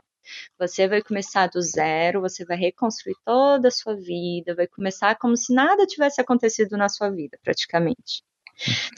Você 0.59 0.87
vai 0.87 1.01
começar 1.01 1.47
do 1.47 1.59
zero, 1.59 2.21
você 2.21 2.45
vai 2.45 2.57
reconstruir 2.57 3.15
toda 3.25 3.69
a 3.69 3.71
sua 3.71 3.95
vida, 3.95 4.53
vai 4.53 4.67
começar 4.67 5.15
como 5.17 5.35
se 5.35 5.51
nada 5.51 5.87
tivesse 5.87 6.21
acontecido 6.21 6.77
na 6.77 6.87
sua 6.87 7.09
vida, 7.09 7.35
praticamente. 7.43 8.23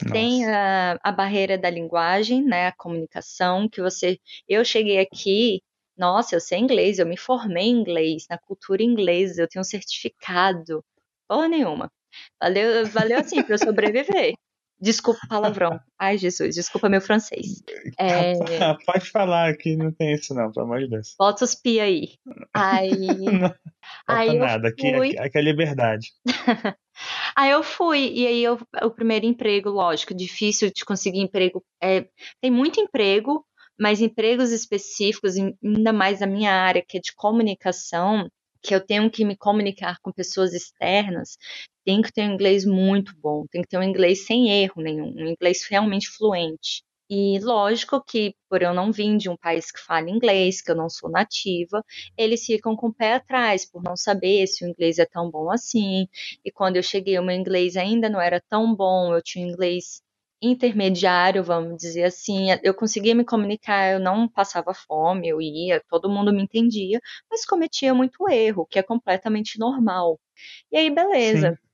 Nossa. 0.02 0.12
Tem 0.12 0.46
a, 0.46 0.98
a, 1.02 1.10
barreira 1.10 1.56
da 1.56 1.70
linguagem, 1.70 2.44
né, 2.44 2.66
a 2.66 2.72
comunicação, 2.72 3.66
que 3.66 3.80
você. 3.80 4.20
Eu 4.46 4.62
cheguei 4.62 4.98
aqui 4.98 5.62
nossa, 5.98 6.36
eu 6.36 6.40
sei 6.40 6.58
inglês, 6.58 6.98
eu 6.98 7.06
me 7.06 7.16
formei 7.16 7.64
em 7.64 7.80
inglês, 7.80 8.26
na 8.30 8.38
cultura 8.38 8.82
inglesa, 8.82 9.42
eu 9.42 9.48
tenho 9.48 9.60
um 9.60 9.64
certificado. 9.64 10.84
Porra 11.28 11.48
nenhuma. 11.48 11.90
Valeu, 12.40 12.86
valeu 12.86 13.18
assim 13.18 13.42
para 13.42 13.54
eu 13.54 13.58
sobreviver. 13.58 14.34
Desculpa 14.80 15.18
o 15.24 15.28
palavrão. 15.28 15.80
Ai, 15.98 16.16
Jesus, 16.16 16.54
desculpa 16.54 16.88
meu 16.88 17.00
francês. 17.00 17.62
É... 17.98 18.34
Pode 18.86 19.10
falar 19.10 19.56
que 19.56 19.76
não 19.76 19.90
tem 19.90 20.14
isso, 20.14 20.32
não, 20.32 20.52
pelo 20.52 20.66
amor 20.66 20.80
de 20.80 20.88
Deus. 20.88 21.16
Bota 21.18 21.44
os 21.44 21.54
pi 21.54 21.80
aí. 21.80 22.14
Aí. 22.54 22.90
não, 23.26 23.52
aí 24.06 24.38
nada, 24.38 24.68
aqui, 24.68 24.94
fui... 24.94 25.08
aqui, 25.10 25.18
aqui 25.18 25.38
é 25.38 25.42
liberdade. 25.42 26.08
aí 27.34 27.50
eu 27.50 27.62
fui, 27.64 28.12
e 28.14 28.26
aí 28.26 28.44
eu, 28.44 28.58
o 28.82 28.90
primeiro 28.90 29.26
emprego, 29.26 29.68
lógico, 29.68 30.14
difícil 30.14 30.70
de 30.72 30.84
conseguir 30.84 31.20
emprego. 31.20 31.64
É, 31.82 32.06
tem 32.40 32.50
muito 32.50 32.80
emprego, 32.80 33.44
mas 33.78 34.00
empregos 34.00 34.50
específicos, 34.50 35.34
ainda 35.36 35.92
mais 35.92 36.20
na 36.20 36.26
minha 36.26 36.52
área, 36.52 36.84
que 36.86 36.98
é 36.98 37.00
de 37.00 37.14
comunicação, 37.14 38.28
que 38.62 38.74
eu 38.74 38.84
tenho 38.84 39.10
que 39.10 39.24
me 39.24 39.36
comunicar 39.36 39.98
com 40.02 40.12
pessoas 40.12 40.52
externas, 40.52 41.38
tem 41.84 42.02
que 42.02 42.12
ter 42.12 42.22
um 42.22 42.34
inglês 42.34 42.64
muito 42.64 43.12
bom, 43.18 43.46
tem 43.50 43.62
que 43.62 43.68
ter 43.68 43.78
um 43.78 43.82
inglês 43.82 44.26
sem 44.26 44.50
erro 44.50 44.82
nenhum, 44.82 45.14
um 45.16 45.28
inglês 45.28 45.64
realmente 45.68 46.08
fluente. 46.08 46.82
E 47.10 47.38
lógico 47.40 48.04
que, 48.04 48.34
por 48.50 48.60
eu 48.60 48.74
não 48.74 48.92
vir 48.92 49.16
de 49.16 49.30
um 49.30 49.36
país 49.36 49.70
que 49.72 49.80
fala 49.80 50.10
inglês, 50.10 50.60
que 50.60 50.70
eu 50.70 50.76
não 50.76 50.90
sou 50.90 51.10
nativa, 51.10 51.82
eles 52.18 52.44
ficam 52.44 52.76
com 52.76 52.88
o 52.88 52.92
pé 52.94 53.14
atrás, 53.14 53.64
por 53.64 53.82
não 53.82 53.96
saber 53.96 54.46
se 54.46 54.62
o 54.64 54.68
inglês 54.68 54.98
é 54.98 55.06
tão 55.06 55.30
bom 55.30 55.50
assim. 55.50 56.06
E 56.44 56.50
quando 56.52 56.76
eu 56.76 56.82
cheguei, 56.82 57.18
o 57.18 57.22
meu 57.24 57.34
inglês 57.34 57.76
ainda 57.78 58.10
não 58.10 58.20
era 58.20 58.42
tão 58.50 58.74
bom, 58.74 59.14
eu 59.14 59.22
tinha 59.22 59.46
inglês 59.46 60.02
intermediário, 60.42 61.42
vamos 61.44 61.76
dizer 61.78 62.04
assim. 62.04 62.48
Eu 62.62 62.74
conseguia 62.74 63.14
me 63.14 63.24
comunicar, 63.24 63.92
eu 63.92 64.00
não 64.00 64.28
passava 64.28 64.72
fome, 64.74 65.28
eu 65.28 65.40
ia, 65.40 65.82
todo 65.88 66.08
mundo 66.10 66.32
me 66.32 66.42
entendia, 66.42 67.00
mas 67.30 67.44
cometia 67.44 67.94
muito 67.94 68.28
erro, 68.30 68.66
que 68.66 68.78
é 68.78 68.82
completamente 68.82 69.58
normal. 69.58 70.20
E 70.72 70.76
aí, 70.78 70.90
beleza. 70.90 71.52
Sim. 71.52 71.67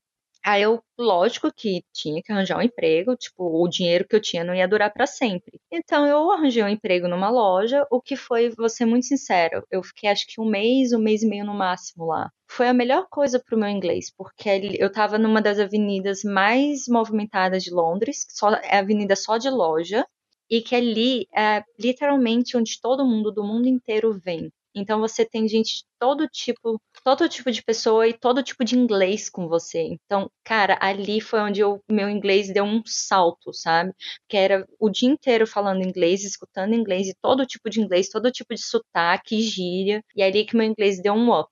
Aí 0.45 0.63
eu, 0.63 0.83
lógico 0.99 1.51
que 1.53 1.83
tinha 1.93 2.23
que 2.23 2.31
arranjar 2.33 2.59
um 2.59 2.63
emprego, 2.63 3.17
tipo, 3.17 3.45
o 3.63 3.69
dinheiro 3.69 4.07
que 4.07 4.15
eu 4.15 4.21
tinha 4.21 4.45
não 4.45 4.54
ia 4.54 4.69
durar 4.69 4.93
para 4.93 5.07
sempre. 5.07 5.59
Então 5.73 6.07
eu 6.07 6.30
arranjei 6.30 6.63
um 6.63 6.69
emprego 6.69 7.09
numa 7.09 7.30
loja, 7.30 7.87
o 7.91 8.00
que 8.00 8.15
foi, 8.15 8.50
vou 8.50 8.69
ser 8.69 8.85
muito 8.85 9.07
sincero, 9.07 9.67
eu 9.71 9.83
fiquei 9.83 10.09
acho 10.11 10.26
que 10.28 10.41
um 10.41 10.45
mês, 10.45 10.93
um 10.93 10.99
mês 10.99 11.23
e 11.23 11.26
meio 11.26 11.45
no 11.47 11.54
máximo 11.54 12.04
lá. 12.07 12.30
Foi 12.50 12.69
a 12.69 12.75
melhor 12.75 13.07
coisa 13.11 13.41
pro 13.43 13.59
meu 13.59 13.69
inglês, 13.69 14.13
porque 14.17 14.76
eu 14.78 14.93
tava 14.93 15.19
numa 15.19 15.41
das 15.41 15.59
avenidas 15.59 16.23
mais 16.23 16.87
movimentadas 16.89 17.63
de 17.65 17.71
Londres, 17.73 18.26
só 18.28 18.50
é 18.54 18.78
avenida 18.78 19.17
só 19.17 19.39
de 19.39 19.49
loja, 19.50 20.07
e 20.50 20.61
que 20.61 20.75
ali 20.75 21.26
é 21.35 21.63
literalmente 21.78 22.57
onde 22.57 22.80
todo 22.80 23.04
mundo 23.04 23.33
do 23.33 23.43
mundo 23.43 23.67
inteiro 23.67 24.13
vem. 24.13 24.50
Então 24.75 25.00
você 25.00 25.25
tem 25.25 25.47
gente 25.47 25.76
de 25.76 25.84
todo 25.99 26.26
tipo, 26.28 26.80
todo 27.04 27.28
tipo 27.28 27.50
de 27.50 27.63
pessoa 27.63 28.08
e 28.08 28.13
todo 28.13 28.43
tipo 28.43 28.65
de 28.65 28.76
inglês 28.76 29.30
com 29.30 29.49
você. 29.49 29.82
Então, 29.82 30.30
cara, 30.43 30.76
ali 30.80 31.21
foi 31.21 31.41
onde 31.41 31.63
o 31.63 31.80
meu 31.89 32.08
inglês 32.08 32.52
deu 32.52 32.65
um 32.65 32.82
salto, 32.84 33.52
sabe? 33.52 33.93
Que 34.28 34.37
era 34.37 34.67
o 34.78 34.91
dia 34.91 35.08
inteiro 35.08 35.47
falando 35.47 35.87
inglês, 35.87 36.25
escutando 36.25 36.75
inglês 36.75 37.08
e 37.08 37.15
todo 37.23 37.47
tipo 37.47 37.71
de 37.71 37.80
inglês, 37.80 38.08
todo 38.08 38.30
tipo 38.30 38.54
de 38.54 38.63
sotaque, 38.63 39.41
gíria. 39.41 40.02
E 40.17 40.23
é 40.23 40.26
ali 40.26 40.45
que 40.45 40.56
meu 40.56 40.67
inglês 40.67 41.00
deu 41.00 41.15
um 41.15 41.32
up. 41.32 41.50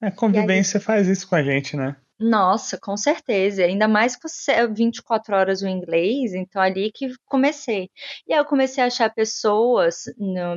A 0.00 0.10
convivência 0.10 0.78
aí, 0.78 0.84
faz 0.84 1.08
isso 1.08 1.28
com 1.28 1.34
a 1.34 1.42
gente, 1.42 1.76
né? 1.76 1.96
Nossa, 2.20 2.76
com 2.80 2.96
certeza. 2.96 3.62
Ainda 3.62 3.86
mais 3.86 4.16
que 4.16 4.28
você 4.28 4.66
24 4.66 5.36
horas 5.36 5.62
o 5.62 5.68
inglês, 5.68 6.34
então 6.34 6.60
ali 6.60 6.90
que 6.90 7.08
comecei. 7.26 7.88
E 8.26 8.32
aí 8.32 8.40
eu 8.40 8.44
comecei 8.44 8.82
a 8.82 8.88
achar 8.88 9.08
pessoas, 9.14 10.04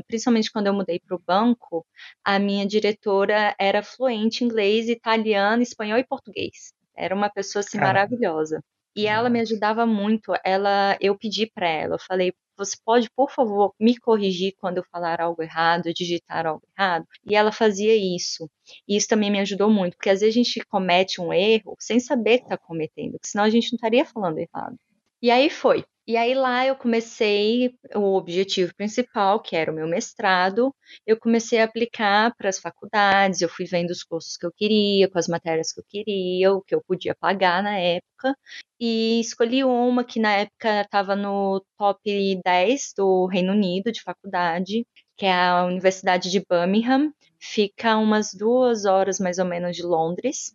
principalmente 0.07 0.51
quando 0.51 0.67
eu 0.67 0.73
mudei 0.73 0.99
para 0.99 1.15
o 1.15 1.21
banco, 1.25 1.85
a 2.23 2.39
minha 2.39 2.65
diretora 2.65 3.55
era 3.59 3.83
fluente 3.83 4.43
em 4.43 4.47
inglês, 4.47 4.89
italiano, 4.89 5.61
espanhol 5.61 5.99
e 5.99 6.03
português. 6.03 6.73
Era 6.95 7.13
uma 7.13 7.29
pessoa 7.29 7.61
assim 7.61 7.77
maravilhosa. 7.77 8.63
E 8.95 9.05
ela 9.05 9.29
me 9.29 9.39
ajudava 9.39 9.85
muito. 9.85 10.33
Ela, 10.43 10.97
eu 10.99 11.15
pedi 11.17 11.45
para 11.45 11.67
ela, 11.69 11.95
eu 11.95 11.99
falei, 11.99 12.33
você 12.65 12.77
pode, 12.85 13.09
por 13.11 13.31
favor, 13.31 13.73
me 13.79 13.97
corrigir 13.97 14.53
quando 14.57 14.77
eu 14.77 14.83
falar 14.91 15.19
algo 15.21 15.41
errado, 15.41 15.93
digitar 15.93 16.45
algo 16.45 16.63
errado? 16.77 17.05
E 17.25 17.35
ela 17.35 17.51
fazia 17.51 17.95
isso. 17.95 18.49
E 18.87 18.95
isso 18.97 19.07
também 19.07 19.31
me 19.31 19.39
ajudou 19.39 19.69
muito, 19.69 19.95
porque 19.97 20.09
às 20.09 20.19
vezes 20.21 20.35
a 20.35 20.37
gente 20.43 20.65
comete 20.67 21.19
um 21.21 21.33
erro 21.33 21.75
sem 21.79 21.99
saber 21.99 22.39
que 22.39 22.45
está 22.45 22.57
cometendo, 22.57 23.13
porque 23.13 23.27
senão 23.27 23.43
a 23.45 23.49
gente 23.49 23.71
não 23.71 23.77
estaria 23.77 24.05
falando 24.05 24.37
errado. 24.37 24.77
E 25.21 25.29
aí 25.31 25.49
foi. 25.49 25.85
E 26.07 26.17
aí 26.17 26.33
lá 26.33 26.65
eu 26.65 26.75
comecei 26.75 27.75
o 27.95 28.15
objetivo 28.17 28.73
principal, 28.75 29.39
que 29.39 29.55
era 29.55 29.71
o 29.71 29.75
meu 29.75 29.87
mestrado, 29.87 30.75
eu 31.05 31.17
comecei 31.17 31.59
a 31.59 31.65
aplicar 31.65 32.35
para 32.35 32.49
as 32.49 32.57
faculdades, 32.59 33.39
eu 33.41 33.47
fui 33.47 33.65
vendo 33.65 33.91
os 33.91 34.03
cursos 34.03 34.35
que 34.35 34.45
eu 34.45 34.51
queria, 34.51 35.07
com 35.09 35.19
as 35.19 35.27
matérias 35.27 35.71
que 35.71 35.79
eu 35.79 35.85
queria, 35.87 36.53
o 36.53 36.61
que 36.61 36.73
eu 36.75 36.81
podia 36.85 37.15
pagar 37.15 37.61
na 37.63 37.77
época, 37.77 38.35
e 38.79 39.19
escolhi 39.21 39.63
uma 39.63 40.03
que 40.03 40.19
na 40.19 40.33
época 40.37 40.81
estava 40.81 41.15
no 41.15 41.63
top 41.77 42.01
10 42.43 42.93
do 42.97 43.27
Reino 43.27 43.53
Unido 43.53 43.91
de 43.91 44.01
faculdade, 44.01 44.85
que 45.15 45.25
é 45.27 45.33
a 45.33 45.65
Universidade 45.65 46.31
de 46.31 46.43
Birmingham, 46.49 47.13
fica 47.39 47.95
umas 47.97 48.33
duas 48.33 48.85
horas 48.85 49.19
mais 49.19 49.37
ou 49.37 49.45
menos 49.45 49.75
de 49.77 49.83
Londres. 49.83 50.51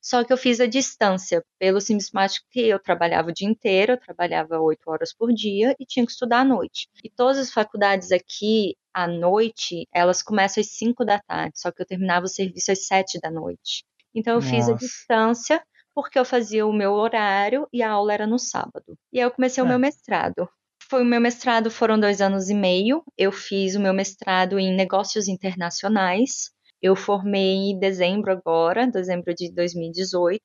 Só 0.00 0.24
que 0.24 0.32
eu 0.32 0.36
fiz 0.36 0.60
a 0.60 0.66
distância, 0.66 1.44
pelo 1.58 1.80
simples 1.80 2.08
fato 2.08 2.40
que 2.50 2.60
eu 2.60 2.78
trabalhava 2.78 3.30
o 3.30 3.32
dia 3.32 3.48
inteiro, 3.48 3.92
eu 3.92 3.98
trabalhava 3.98 4.60
oito 4.60 4.90
horas 4.90 5.12
por 5.12 5.32
dia 5.32 5.74
e 5.78 5.86
tinha 5.86 6.04
que 6.04 6.12
estudar 6.12 6.40
à 6.40 6.44
noite. 6.44 6.88
E 7.02 7.10
todas 7.10 7.38
as 7.38 7.52
faculdades 7.52 8.12
aqui, 8.12 8.76
à 8.92 9.06
noite, 9.06 9.88
elas 9.92 10.22
começam 10.22 10.60
às 10.60 10.68
cinco 10.68 11.04
da 11.04 11.18
tarde, 11.18 11.58
só 11.58 11.70
que 11.70 11.82
eu 11.82 11.86
terminava 11.86 12.26
o 12.26 12.28
serviço 12.28 12.72
às 12.72 12.86
sete 12.86 13.18
da 13.20 13.30
noite. 13.30 13.84
Então 14.14 14.34
eu 14.34 14.40
Nossa. 14.40 14.50
fiz 14.50 14.68
a 14.68 14.74
distância 14.74 15.62
porque 15.94 16.18
eu 16.18 16.24
fazia 16.24 16.66
o 16.66 16.72
meu 16.72 16.92
horário 16.92 17.68
e 17.72 17.82
a 17.82 17.90
aula 17.90 18.12
era 18.12 18.26
no 18.26 18.38
sábado. 18.38 18.96
E 19.12 19.18
aí 19.18 19.24
eu 19.24 19.30
comecei 19.30 19.60
é. 19.60 19.64
o 19.64 19.68
meu 19.68 19.78
mestrado. 19.78 20.48
Foi 20.88 21.02
o 21.02 21.06
meu 21.06 21.20
mestrado, 21.20 21.70
foram 21.70 21.98
dois 21.98 22.20
anos 22.20 22.50
e 22.50 22.54
meio. 22.54 23.02
Eu 23.16 23.32
fiz 23.32 23.74
o 23.74 23.80
meu 23.80 23.94
mestrado 23.94 24.58
em 24.58 24.74
negócios 24.74 25.28
internacionais. 25.28 26.50
Eu 26.82 26.96
formei 26.96 27.70
em 27.70 27.78
dezembro 27.78 28.32
agora, 28.32 28.90
dezembro 28.90 29.32
de 29.34 29.52
2018. 29.52 30.42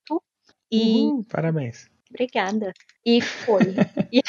E... 0.71 1.02
Uhum, 1.02 1.23
parabéns. 1.23 1.89
Obrigada. 2.10 2.71
E 3.06 3.21
foi. 3.21 3.62
e, 4.13 4.21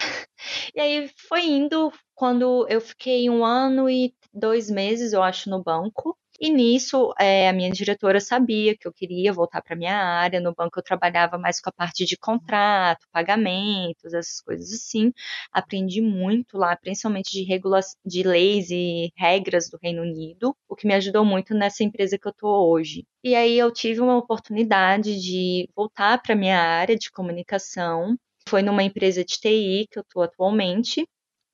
e 0.74 0.80
aí 0.80 1.10
foi 1.28 1.44
indo 1.44 1.92
quando 2.14 2.66
eu 2.68 2.80
fiquei 2.80 3.28
um 3.28 3.44
ano 3.44 3.90
e 3.90 4.14
dois 4.32 4.70
meses, 4.70 5.12
eu 5.12 5.22
acho, 5.22 5.50
no 5.50 5.62
banco. 5.62 6.16
E 6.40 6.50
nisso, 6.50 7.12
é, 7.18 7.48
a 7.48 7.52
minha 7.52 7.70
diretora 7.70 8.20
sabia 8.20 8.76
que 8.76 8.86
eu 8.86 8.92
queria 8.92 9.32
voltar 9.32 9.60
para 9.60 9.74
minha 9.74 9.96
área. 9.96 10.40
No 10.40 10.54
banco 10.54 10.78
eu 10.78 10.82
trabalhava 10.84 11.36
mais 11.36 11.60
com 11.60 11.68
a 11.68 11.72
parte 11.72 12.04
de 12.04 12.16
contrato, 12.16 13.08
pagamentos, 13.10 14.14
essas 14.14 14.40
coisas 14.40 14.72
assim. 14.72 15.12
Aprendi 15.52 16.00
muito 16.00 16.56
lá, 16.56 16.76
principalmente 16.76 17.32
de, 17.32 17.42
regula 17.42 17.80
de 18.06 18.22
leis 18.22 18.70
e 18.70 19.12
regras 19.16 19.68
do 19.68 19.78
Reino 19.82 20.02
Unido, 20.02 20.56
o 20.68 20.76
que 20.76 20.86
me 20.86 20.94
ajudou 20.94 21.24
muito 21.24 21.54
nessa 21.54 21.82
empresa 21.82 22.16
que 22.16 22.28
eu 22.28 22.30
estou 22.30 22.70
hoje. 22.70 23.04
E 23.24 23.34
aí 23.34 23.58
eu 23.58 23.72
tive 23.72 24.00
uma 24.00 24.16
oportunidade 24.16 25.20
de 25.20 25.68
voltar 25.74 26.22
para 26.22 26.36
minha 26.36 26.60
área 26.60 26.96
de 26.96 27.10
comunicação. 27.10 28.16
Foi 28.48 28.62
numa 28.62 28.84
empresa 28.84 29.24
de 29.24 29.38
TI 29.38 29.88
que 29.90 29.98
eu 29.98 30.02
estou 30.02 30.22
atualmente, 30.22 31.04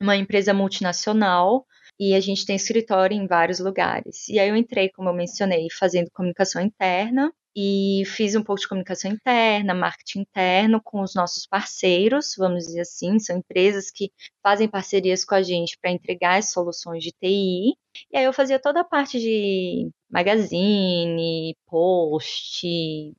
uma 0.00 0.16
empresa 0.16 0.52
multinacional 0.52 1.66
e 1.98 2.14
a 2.14 2.20
gente 2.20 2.44
tem 2.46 2.56
escritório 2.56 3.16
em 3.16 3.26
vários 3.26 3.60
lugares. 3.60 4.28
E 4.28 4.38
aí 4.38 4.48
eu 4.48 4.56
entrei, 4.56 4.90
como 4.90 5.08
eu 5.08 5.14
mencionei, 5.14 5.68
fazendo 5.70 6.10
comunicação 6.12 6.60
interna 6.62 7.32
e 7.56 8.02
fiz 8.06 8.34
um 8.34 8.42
pouco 8.42 8.60
de 8.60 8.68
comunicação 8.68 9.10
interna, 9.12 9.74
marketing 9.74 10.20
interno 10.20 10.80
com 10.82 11.00
os 11.00 11.14
nossos 11.14 11.46
parceiros, 11.46 12.34
vamos 12.36 12.64
dizer 12.66 12.80
assim, 12.80 13.18
são 13.18 13.38
empresas 13.38 13.90
que 13.90 14.10
fazem 14.42 14.68
parcerias 14.68 15.24
com 15.24 15.34
a 15.36 15.42
gente 15.42 15.78
para 15.80 15.90
entregar 15.92 16.38
as 16.38 16.50
soluções 16.50 17.02
de 17.02 17.12
TI. 17.12 17.76
E 18.12 18.16
aí 18.16 18.24
eu 18.24 18.32
fazia 18.32 18.58
toda 18.60 18.80
a 18.80 18.84
parte 18.84 19.18
de 19.18 19.90
magazine, 20.10 21.56
post, 21.66 22.66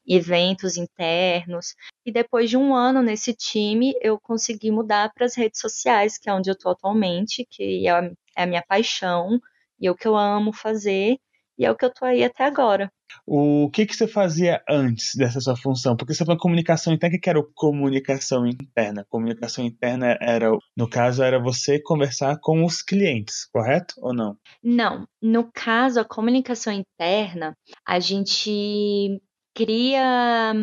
eventos 0.08 0.78
internos. 0.78 1.76
E 2.06 2.12
depois 2.12 2.50
de 2.50 2.58
um 2.58 2.76
ano 2.76 3.02
nesse 3.02 3.34
time, 3.34 3.94
eu 4.02 4.20
consegui 4.20 4.72
mudar 4.72 5.12
para 5.14 5.26
as 5.26 5.36
redes 5.36 5.60
sociais, 5.60 6.18
que 6.18 6.30
é 6.30 6.34
onde 6.34 6.50
eu 6.50 6.54
estou 6.54 6.72
atualmente, 6.72 7.46
que 7.50 7.88
é 7.88 7.92
a 8.36 8.46
minha 8.46 8.64
paixão 8.68 9.40
e 9.80 9.88
é 9.88 9.92
o 9.92 9.96
que 9.96 10.08
eu 10.08 10.16
amo 10.16 10.54
fazer. 10.54 11.18
E 11.58 11.66
é 11.66 11.72
o 11.72 11.76
que 11.76 11.86
eu 11.86 11.94
tô 11.94 12.06
aí 12.06 12.24
até 12.24 12.44
agora. 12.44 12.92
O 13.26 13.70
que, 13.72 13.86
que 13.86 13.96
você 13.96 14.08
fazia 14.08 14.62
antes 14.68 15.16
dessa 15.16 15.40
sua 15.40 15.56
função? 15.56 15.96
Porque 15.96 16.14
você 16.14 16.26
falou 16.26 16.40
comunicação 16.40 16.94
interna, 16.94 17.16
o 17.16 17.20
que 17.20 17.30
era 17.30 17.44
comunicação 17.54 18.46
interna? 18.46 19.06
Comunicação 19.10 19.64
interna 19.66 20.18
era, 20.20 20.52
no 20.76 20.90
caso, 20.90 21.24
era 21.24 21.42
você 21.42 21.82
conversar 21.82 22.38
com 22.42 22.64
os 22.66 22.82
clientes, 22.82 23.46
correto 23.52 23.96
ou 23.98 24.14
não? 24.14 24.38
Não. 24.64 25.08
No 25.22 25.50
caso, 25.52 26.00
a 26.00 26.06
comunicação 26.06 26.74
interna, 26.74 27.56
a 27.88 28.00
gente 28.00 29.22
cria 29.56 30.54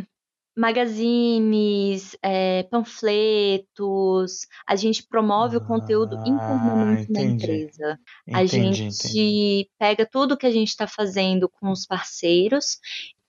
magazines, 0.56 2.16
é, 2.22 2.64
panfletos, 2.64 4.46
a 4.66 4.76
gente 4.76 5.06
promove 5.06 5.56
o 5.56 5.64
conteúdo 5.64 6.16
ah, 6.18 6.28
internamente 6.28 7.10
entendi. 7.10 7.12
na 7.12 7.22
empresa. 7.22 7.98
Entendi, 8.26 8.40
a 8.40 8.44
gente 8.44 8.82
entendi. 8.82 9.70
pega 9.78 10.06
tudo 10.06 10.36
que 10.36 10.46
a 10.46 10.50
gente 10.50 10.68
está 10.68 10.86
fazendo 10.86 11.48
com 11.48 11.70
os 11.70 11.86
parceiros, 11.86 12.78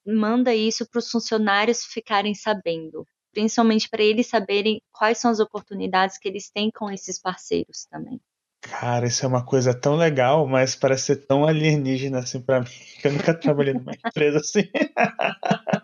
manda 0.06 0.54
isso 0.54 0.86
para 0.90 1.00
os 1.00 1.10
funcionários 1.10 1.86
ficarem 1.86 2.34
sabendo, 2.36 3.06
principalmente 3.32 3.90
para 3.90 4.04
eles 4.04 4.28
saberem 4.28 4.82
quais 4.92 5.18
são 5.18 5.32
as 5.32 5.40
oportunidades 5.40 6.18
que 6.18 6.28
eles 6.28 6.52
têm 6.52 6.70
com 6.72 6.92
esses 6.92 7.22
parceiros 7.22 7.86
também. 7.90 8.20
Cara, 8.62 9.08
isso 9.08 9.26
é 9.26 9.28
uma 9.28 9.46
coisa 9.46 9.74
tão 9.74 9.96
legal, 9.96 10.48
mas 10.48 10.74
parece 10.74 11.04
ser 11.08 11.28
tão 11.28 11.46
alienígena 11.46 12.20
assim 12.20 12.42
para 12.42 12.62
mim, 12.62 12.68
que 13.02 13.08
eu 13.08 13.12
nunca 13.12 13.34
trabalhei 13.34 13.74
numa 13.74 13.92
empresa 14.06 14.38
assim. 14.40 14.64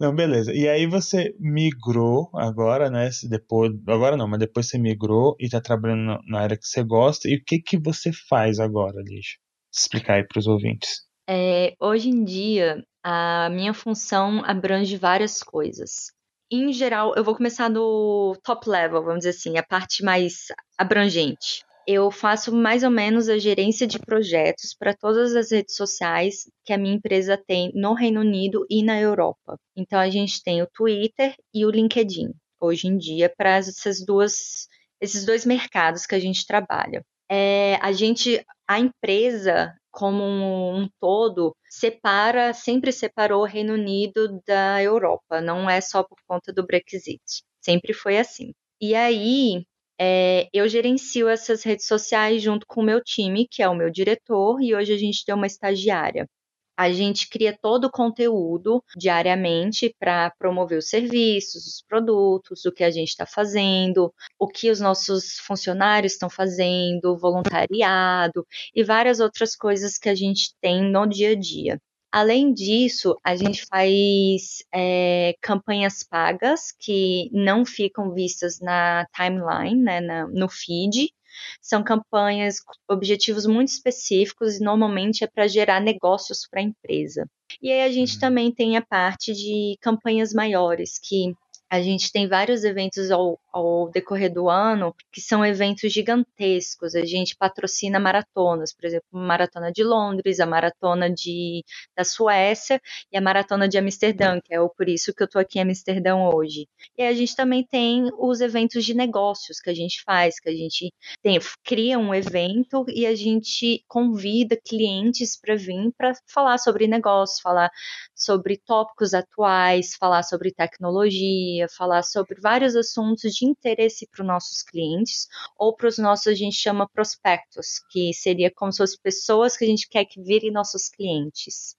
Não, 0.00 0.14
beleza. 0.14 0.54
E 0.54 0.68
aí 0.68 0.86
você 0.86 1.34
migrou 1.40 2.30
agora, 2.34 2.88
né? 2.88 3.10
Depois, 3.28 3.72
agora 3.88 4.16
não, 4.16 4.28
mas 4.28 4.38
depois 4.38 4.68
você 4.68 4.78
migrou 4.78 5.36
e 5.40 5.48
tá 5.48 5.60
trabalhando 5.60 6.20
na 6.26 6.40
área 6.40 6.56
que 6.56 6.66
você 6.66 6.84
gosta. 6.84 7.28
E 7.28 7.36
o 7.36 7.44
que 7.44 7.58
que 7.58 7.76
você 7.76 8.12
faz 8.12 8.60
agora, 8.60 9.02
Lígia? 9.02 9.38
Explicar 9.74 10.14
aí 10.14 10.26
para 10.26 10.38
os 10.38 10.46
ouvintes. 10.46 11.00
É, 11.28 11.74
hoje 11.80 12.08
em 12.08 12.24
dia, 12.24 12.82
a 13.02 13.50
minha 13.50 13.74
função 13.74 14.42
abrange 14.44 14.96
várias 14.96 15.42
coisas. 15.42 16.12
Em 16.50 16.72
geral, 16.72 17.14
eu 17.16 17.24
vou 17.24 17.36
começar 17.36 17.68
no 17.68 18.34
top 18.42 18.70
level, 18.70 19.02
vamos 19.02 19.18
dizer 19.18 19.30
assim, 19.30 19.58
a 19.58 19.62
parte 19.62 20.02
mais 20.02 20.46
abrangente 20.78 21.66
eu 21.90 22.10
faço 22.10 22.54
mais 22.54 22.82
ou 22.82 22.90
menos 22.90 23.30
a 23.30 23.38
gerência 23.38 23.86
de 23.86 23.98
projetos 23.98 24.76
para 24.78 24.94
todas 24.94 25.34
as 25.34 25.50
redes 25.50 25.74
sociais 25.74 26.44
que 26.62 26.74
a 26.74 26.76
minha 26.76 26.94
empresa 26.94 27.42
tem 27.46 27.72
no 27.74 27.94
Reino 27.94 28.20
Unido 28.20 28.66
e 28.68 28.82
na 28.82 29.00
Europa. 29.00 29.56
Então 29.74 29.98
a 29.98 30.10
gente 30.10 30.42
tem 30.42 30.60
o 30.62 30.68
Twitter 30.70 31.34
e 31.54 31.64
o 31.64 31.70
LinkedIn 31.70 32.30
hoje 32.60 32.88
em 32.88 32.98
dia 32.98 33.32
para 33.34 33.56
essas 33.56 34.04
duas, 34.04 34.68
esses 35.00 35.24
dois 35.24 35.46
mercados 35.46 36.04
que 36.04 36.14
a 36.14 36.18
gente 36.18 36.46
trabalha. 36.46 37.02
É, 37.26 37.76
a 37.80 37.90
gente, 37.90 38.44
a 38.68 38.78
empresa 38.78 39.74
como 39.90 40.22
um, 40.22 40.82
um 40.82 40.88
todo 41.00 41.56
separa, 41.70 42.52
sempre 42.52 42.92
separou 42.92 43.42
o 43.42 43.46
Reino 43.46 43.72
Unido 43.72 44.42
da 44.46 44.82
Europa. 44.82 45.40
Não 45.40 45.70
é 45.70 45.80
só 45.80 46.02
por 46.02 46.18
conta 46.26 46.52
do 46.52 46.66
Brexit. 46.66 47.22
Sempre 47.62 47.94
foi 47.94 48.18
assim. 48.18 48.52
E 48.78 48.94
aí, 48.94 49.64
é, 50.00 50.48
eu 50.52 50.68
gerencio 50.68 51.28
essas 51.28 51.62
redes 51.64 51.86
sociais 51.86 52.42
junto 52.42 52.66
com 52.66 52.80
o 52.80 52.84
meu 52.84 53.02
time, 53.02 53.46
que 53.50 53.62
é 53.62 53.68
o 53.68 53.74
meu 53.74 53.90
diretor, 53.90 54.60
e 54.62 54.74
hoje 54.74 54.92
a 54.92 54.98
gente 54.98 55.24
tem 55.24 55.34
uma 55.34 55.46
estagiária. 55.46 56.28
A 56.76 56.92
gente 56.92 57.28
cria 57.28 57.58
todo 57.60 57.86
o 57.86 57.90
conteúdo 57.90 58.82
diariamente 58.96 59.92
para 59.98 60.30
promover 60.38 60.78
os 60.78 60.88
serviços, 60.88 61.66
os 61.66 61.82
produtos, 61.88 62.64
o 62.64 62.72
que 62.72 62.84
a 62.84 62.90
gente 62.90 63.08
está 63.08 63.26
fazendo, 63.26 64.14
o 64.38 64.46
que 64.46 64.70
os 64.70 64.80
nossos 64.80 65.38
funcionários 65.40 66.12
estão 66.12 66.30
fazendo, 66.30 67.18
voluntariado 67.18 68.46
e 68.74 68.84
várias 68.84 69.18
outras 69.18 69.56
coisas 69.56 69.98
que 69.98 70.08
a 70.08 70.14
gente 70.14 70.54
tem 70.60 70.82
no 70.82 71.04
dia 71.06 71.30
a 71.32 71.34
dia. 71.34 71.80
Além 72.10 72.52
disso, 72.52 73.16
a 73.22 73.36
gente 73.36 73.66
faz 73.66 74.62
é, 74.74 75.34
campanhas 75.42 76.02
pagas 76.02 76.72
que 76.78 77.28
não 77.32 77.66
ficam 77.66 78.12
vistas 78.14 78.60
na 78.60 79.06
timeline, 79.14 79.82
né, 79.82 80.00
na, 80.00 80.26
no 80.26 80.48
feed. 80.48 81.12
São 81.60 81.84
campanhas 81.84 82.60
com 82.60 82.72
objetivos 82.92 83.46
muito 83.46 83.68
específicos 83.68 84.56
e 84.56 84.64
normalmente 84.64 85.22
é 85.22 85.26
para 85.26 85.46
gerar 85.46 85.80
negócios 85.80 86.48
para 86.50 86.60
a 86.60 86.64
empresa. 86.64 87.28
E 87.62 87.70
aí 87.70 87.82
a 87.82 87.92
gente 87.92 88.14
uhum. 88.14 88.20
também 88.20 88.52
tem 88.52 88.76
a 88.76 88.82
parte 88.82 89.32
de 89.32 89.76
campanhas 89.80 90.32
maiores, 90.32 90.98
que 90.98 91.34
a 91.70 91.82
gente 91.82 92.10
tem 92.10 92.26
vários 92.26 92.64
eventos 92.64 93.10
ao, 93.10 93.38
ao, 93.52 93.90
decorrer 93.90 94.32
do 94.32 94.48
ano 94.48 94.94
que 95.12 95.20
são 95.20 95.44
eventos 95.44 95.92
gigantescos. 95.92 96.94
A 96.94 97.04
gente 97.04 97.36
patrocina 97.36 98.00
maratonas, 98.00 98.72
por 98.72 98.86
exemplo, 98.86 99.06
a 99.12 99.18
maratona 99.18 99.70
de 99.70 99.84
Londres, 99.84 100.40
a 100.40 100.46
maratona 100.46 101.10
de, 101.10 101.62
da 101.96 102.04
Suécia 102.04 102.80
e 103.12 103.18
a 103.18 103.20
maratona 103.20 103.68
de 103.68 103.76
Amsterdã, 103.76 104.40
que 104.42 104.54
é 104.54 104.60
o 104.60 104.68
por 104.68 104.88
isso 104.88 105.12
que 105.12 105.22
eu 105.22 105.26
estou 105.26 105.40
aqui 105.40 105.58
em 105.58 105.62
Amsterdã 105.62 106.16
hoje. 106.16 106.66
E 106.96 107.02
a 107.02 107.12
gente 107.12 107.36
também 107.36 107.64
tem 107.64 108.08
os 108.18 108.40
eventos 108.40 108.84
de 108.84 108.94
negócios 108.94 109.60
que 109.60 109.68
a 109.68 109.74
gente 109.74 110.02
faz, 110.02 110.40
que 110.40 110.48
a 110.48 110.54
gente 110.54 110.92
tem, 111.22 111.38
cria 111.64 111.98
um 111.98 112.14
evento 112.14 112.86
e 112.88 113.06
a 113.06 113.14
gente 113.14 113.84
convida 113.86 114.58
clientes 114.66 115.38
para 115.38 115.54
vir 115.54 115.92
para 115.96 116.12
falar 116.26 116.58
sobre 116.58 116.86
negócios, 116.86 117.40
falar 117.40 117.70
sobre 118.14 118.56
tópicos 118.56 119.12
atuais, 119.12 119.94
falar 119.94 120.22
sobre 120.22 120.52
tecnologia 120.52 121.57
falar 121.66 122.02
sobre 122.02 122.38
vários 122.38 122.76
assuntos 122.76 123.32
de 123.34 123.46
interesse 123.46 124.06
para 124.06 124.20
os 124.20 124.28
nossos 124.28 124.62
clientes 124.62 125.26
ou 125.56 125.74
para 125.74 125.88
os 125.88 125.96
nossos, 125.96 126.26
a 126.26 126.34
gente 126.34 126.56
chama 126.56 126.86
prospectos, 126.86 127.80
que 127.90 128.12
seria 128.12 128.50
como 128.54 128.70
se 128.70 128.78
fossem 128.78 128.98
pessoas 129.02 129.56
que 129.56 129.64
a 129.64 129.68
gente 129.68 129.88
quer 129.88 130.04
que 130.04 130.22
virem 130.22 130.52
nossos 130.52 130.90
clientes. 130.90 131.77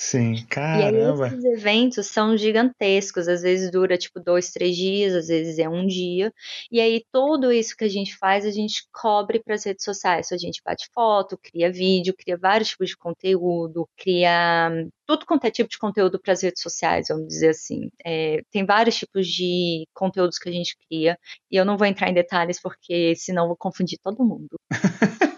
Sim, 0.00 0.46
caramba. 0.48 1.26
E 1.26 1.30
aí 1.30 1.34
esses 1.34 1.44
eventos 1.44 2.06
são 2.06 2.36
gigantescos, 2.36 3.26
às 3.26 3.42
vezes 3.42 3.68
dura 3.68 3.98
tipo 3.98 4.20
dois, 4.20 4.52
três 4.52 4.76
dias, 4.76 5.12
às 5.12 5.26
vezes 5.26 5.58
é 5.58 5.68
um 5.68 5.84
dia. 5.84 6.32
E 6.70 6.80
aí 6.80 7.04
tudo 7.12 7.50
isso 7.50 7.76
que 7.76 7.82
a 7.82 7.88
gente 7.88 8.16
faz, 8.16 8.46
a 8.46 8.50
gente 8.52 8.86
cobre 8.92 9.42
para 9.42 9.56
as 9.56 9.64
redes 9.64 9.84
sociais. 9.84 10.30
A 10.30 10.38
gente 10.38 10.62
bate 10.64 10.88
foto, 10.94 11.36
cria 11.36 11.72
vídeo, 11.72 12.14
cria 12.16 12.38
vários 12.38 12.68
tipos 12.68 12.90
de 12.90 12.96
conteúdo, 12.96 13.88
cria 13.96 14.70
tudo 15.04 15.26
quanto 15.26 15.46
é 15.46 15.50
tipo 15.50 15.68
de 15.68 15.78
conteúdo 15.78 16.20
para 16.20 16.32
as 16.32 16.42
redes 16.44 16.62
sociais, 16.62 17.08
vamos 17.08 17.26
dizer 17.26 17.48
assim. 17.48 17.90
É, 18.04 18.40
tem 18.52 18.64
vários 18.64 18.96
tipos 18.96 19.26
de 19.26 19.84
conteúdos 19.92 20.38
que 20.38 20.48
a 20.48 20.52
gente 20.52 20.76
cria, 20.86 21.18
e 21.50 21.56
eu 21.56 21.64
não 21.64 21.76
vou 21.76 21.88
entrar 21.88 22.08
em 22.08 22.14
detalhes 22.14 22.60
porque 22.62 23.16
senão 23.16 23.48
vou 23.48 23.56
confundir 23.56 23.98
todo 24.00 24.24
mundo. 24.24 24.56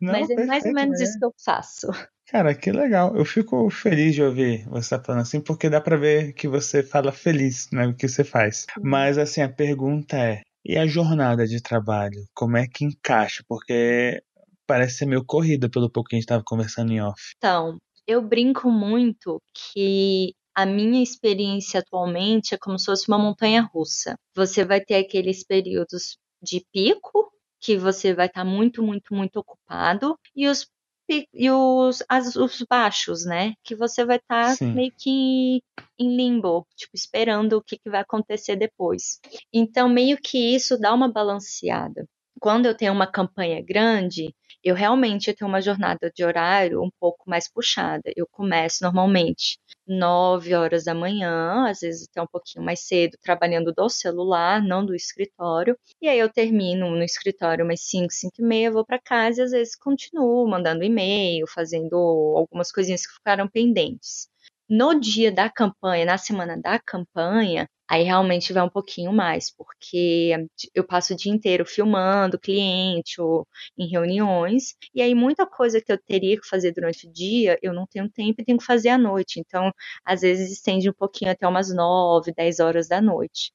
Não, 0.00 0.12
Mas 0.12 0.30
é 0.30 0.46
mais 0.46 0.64
ou 0.64 0.72
menos 0.72 1.00
é. 1.00 1.04
isso 1.04 1.18
que 1.18 1.24
eu 1.24 1.32
faço. 1.44 1.88
Cara, 2.26 2.54
que 2.54 2.70
legal. 2.70 3.16
Eu 3.16 3.24
fico 3.24 3.70
feliz 3.70 4.14
de 4.14 4.22
ouvir 4.22 4.68
você 4.68 4.90
tá 4.90 5.02
falando 5.02 5.22
assim, 5.22 5.40
porque 5.40 5.70
dá 5.70 5.80
para 5.80 5.96
ver 5.96 6.34
que 6.34 6.46
você 6.46 6.82
fala 6.82 7.10
feliz 7.10 7.68
né, 7.72 7.86
o 7.86 7.94
que 7.94 8.06
você 8.06 8.22
faz. 8.22 8.66
Uhum. 8.76 8.82
Mas 8.84 9.16
assim, 9.16 9.40
a 9.40 9.48
pergunta 9.48 10.16
é: 10.16 10.42
e 10.64 10.76
a 10.76 10.86
jornada 10.86 11.46
de 11.46 11.62
trabalho? 11.62 12.26
Como 12.34 12.56
é 12.56 12.66
que 12.66 12.84
encaixa? 12.84 13.42
Porque 13.48 14.22
parece 14.66 14.98
ser 14.98 15.06
meio 15.06 15.24
corrida 15.24 15.70
pelo 15.70 15.90
pouco 15.90 16.10
que 16.10 16.16
a 16.16 16.18
gente 16.18 16.24
estava 16.24 16.42
conversando 16.44 16.92
em 16.92 17.00
off. 17.00 17.32
Então, 17.38 17.78
eu 18.06 18.20
brinco 18.20 18.70
muito 18.70 19.40
que 19.54 20.34
a 20.54 20.66
minha 20.66 21.02
experiência 21.02 21.80
atualmente 21.80 22.54
é 22.54 22.58
como 22.58 22.78
se 22.78 22.86
fosse 22.86 23.08
uma 23.08 23.18
montanha 23.18 23.62
russa. 23.62 24.16
Você 24.34 24.64
vai 24.64 24.80
ter 24.80 24.96
aqueles 24.96 25.44
períodos 25.44 26.18
de 26.42 26.62
pico, 26.72 27.32
que 27.60 27.76
você 27.76 28.14
vai 28.14 28.26
estar 28.26 28.44
tá 28.44 28.44
muito, 28.44 28.82
muito, 28.82 29.14
muito 29.14 29.36
ocupado, 29.38 30.18
e 30.34 30.48
os 30.48 30.66
e 31.10 31.50
os, 31.50 32.02
as, 32.06 32.36
os 32.36 32.62
baixos, 32.68 33.24
né? 33.24 33.54
Que 33.64 33.74
você 33.74 34.04
vai 34.04 34.18
estar 34.18 34.58
tá 34.58 34.64
meio 34.66 34.92
que 34.94 35.62
em 35.98 36.16
limbo, 36.16 36.66
tipo, 36.76 36.94
esperando 36.94 37.54
o 37.54 37.62
que, 37.62 37.78
que 37.78 37.88
vai 37.88 38.02
acontecer 38.02 38.56
depois. 38.56 39.18
Então, 39.50 39.88
meio 39.88 40.18
que 40.18 40.54
isso 40.54 40.78
dá 40.78 40.92
uma 40.92 41.10
balanceada 41.10 42.06
quando 42.38 42.66
eu 42.66 42.74
tenho 42.74 42.92
uma 42.92 43.06
campanha 43.06 43.62
grande, 43.62 44.34
eu 44.62 44.74
realmente 44.74 45.32
tenho 45.34 45.48
uma 45.48 45.60
jornada 45.60 46.10
de 46.14 46.24
horário 46.24 46.82
um 46.82 46.90
pouco 46.98 47.28
mais 47.28 47.50
puxada. 47.50 48.12
Eu 48.16 48.26
começo 48.30 48.82
normalmente 48.82 49.58
9 49.88 50.54
horas 50.54 50.84
da 50.84 50.94
manhã, 50.94 51.68
às 51.68 51.80
vezes 51.80 52.06
até 52.10 52.22
um 52.22 52.26
pouquinho 52.26 52.64
mais 52.64 52.80
cedo, 52.80 53.16
trabalhando 53.22 53.72
do 53.72 53.88
celular, 53.88 54.62
não 54.62 54.84
do 54.84 54.94
escritório. 54.94 55.76
E 56.00 56.08
aí 56.08 56.18
eu 56.18 56.30
termino 56.30 56.90
no 56.90 57.02
escritório 57.02 57.64
umas 57.64 57.80
5, 57.82 58.12
5 58.12 58.34
e 58.40 58.42
meia, 58.44 58.70
vou 58.70 58.84
para 58.84 59.00
casa 59.00 59.40
e 59.40 59.44
às 59.44 59.50
vezes 59.52 59.76
continuo 59.76 60.46
mandando 60.48 60.84
e-mail, 60.84 61.46
fazendo 61.48 61.96
algumas 62.36 62.70
coisinhas 62.70 63.06
que 63.06 63.14
ficaram 63.14 63.48
pendentes. 63.48 64.28
No 64.68 64.98
dia 65.00 65.32
da 65.32 65.48
campanha, 65.50 66.04
na 66.04 66.18
semana 66.18 66.56
da 66.60 66.78
campanha, 66.78 67.68
aí 67.88 68.02
realmente 68.04 68.52
vai 68.52 68.62
um 68.62 68.68
pouquinho 68.68 69.12
mais, 69.12 69.50
porque 69.54 70.32
eu 70.74 70.84
passo 70.86 71.14
o 71.14 71.16
dia 71.16 71.32
inteiro 71.32 71.64
filmando 71.66 72.38
cliente 72.38 73.20
ou 73.20 73.46
em 73.76 73.88
reuniões, 73.88 74.74
e 74.94 75.00
aí 75.02 75.14
muita 75.14 75.46
coisa 75.46 75.80
que 75.80 75.90
eu 75.92 75.98
teria 75.98 76.38
que 76.40 76.46
fazer 76.48 76.72
durante 76.72 77.06
o 77.06 77.12
dia, 77.12 77.58
eu 77.62 77.72
não 77.72 77.86
tenho 77.86 78.08
tempo 78.10 78.40
e 78.40 78.44
tenho 78.44 78.58
que 78.58 78.64
fazer 78.64 78.90
à 78.90 78.98
noite. 78.98 79.40
Então, 79.40 79.72
às 80.04 80.20
vezes 80.22 80.50
estende 80.52 80.88
um 80.90 80.92
pouquinho 80.92 81.30
até 81.30 81.46
umas 81.46 81.74
9, 81.74 82.32
10 82.32 82.60
horas 82.60 82.88
da 82.88 83.00
noite. 83.00 83.52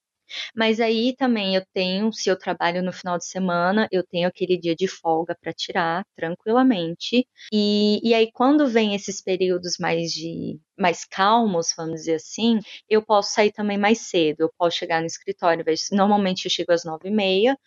Mas 0.55 0.79
aí 0.79 1.15
também 1.15 1.55
eu 1.55 1.63
tenho, 1.73 2.11
se 2.11 2.29
eu 2.29 2.37
trabalho 2.37 2.81
no 2.83 2.91
final 2.93 3.17
de 3.17 3.25
semana, 3.27 3.87
eu 3.91 4.03
tenho 4.05 4.27
aquele 4.27 4.57
dia 4.57 4.75
de 4.75 4.87
folga 4.87 5.35
para 5.39 5.53
tirar 5.53 6.05
tranquilamente. 6.15 7.27
E, 7.51 7.99
e 8.07 8.13
aí, 8.13 8.31
quando 8.31 8.67
vem 8.67 8.95
esses 8.95 9.21
períodos 9.21 9.77
mais 9.79 10.11
de 10.11 10.59
mais 10.77 11.05
calmos, 11.05 11.73
vamos 11.77 12.01
dizer 12.01 12.15
assim, 12.15 12.59
eu 12.89 13.01
posso 13.01 13.33
sair 13.33 13.51
também 13.51 13.77
mais 13.77 13.99
cedo. 13.99 14.41
Eu 14.41 14.51
posso 14.57 14.77
chegar 14.77 14.99
no 15.01 15.07
escritório, 15.07 15.63
normalmente 15.91 16.45
eu 16.45 16.51
chego 16.51 16.71
às 16.71 16.83
nove 16.83 17.09
e 17.09 17.11
meia, 17.11 17.57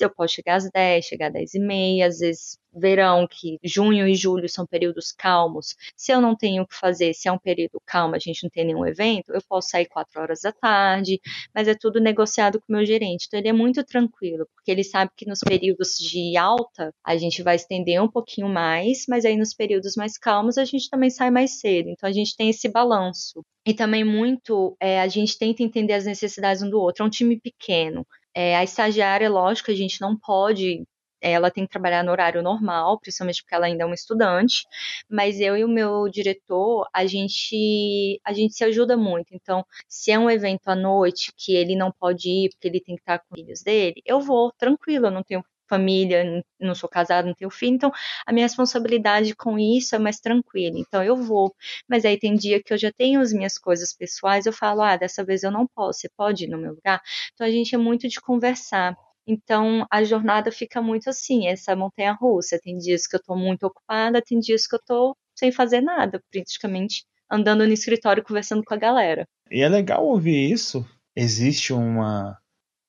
eu 0.00 0.10
posso 0.10 0.34
chegar 0.34 0.56
às 0.56 0.70
dez, 0.70 1.04
chegar 1.04 1.28
às 1.28 1.32
dez 1.32 1.54
e 1.54 1.58
meia, 1.58 2.06
às 2.06 2.18
vezes 2.18 2.58
verão, 2.74 3.26
que 3.30 3.58
junho 3.62 4.06
e 4.06 4.14
julho 4.14 4.48
são 4.48 4.66
períodos 4.66 5.12
calmos, 5.12 5.76
se 5.96 6.12
eu 6.12 6.20
não 6.20 6.34
tenho 6.36 6.62
o 6.62 6.66
que 6.66 6.74
fazer, 6.74 7.14
se 7.14 7.28
é 7.28 7.32
um 7.32 7.38
período 7.38 7.80
calmo, 7.86 8.14
a 8.16 8.18
gente 8.18 8.42
não 8.42 8.50
tem 8.50 8.64
nenhum 8.64 8.84
evento, 8.84 9.32
eu 9.32 9.40
posso 9.48 9.68
sair 9.68 9.86
quatro 9.86 10.20
horas 10.20 10.40
da 10.40 10.52
tarde, 10.52 11.20
mas 11.54 11.68
é 11.68 11.74
tudo 11.74 12.00
negociado 12.00 12.60
com 12.60 12.72
o 12.72 12.76
meu 12.76 12.84
gerente. 12.84 13.26
Então 13.26 13.38
ele 13.38 13.48
é 13.48 13.52
muito 13.52 13.84
tranquilo, 13.84 14.46
porque 14.54 14.70
ele 14.70 14.82
sabe 14.82 15.10
que 15.16 15.26
nos 15.26 15.40
períodos 15.40 15.96
de 15.98 16.36
alta 16.36 16.92
a 17.04 17.16
gente 17.16 17.42
vai 17.42 17.56
estender 17.56 18.02
um 18.02 18.08
pouquinho 18.08 18.48
mais, 18.48 19.04
mas 19.08 19.24
aí 19.24 19.36
nos 19.36 19.54
períodos 19.54 19.94
mais 19.96 20.18
calmos 20.18 20.58
a 20.58 20.64
gente 20.64 20.90
também 20.90 21.10
sai 21.10 21.30
mais 21.30 21.60
cedo. 21.60 21.88
Então 21.90 22.08
a 22.08 22.12
gente 22.12 22.36
tem 22.36 22.50
esse 22.54 22.68
balanço. 22.68 23.44
E 23.66 23.74
também 23.74 24.04
muito 24.04 24.76
é, 24.80 25.00
a 25.00 25.08
gente 25.08 25.38
tenta 25.38 25.62
entender 25.62 25.94
as 25.94 26.04
necessidades 26.06 26.62
um 26.62 26.70
do 26.70 26.80
outro. 26.80 27.02
É 27.02 27.06
um 27.06 27.10
time 27.10 27.40
pequeno. 27.40 28.06
É, 28.34 28.56
a 28.56 28.64
estagiária, 28.64 29.30
lógico, 29.30 29.70
a 29.70 29.74
gente 29.74 30.00
não 30.00 30.16
pode 30.18 30.84
ela 31.24 31.50
tem 31.50 31.64
que 31.64 31.70
trabalhar 31.70 32.04
no 32.04 32.12
horário 32.12 32.42
normal, 32.42 33.00
principalmente 33.00 33.42
porque 33.42 33.54
ela 33.54 33.66
ainda 33.66 33.82
é 33.82 33.86
uma 33.86 33.94
estudante, 33.94 34.66
mas 35.08 35.40
eu 35.40 35.56
e 35.56 35.64
o 35.64 35.68
meu 35.68 36.08
diretor, 36.08 36.86
a 36.92 37.06
gente 37.06 38.20
a 38.24 38.32
gente 38.32 38.54
se 38.54 38.64
ajuda 38.64 38.96
muito. 38.96 39.28
Então, 39.32 39.64
se 39.88 40.10
é 40.12 40.18
um 40.18 40.30
evento 40.30 40.68
à 40.68 40.74
noite 40.76 41.32
que 41.36 41.54
ele 41.54 41.74
não 41.76 41.90
pode 41.90 42.28
ir 42.28 42.50
porque 42.50 42.68
ele 42.68 42.80
tem 42.80 42.94
que 42.96 43.02
estar 43.02 43.18
com 43.20 43.34
os 43.34 43.40
filhos 43.40 43.62
dele, 43.62 44.02
eu 44.04 44.20
vou 44.20 44.52
tranquilo, 44.52 45.06
eu 45.06 45.10
não 45.10 45.22
tenho 45.22 45.42
família, 45.68 46.44
não 46.60 46.74
sou 46.74 46.88
casada, 46.88 47.26
não 47.26 47.34
tenho 47.34 47.50
filho, 47.50 47.74
então 47.74 47.92
a 48.26 48.32
minha 48.32 48.44
responsabilidade 48.44 49.34
com 49.34 49.58
isso 49.58 49.94
é 49.94 49.98
mais 49.98 50.20
tranquila, 50.20 50.78
então 50.78 51.02
eu 51.02 51.16
vou. 51.16 51.54
Mas 51.88 52.04
aí 52.04 52.18
tem 52.18 52.34
dia 52.34 52.62
que 52.62 52.72
eu 52.72 52.78
já 52.78 52.92
tenho 52.92 53.20
as 53.20 53.32
minhas 53.32 53.58
coisas 53.58 53.92
pessoais, 53.94 54.46
eu 54.46 54.52
falo, 54.52 54.82
ah, 54.82 54.96
dessa 54.96 55.24
vez 55.24 55.42
eu 55.42 55.50
não 55.50 55.66
posso, 55.66 56.00
você 56.00 56.08
pode 56.16 56.44
ir 56.44 56.48
no 56.48 56.58
meu 56.58 56.74
lugar? 56.74 57.00
Então 57.34 57.46
a 57.46 57.50
gente 57.50 57.74
é 57.74 57.78
muito 57.78 58.08
de 58.08 58.20
conversar. 58.20 58.96
Então 59.26 59.86
a 59.90 60.04
jornada 60.04 60.52
fica 60.52 60.82
muito 60.82 61.08
assim, 61.08 61.46
essa 61.46 61.74
montanha 61.74 62.12
russa. 62.12 62.58
Tem 62.62 62.76
dias 62.76 63.06
que 63.06 63.16
eu 63.16 63.20
estou 63.20 63.36
muito 63.36 63.64
ocupada, 63.64 64.20
tem 64.22 64.38
dias 64.38 64.66
que 64.66 64.74
eu 64.74 64.78
estou 64.80 65.16
sem 65.34 65.50
fazer 65.50 65.80
nada, 65.80 66.22
praticamente 66.30 67.04
andando 67.30 67.66
no 67.66 67.72
escritório 67.72 68.22
conversando 68.22 68.62
com 68.62 68.74
a 68.74 68.76
galera. 68.76 69.26
E 69.50 69.62
é 69.62 69.68
legal 69.68 70.06
ouvir 70.06 70.52
isso. 70.52 70.86
Existe 71.16 71.72
uma 71.72 72.38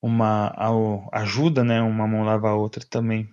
uma 0.06 0.54
ajuda, 1.12 1.64
né? 1.64 1.82
Uma 1.82 2.08
mão 2.08 2.24
lava 2.24 2.50
a 2.50 2.56
outra 2.56 2.86
também. 2.88 3.28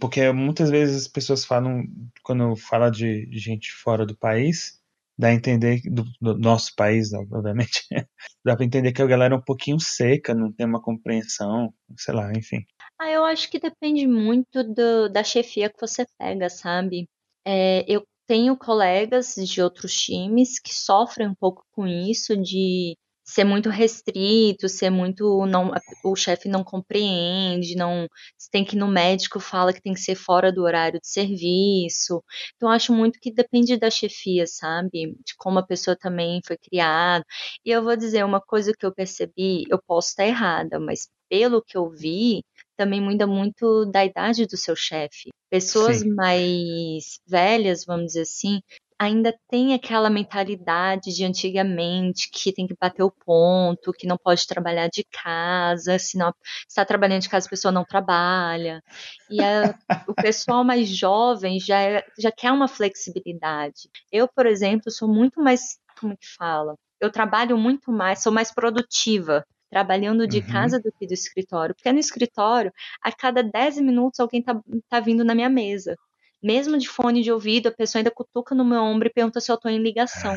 Porque 0.00 0.32
muitas 0.32 0.70
vezes 0.70 1.02
as 1.02 1.08
pessoas 1.08 1.44
falam, 1.44 1.84
quando 2.22 2.56
fala 2.56 2.90
de 2.90 3.28
gente 3.32 3.70
fora 3.70 4.06
do 4.06 4.16
país, 4.16 4.80
dá 5.18 5.28
a 5.28 5.34
entender, 5.34 5.82
do, 5.84 6.04
do 6.18 6.38
nosso 6.38 6.74
país, 6.74 7.12
obviamente, 7.12 7.84
dá 8.42 8.56
para 8.56 8.64
entender 8.64 8.92
que 8.92 9.02
a 9.02 9.06
galera 9.06 9.34
é 9.34 9.36
um 9.36 9.42
pouquinho 9.42 9.78
seca, 9.78 10.32
não 10.32 10.50
tem 10.50 10.64
uma 10.64 10.80
compreensão, 10.80 11.74
sei 11.98 12.14
lá, 12.14 12.32
enfim. 12.32 12.64
Ah, 12.98 13.10
eu 13.10 13.24
acho 13.24 13.50
que 13.50 13.58
depende 13.58 14.06
muito 14.06 14.64
do, 14.64 15.10
da 15.10 15.22
chefia 15.22 15.68
que 15.68 15.78
você 15.78 16.06
pega, 16.18 16.48
sabe? 16.48 17.06
É, 17.46 17.84
eu 17.86 18.02
tenho 18.26 18.56
colegas 18.56 19.34
de 19.34 19.60
outros 19.60 19.94
times 19.94 20.58
que 20.58 20.74
sofrem 20.74 21.28
um 21.28 21.34
pouco 21.34 21.62
com 21.72 21.86
isso, 21.86 22.34
de 22.34 22.96
ser 23.28 23.44
muito 23.44 23.68
restrito, 23.68 24.70
ser 24.70 24.88
muito 24.88 25.44
não 25.44 25.70
o 26.02 26.16
chefe 26.16 26.48
não 26.48 26.64
compreende, 26.64 27.76
não 27.76 28.08
você 28.38 28.48
tem 28.50 28.64
que 28.64 28.74
ir 28.74 28.78
no 28.78 28.88
médico 28.88 29.38
fala 29.38 29.72
que 29.72 29.82
tem 29.82 29.92
que 29.92 30.00
ser 30.00 30.14
fora 30.14 30.50
do 30.50 30.62
horário 30.62 30.98
de 30.98 31.06
serviço. 31.06 32.24
Então 32.56 32.70
acho 32.70 32.90
muito 32.92 33.20
que 33.20 33.30
depende 33.30 33.76
da 33.76 33.90
chefia, 33.90 34.46
sabe? 34.46 35.14
De 35.24 35.34
como 35.36 35.58
a 35.58 35.66
pessoa 35.66 35.94
também 35.94 36.40
foi 36.46 36.56
criada. 36.56 37.22
E 37.64 37.70
eu 37.70 37.82
vou 37.84 37.94
dizer 37.96 38.24
uma 38.24 38.40
coisa 38.40 38.72
que 38.72 38.86
eu 38.86 38.94
percebi, 38.94 39.64
eu 39.68 39.78
posso 39.86 40.08
estar 40.08 40.26
errada, 40.26 40.80
mas 40.80 41.08
pelo 41.28 41.62
que 41.62 41.76
eu 41.76 41.90
vi, 41.90 42.42
também 42.78 43.00
muda 43.00 43.26
muito 43.26 43.84
da 43.86 44.06
idade 44.06 44.46
do 44.46 44.56
seu 44.56 44.74
chefe. 44.74 45.28
Pessoas 45.50 45.98
Sim. 45.98 46.14
mais 46.14 47.20
velhas, 47.26 47.84
vamos 47.84 48.06
dizer 48.06 48.22
assim, 48.22 48.60
ainda 48.98 49.32
tem 49.48 49.74
aquela 49.74 50.10
mentalidade 50.10 51.14
de 51.14 51.24
antigamente 51.24 52.28
que 52.32 52.52
tem 52.52 52.66
que 52.66 52.74
bater 52.78 53.02
o 53.02 53.10
ponto, 53.10 53.92
que 53.92 54.06
não 54.06 54.18
pode 54.18 54.46
trabalhar 54.46 54.88
de 54.88 55.04
casa, 55.04 55.98
se 55.98 56.18
não 56.18 56.34
está 56.68 56.84
trabalhando 56.84 57.22
de 57.22 57.28
casa 57.28 57.46
a 57.46 57.50
pessoa 57.50 57.70
não 57.70 57.84
trabalha. 57.84 58.82
E 59.30 59.40
a, 59.40 59.78
o 60.08 60.14
pessoal 60.14 60.64
mais 60.64 60.88
jovem 60.88 61.60
já, 61.60 61.80
é, 61.80 62.04
já 62.18 62.32
quer 62.32 62.50
uma 62.50 62.66
flexibilidade. 62.66 63.88
Eu, 64.10 64.26
por 64.26 64.46
exemplo, 64.46 64.90
sou 64.90 65.08
muito 65.08 65.40
mais, 65.40 65.78
como 66.00 66.16
que 66.16 66.26
fala? 66.36 66.74
Eu 67.00 67.12
trabalho 67.12 67.56
muito 67.56 67.92
mais, 67.92 68.22
sou 68.22 68.32
mais 68.32 68.52
produtiva 68.52 69.44
trabalhando 69.70 70.26
de 70.26 70.38
uhum. 70.38 70.46
casa 70.46 70.80
do 70.80 70.90
que 70.90 71.06
do 71.06 71.12
escritório. 71.12 71.74
Porque 71.74 71.92
no 71.92 71.98
escritório, 71.98 72.72
a 73.02 73.12
cada 73.12 73.42
10 73.42 73.78
minutos 73.80 74.18
alguém 74.18 74.42
tá, 74.42 74.58
tá 74.88 74.98
vindo 74.98 75.24
na 75.24 75.34
minha 75.34 75.48
mesa 75.48 75.94
mesmo 76.42 76.78
de 76.78 76.88
fone 76.88 77.22
de 77.22 77.32
ouvido, 77.32 77.68
a 77.68 77.72
pessoa 77.72 78.00
ainda 78.00 78.10
cutuca 78.10 78.54
no 78.54 78.64
meu 78.64 78.80
ombro 78.80 79.08
e 79.08 79.12
pergunta 79.12 79.40
se 79.40 79.50
eu 79.50 79.56
estou 79.56 79.70
em 79.70 79.82
ligação. 79.82 80.36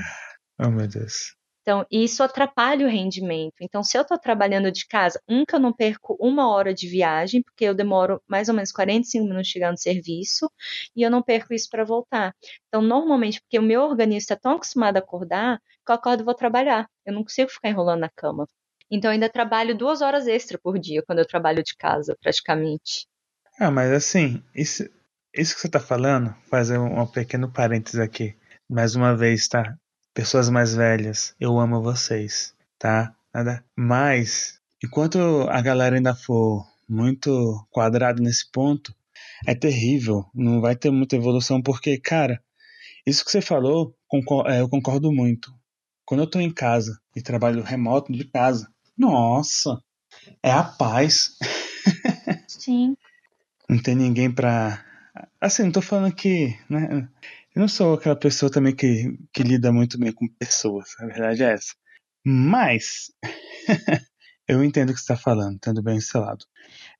Oh, 0.60 0.70
meu 0.70 0.88
Deus. 0.88 1.36
Então, 1.62 1.86
isso 1.92 2.24
atrapalha 2.24 2.88
o 2.88 2.90
rendimento. 2.90 3.56
Então, 3.62 3.84
se 3.84 3.96
eu 3.96 4.02
estou 4.02 4.18
trabalhando 4.18 4.72
de 4.72 4.88
casa, 4.88 5.22
um 5.30 5.46
que 5.46 5.54
eu 5.56 5.60
não 5.60 5.72
perco 5.72 6.18
uma 6.20 6.50
hora 6.50 6.74
de 6.74 6.88
viagem, 6.88 7.44
porque 7.44 7.66
eu 7.66 7.76
demoro 7.76 8.22
mais 8.28 8.50
ou 8.50 8.56
menos 8.56 8.72
45 8.72 9.28
minutos 9.28 9.48
chegar 9.48 9.72
no 9.72 9.78
serviço, 9.78 10.52
e 10.96 11.04
eu 11.04 11.12
não 11.12 11.22
perco 11.22 11.54
isso 11.54 11.70
para 11.70 11.84
voltar. 11.84 12.36
Então, 12.68 12.82
normalmente, 12.82 13.40
porque 13.42 13.60
o 13.60 13.62
meu 13.62 13.84
organismo 13.84 14.18
está 14.18 14.36
tão 14.36 14.54
acostumado 14.54 14.98
a 14.98 15.00
acordar, 15.00 15.60
que 15.86 15.92
eu 15.92 15.96
acordo 15.96 16.22
e 16.22 16.26
vou 16.26 16.34
trabalhar. 16.34 16.90
Eu 17.06 17.14
não 17.14 17.24
consigo 17.24 17.50
ficar 17.52 17.70
enrolando 17.70 18.00
na 18.00 18.10
cama. 18.10 18.48
Então, 18.90 19.12
eu 19.12 19.14
ainda 19.14 19.30
trabalho 19.30 19.78
duas 19.78 20.02
horas 20.02 20.28
extra 20.28 20.58
por 20.58 20.80
dia 20.80 21.04
quando 21.06 21.20
eu 21.20 21.28
trabalho 21.28 21.64
de 21.64 21.76
casa, 21.76 22.18
praticamente. 22.20 23.08
Ah, 23.60 23.70
mas 23.70 23.92
assim, 23.92 24.44
isso, 24.56 24.90
isso 25.34 25.56
que 25.56 25.62
você 25.62 25.68
está 25.68 25.80
falando, 25.80 26.36
fazer 26.50 26.78
um, 26.78 27.02
um 27.02 27.08
pequeno 27.08 27.50
parênteses 27.52 28.00
aqui. 28.00 28.36
Mais 28.70 28.96
uma 28.96 29.16
vez, 29.16 29.48
tá? 29.48 29.78
Pessoas 30.14 30.50
mais 30.50 30.76
velhas, 30.76 31.36
eu 31.40 31.58
amo 31.58 31.82
vocês, 31.82 32.54
tá? 32.78 33.16
Nada. 33.34 33.64
Mas, 33.76 34.60
enquanto 34.84 35.18
a 35.50 35.62
galera 35.62 35.96
ainda 35.96 36.14
for 36.14 36.66
muito 36.88 37.66
quadrada 37.70 38.22
nesse 38.22 38.50
ponto, 38.52 38.94
é 39.46 39.56
terrível. 39.56 40.26
Não 40.34 40.60
vai 40.60 40.76
ter 40.76 40.92
muita 40.92 41.16
evolução, 41.16 41.62
porque, 41.62 41.98
cara, 41.98 42.42
isso 43.06 43.24
que 43.24 43.32
você 43.32 43.42
falou, 43.42 43.96
é, 44.48 44.60
eu 44.60 44.70
concordo 44.70 45.12
muito. 45.12 45.54
Quando 46.06 46.22
eu 46.22 46.30
tô 46.30 46.40
em 46.40 46.54
casa 46.54 47.00
e 47.16 47.22
trabalho 47.22 47.64
remoto 47.64 48.12
de 48.12 48.26
casa, 48.26 48.70
nossa, 48.98 49.82
é 50.44 50.52
a 50.52 50.64
paz. 50.64 51.38
Sim. 52.48 52.96
Não 53.70 53.82
tem 53.82 53.96
ninguém 53.96 54.30
pra 54.30 54.91
Assim, 55.40 55.64
não 55.64 55.72
tô 55.72 55.82
falando 55.82 56.14
que. 56.16 56.58
Né, 56.70 57.08
eu 57.56 57.60
não 57.60 57.68
sou 57.68 57.96
aquela 57.96 58.16
pessoa 58.16 58.52
também 58.52 58.76
que, 58.76 59.18
que 59.34 59.44
lida 59.44 59.72
muito 59.72 60.00
bem 60.00 60.12
com 60.12 60.28
pessoas, 60.28 60.96
a 61.00 61.06
verdade 61.06 61.44
é 61.44 61.54
essa. 61.54 61.74
Mas. 62.26 63.12
eu 64.52 64.62
entendo 64.62 64.90
o 64.90 64.94
que 64.94 65.00
você 65.00 65.14
está 65.14 65.16
falando, 65.16 65.58
tendo 65.60 65.82
bem 65.82 65.96
esse 65.96 66.18
lado. 66.18 66.46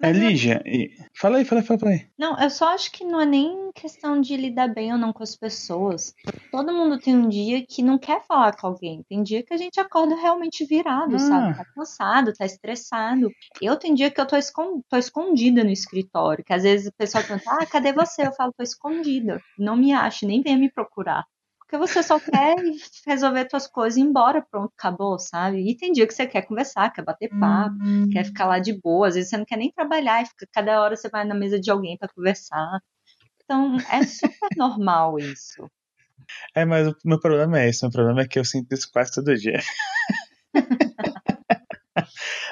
É, 0.02 0.10
Lígia, 0.14 0.64
e... 0.66 0.90
fala 1.14 1.38
aí, 1.38 1.44
fala 1.44 1.60
aí, 1.60 1.68
fala 1.68 1.92
aí. 1.92 2.08
Não, 2.18 2.40
eu 2.40 2.50
só 2.50 2.70
acho 2.70 2.90
que 2.94 3.04
não 3.04 3.20
é 3.20 3.26
nem 3.26 3.72
questão 3.74 4.22
de 4.22 4.38
lidar 4.38 4.70
bem 4.70 4.94
ou 4.94 4.98
não 4.98 5.12
com 5.12 5.22
as 5.22 5.36
pessoas. 5.36 6.16
Todo 6.50 6.72
mundo 6.72 6.98
tem 6.98 7.14
um 7.14 7.28
dia 7.28 7.62
que 7.66 7.84
não 7.84 7.98
quer 7.98 8.24
falar 8.26 8.56
com 8.56 8.68
alguém. 8.68 9.04
Tem 9.04 9.22
dia 9.22 9.44
que 9.44 9.54
a 9.54 9.58
gente 9.58 9.82
acorda 9.82 10.16
realmente 10.16 10.66
virado, 10.66 11.16
ah. 11.16 11.20
sabe? 11.20 11.58
Tá 11.58 11.66
cansado, 11.76 12.34
tá 12.34 12.46
estressado. 12.46 13.30
Eu 13.62 13.76
tenho 13.76 13.96
dia 13.96 14.10
que 14.10 14.22
eu 14.22 14.26
tô, 14.26 14.38
escond... 14.38 14.82
tô 14.88 14.96
escondida 14.96 15.62
no 15.62 15.72
escritório, 15.72 16.46
que 16.46 16.54
às 16.54 16.64
vezes 16.64 16.88
o 16.88 16.94
pessoal 16.94 17.22
pergunta, 17.22 17.52
ah, 17.52 17.66
cadê 17.66 17.92
você? 17.92 18.26
Eu 18.26 18.32
falo, 18.32 18.54
tô 18.54 18.64
escondida. 18.64 19.42
Não 19.60 19.76
me 19.76 19.92
ache, 19.92 20.26
nem 20.26 20.42
venha 20.42 20.58
me 20.58 20.72
procurar 20.72 21.26
porque 21.72 21.78
você 21.78 22.04
só 22.04 22.20
quer 22.20 22.56
resolver 23.08 23.48
suas 23.50 23.66
coisas 23.66 23.96
e 23.96 24.02
ir 24.02 24.04
embora, 24.04 24.46
pronto, 24.52 24.74
acabou, 24.78 25.18
sabe? 25.18 25.70
E 25.70 25.78
tem 25.78 25.94
dia 25.94 26.06
que 26.06 26.14
você 26.14 26.28
quer 26.28 26.42
conversar, 26.42 26.92
quer 26.92 27.02
bater 27.02 27.30
papo, 27.40 27.82
uhum. 27.82 28.10
quer 28.10 28.26
ficar 28.26 28.46
lá 28.46 28.60
de 28.60 28.74
boa, 28.74 29.08
às 29.08 29.16
vezes 29.16 29.30
você 29.30 29.38
não 29.38 29.46
quer 29.46 29.56
nem 29.56 29.72
trabalhar 29.72 30.22
e 30.22 30.26
fica, 30.26 30.46
cada 30.52 30.82
hora 30.82 30.98
você 30.98 31.08
vai 31.08 31.24
na 31.24 31.34
mesa 31.34 31.58
de 31.58 31.72
alguém 31.72 31.98
para 31.98 32.10
conversar. 32.10 32.82
Então, 33.42 33.78
é 33.90 34.04
super 34.04 34.50
normal 34.58 35.18
isso. 35.18 35.66
É, 36.54 36.66
mas 36.66 36.90
o 36.90 36.96
meu 37.06 37.20
problema 37.22 37.62
é 37.62 37.70
esse. 37.70 37.86
O 37.86 37.88
meu 37.88 37.92
problema 37.92 38.22
é 38.22 38.28
que 38.28 38.38
eu 38.38 38.44
sinto 38.44 38.74
isso 38.74 38.90
quase 38.92 39.14
todo 39.14 39.34
dia. 39.38 39.60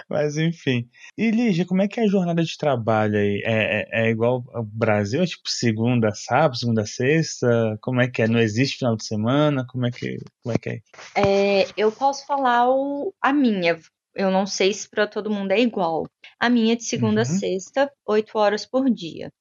Mas 0.09 0.37
enfim. 0.37 0.89
E 1.15 1.29
Lígia, 1.29 1.65
como 1.65 1.83
é 1.83 1.87
que 1.87 1.99
é 1.99 2.03
a 2.03 2.07
jornada 2.07 2.43
de 2.43 2.57
trabalho 2.57 3.15
aí? 3.15 3.43
É, 3.45 3.81
é, 3.81 4.07
é 4.07 4.09
igual 4.09 4.43
ao 4.51 4.63
Brasil? 4.63 5.21
É 5.21 5.25
tipo 5.25 5.47
segunda, 5.47 6.11
sábado, 6.11 6.57
segunda, 6.57 6.85
sexta? 6.85 7.77
Como 7.79 8.01
é 8.01 8.09
que 8.09 8.23
é? 8.23 8.27
Não 8.27 8.39
existe 8.39 8.79
final 8.79 8.95
de 8.95 9.05
semana? 9.05 9.65
Como 9.67 9.85
é 9.85 9.91
que, 9.91 10.17
como 10.41 10.55
é, 10.55 10.57
que 10.57 10.69
é? 10.69 10.81
é 11.15 11.67
eu 11.77 11.91
posso 11.91 12.25
falar 12.25 12.67
o, 12.69 13.13
a 13.21 13.31
minha. 13.31 13.79
Eu 14.15 14.31
não 14.31 14.47
sei 14.47 14.73
se 14.73 14.89
para 14.89 15.05
todo 15.05 15.29
mundo 15.29 15.51
é 15.51 15.59
igual. 15.59 16.07
A 16.39 16.49
minha 16.49 16.73
é 16.73 16.75
de 16.75 16.83
segunda 16.83 17.21
uhum. 17.21 17.21
a 17.21 17.25
sexta, 17.25 17.91
oito 18.07 18.37
horas 18.37 18.65
por 18.65 18.89
dia. 18.89 19.31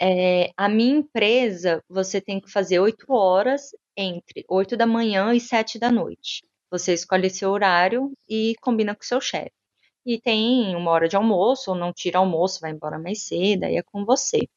É, 0.00 0.52
a 0.56 0.68
minha 0.68 0.96
empresa, 0.98 1.82
você 1.88 2.20
tem 2.20 2.40
que 2.40 2.50
fazer 2.50 2.78
oito 2.78 3.12
horas 3.12 3.70
entre 3.96 4.44
oito 4.48 4.76
da 4.76 4.86
manhã 4.86 5.34
e 5.34 5.40
sete 5.40 5.76
da 5.76 5.90
noite. 5.90 6.42
Você 6.70 6.94
escolhe 6.94 7.28
seu 7.28 7.50
horário 7.50 8.12
e 8.28 8.54
combina 8.60 8.94
com 8.94 9.02
seu 9.02 9.20
chefe 9.20 9.63
e 10.06 10.20
tem 10.20 10.74
uma 10.76 10.90
hora 10.90 11.08
de 11.08 11.16
almoço, 11.16 11.70
ou 11.70 11.76
não 11.76 11.92
tira 11.92 12.18
almoço, 12.18 12.60
vai 12.60 12.70
embora 12.72 12.98
mais 12.98 13.22
cedo, 13.22 13.64
aí 13.64 13.76
é 13.76 13.82
com 13.82 14.04
você. 14.04 14.48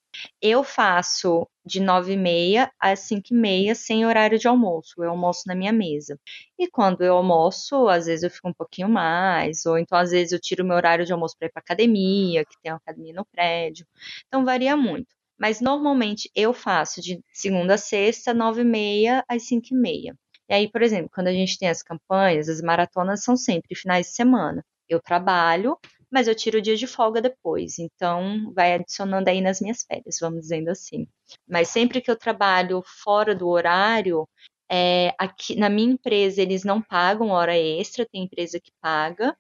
Eu 0.42 0.64
faço 0.64 1.48
de 1.66 1.80
9 1.80 2.14
e 2.14 2.18
meia 2.18 2.72
às 2.80 3.02
5 3.02 3.28
e 3.32 3.36
meia 3.36 3.76
sem 3.76 4.06
horário 4.06 4.40
de 4.40 4.48
almoço. 4.48 4.96
Eu 5.04 5.12
almoço 5.12 5.44
na 5.48 5.56
minha 5.56 5.72
mesa. 5.72 6.20
E 6.58 6.68
quando 6.70 7.04
eu 7.04 7.16
almoço, 7.16 7.88
às 7.88 8.06
vezes 8.08 8.24
eu 8.24 8.32
fico 8.32 8.50
um 8.50 8.54
pouquinho 8.54 8.90
mais, 8.90 9.66
ou 9.66 9.78
então 9.78 9.98
às 9.98 10.12
vezes 10.12 10.32
eu 10.34 10.40
tiro 10.40 10.66
meu 10.66 10.76
horário 10.76 11.06
de 11.06 11.14
almoço 11.14 11.36
para 11.38 11.48
ir 11.48 11.52
para 11.52 11.62
academia, 11.62 12.46
que 12.46 12.56
tem 12.62 12.72
uma 12.72 12.78
academia 12.78 13.14
no 13.14 13.26
prédio. 13.26 13.86
Então 14.28 14.44
varia 14.46 14.76
muito. 14.76 15.08
Mas 15.40 15.62
normalmente 15.62 16.30
eu 16.36 16.54
faço 16.54 17.02
de 17.02 17.22
segunda 17.32 17.76
a 17.76 17.78
sexta, 17.78 18.34
9 18.34 18.62
e 18.62 18.66
meia 18.66 19.24
às 19.28 19.44
5 19.44 19.68
e 19.72 19.76
meia. 19.78 20.16
E 20.50 20.54
aí, 20.54 20.72
por 20.72 20.82
exemplo, 20.82 21.10
quando 21.14 21.28
a 21.28 21.34
gente 21.34 21.58
tem 21.60 21.70
as 21.70 21.84
campanhas, 21.84 22.50
as 22.50 22.62
maratonas 22.62 23.24
são 23.24 23.36
sempre 23.38 23.76
finais 23.76 24.08
de 24.08 24.14
semana 24.14 24.64
eu 24.90 25.02
trabalho, 25.02 25.78
mas 26.12 26.28
eu 26.28 26.36
tiro 26.36 26.60
o 26.60 26.62
dia 26.62 26.76
de 26.76 26.88
folga 26.88 27.22
depois. 27.22 27.80
Então, 27.80 28.52
vai 28.54 28.74
adicionando 28.74 29.30
aí 29.30 29.42
nas 29.42 29.60
minhas 29.60 29.84
férias, 29.84 30.18
vamos 30.22 30.42
dizendo 30.42 30.70
assim. 30.70 31.08
Mas 31.48 31.70
sempre 31.70 32.02
que 32.02 32.10
eu 32.10 32.16
trabalho 32.16 32.82
fora 33.04 33.36
do 33.36 33.48
horário, 33.48 34.28
é, 34.70 35.14
aqui 35.18 35.56
na 35.56 35.70
minha 35.70 35.94
empresa 35.94 36.42
eles 36.42 36.64
não 36.64 36.82
pagam 36.82 37.30
hora 37.30 37.58
extra, 37.58 38.06
tem 38.06 38.24
empresa 38.24 38.60
que 38.60 38.72
paga, 38.82 39.36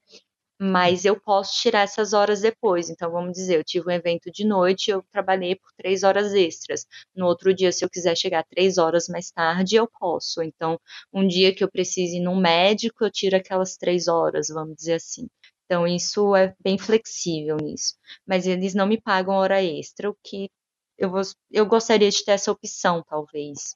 mas 0.59 1.05
eu 1.05 1.19
posso 1.19 1.61
tirar 1.61 1.81
essas 1.81 2.13
horas 2.13 2.41
depois. 2.41 2.89
Então, 2.89 3.11
vamos 3.11 3.33
dizer, 3.33 3.57
eu 3.57 3.63
tive 3.63 3.87
um 3.87 3.91
evento 3.91 4.31
de 4.31 4.45
noite, 4.45 4.91
eu 4.91 5.03
trabalhei 5.11 5.55
por 5.55 5.71
três 5.77 6.03
horas 6.03 6.33
extras. 6.33 6.85
No 7.15 7.27
outro 7.27 7.53
dia, 7.53 7.71
se 7.71 7.85
eu 7.85 7.89
quiser 7.89 8.15
chegar 8.17 8.43
três 8.43 8.77
horas 8.77 9.07
mais 9.07 9.31
tarde, 9.31 9.75
eu 9.75 9.87
posso. 9.87 10.41
Então, 10.41 10.79
um 11.13 11.27
dia 11.27 11.53
que 11.53 11.63
eu 11.63 11.71
precise 11.71 12.17
ir 12.17 12.21
num 12.21 12.39
médico, 12.39 13.03
eu 13.03 13.11
tiro 13.11 13.35
aquelas 13.35 13.77
três 13.77 14.07
horas, 14.07 14.47
vamos 14.47 14.75
dizer 14.75 14.93
assim. 14.93 15.27
Então, 15.65 15.85
isso 15.85 16.35
é 16.35 16.55
bem 16.63 16.77
flexível 16.77 17.57
nisso. 17.57 17.95
Mas 18.25 18.47
eles 18.47 18.73
não 18.73 18.87
me 18.87 18.99
pagam 18.99 19.35
hora 19.35 19.61
extra, 19.61 20.09
o 20.09 20.17
que 20.23 20.49
eu, 20.97 21.11
vou, 21.11 21.21
eu 21.51 21.65
gostaria 21.65 22.09
de 22.09 22.23
ter 22.23 22.31
essa 22.31 22.51
opção, 22.51 23.03
talvez. 23.07 23.75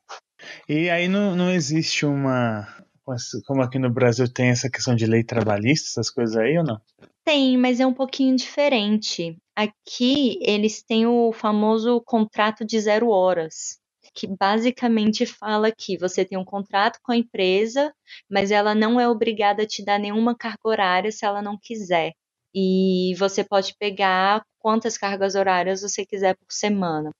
E 0.68 0.90
aí 0.90 1.08
não, 1.08 1.36
não 1.36 1.52
existe 1.52 2.06
uma. 2.06 2.68
Como 3.46 3.62
aqui 3.62 3.80
no 3.80 3.90
Brasil 3.90 4.32
tem 4.32 4.50
essa 4.50 4.70
questão 4.70 4.96
de 4.96 5.06
lei 5.06 5.24
trabalhista, 5.24 5.90
essas 5.90 6.10
coisas 6.10 6.36
aí 6.38 6.58
ou 6.58 6.64
não? 6.64 6.80
Tem, 7.24 7.58
mas 7.58 7.80
é 7.80 7.86
um 7.86 7.94
pouquinho 7.94 8.36
diferente. 8.36 9.38
Aqui 9.56 10.40
eles 10.42 10.84
têm 10.84 11.06
o 11.06 11.32
famoso 11.32 12.02
contrato 12.06 12.66
de 12.66 12.80
zero 12.80 13.10
horas 13.10 13.82
que 14.14 14.28
basicamente 14.28 15.26
fala 15.26 15.72
que 15.72 15.98
você 15.98 16.26
tem 16.26 16.38
um 16.38 16.46
contrato 16.46 17.00
com 17.02 17.12
a 17.12 17.18
empresa, 17.18 17.94
mas 18.30 18.52
ela 18.52 18.76
não 18.76 19.00
é 19.00 19.08
obrigada 19.08 19.64
a 19.64 19.68
te 19.68 19.84
dar 19.84 20.00
nenhuma 20.00 20.36
carga 20.36 20.60
horária 20.66 21.12
se 21.12 21.26
ela 21.26 21.42
não 21.42 21.58
quiser. 21.58 22.12
E 22.54 23.16
você 23.18 23.44
pode 23.44 23.74
pegar 23.80 24.44
quantas 24.62 24.98
cargas 24.98 25.36
horárias 25.36 25.82
você 25.82 26.06
quiser 26.06 26.36
por 26.36 26.52
semana. 26.52 27.12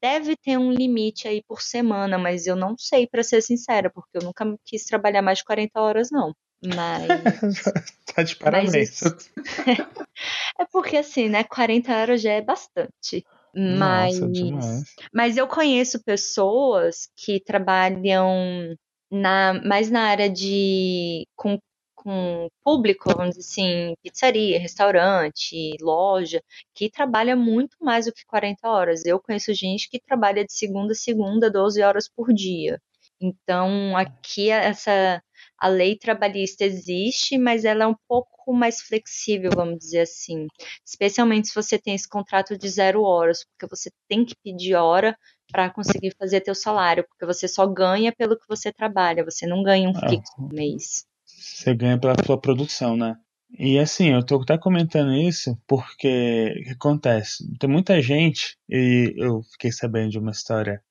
Deve 0.00 0.36
ter 0.36 0.58
um 0.58 0.70
limite 0.70 1.26
aí 1.26 1.42
por 1.42 1.62
semana, 1.62 2.18
mas 2.18 2.46
eu 2.46 2.54
não 2.54 2.76
sei, 2.78 3.06
para 3.06 3.22
ser 3.22 3.40
sincera, 3.42 3.90
porque 3.90 4.18
eu 4.18 4.22
nunca 4.22 4.44
quis 4.64 4.84
trabalhar 4.84 5.22
mais 5.22 5.38
de 5.38 5.44
40 5.44 5.80
horas, 5.80 6.10
não. 6.10 6.34
Mas. 6.64 7.06
tá 8.14 8.22
de 8.22 8.36
parabéns. 8.36 9.00
Mas... 9.02 9.32
é 10.60 10.64
porque 10.70 10.96
assim, 10.98 11.28
né? 11.28 11.44
40 11.44 11.94
horas 11.94 12.20
já 12.20 12.32
é 12.32 12.42
bastante. 12.42 13.24
Mas, 13.54 14.20
Nossa, 14.20 14.84
mas 15.14 15.38
eu 15.38 15.46
conheço 15.46 16.04
pessoas 16.04 17.08
que 17.16 17.40
trabalham 17.40 18.76
na, 19.10 19.54
mais 19.64 19.90
na 19.90 20.02
área 20.02 20.28
de 20.28 21.26
com, 21.34 21.58
com 22.06 22.48
público, 22.62 23.12
vamos 23.16 23.36
dizer 23.36 23.40
assim, 23.40 23.94
pizzaria, 24.00 24.60
restaurante, 24.60 25.76
loja, 25.80 26.40
que 26.72 26.88
trabalha 26.88 27.34
muito 27.34 27.76
mais 27.80 28.06
do 28.06 28.12
que 28.12 28.24
40 28.24 28.68
horas. 28.68 29.04
Eu 29.04 29.18
conheço 29.18 29.52
gente 29.52 29.88
que 29.90 29.98
trabalha 29.98 30.44
de 30.44 30.52
segunda 30.52 30.92
a 30.92 30.94
segunda, 30.94 31.50
12 31.50 31.82
horas 31.82 32.08
por 32.08 32.32
dia. 32.32 32.80
Então, 33.20 33.96
aqui 33.96 34.50
essa 34.50 35.20
a 35.58 35.68
lei 35.68 35.98
trabalhista 35.98 36.64
existe, 36.64 37.36
mas 37.38 37.64
ela 37.64 37.84
é 37.84 37.86
um 37.88 37.96
pouco 38.06 38.52
mais 38.52 38.80
flexível, 38.82 39.50
vamos 39.52 39.78
dizer 39.78 40.00
assim. 40.00 40.46
Especialmente 40.86 41.48
se 41.48 41.54
você 41.54 41.76
tem 41.76 41.94
esse 41.94 42.08
contrato 42.08 42.56
de 42.56 42.68
zero 42.68 43.02
horas, 43.02 43.44
porque 43.44 43.66
você 43.74 43.90
tem 44.08 44.24
que 44.24 44.36
pedir 44.44 44.74
hora 44.76 45.16
para 45.50 45.70
conseguir 45.70 46.14
fazer 46.16 46.40
teu 46.40 46.54
salário, 46.54 47.04
porque 47.08 47.26
você 47.26 47.48
só 47.48 47.66
ganha 47.66 48.12
pelo 48.14 48.38
que 48.38 48.46
você 48.48 48.72
trabalha, 48.72 49.24
você 49.24 49.44
não 49.44 49.62
ganha 49.62 49.88
um 49.88 49.96
ah, 49.96 50.08
fixo 50.08 50.32
no 50.38 50.48
mês. 50.48 51.04
Você 51.38 51.74
ganha 51.74 51.98
pela 51.98 52.14
sua 52.24 52.40
produção, 52.40 52.96
né? 52.96 53.16
E 53.58 53.78
assim, 53.78 54.12
eu 54.12 54.24
tô 54.24 54.40
até 54.42 54.58
comentando 54.58 55.12
isso 55.14 55.56
porque 55.66 56.54
acontece? 56.70 57.44
Tem 57.58 57.70
muita 57.70 58.00
gente, 58.02 58.56
e 58.68 59.14
eu 59.16 59.42
fiquei 59.52 59.70
sabendo 59.70 60.10
de 60.10 60.18
uma 60.18 60.32
história 60.32 60.82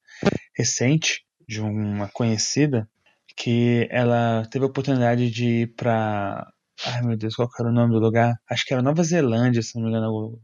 recente 0.55 1.25
de 1.47 1.61
uma 1.61 2.07
conhecida 2.09 2.89
que 3.35 3.87
ela 3.91 4.45
teve 4.49 4.65
a 4.65 4.67
oportunidade 4.69 5.29
de 5.29 5.45
ir 5.63 5.75
para 5.75 6.47
Ai 6.83 7.01
meu 7.03 7.17
Deus, 7.17 7.35
qual 7.35 7.47
era 7.59 7.69
o 7.69 7.73
nome 7.73 7.93
do 7.93 7.99
lugar? 7.99 8.35
Acho 8.49 8.65
que 8.65 8.73
era 8.73 8.83
Nova 8.83 9.03
Zelândia, 9.03 9.61
se 9.61 9.75
não 9.75 9.83
me 9.83 9.89
engano. 9.89 10.41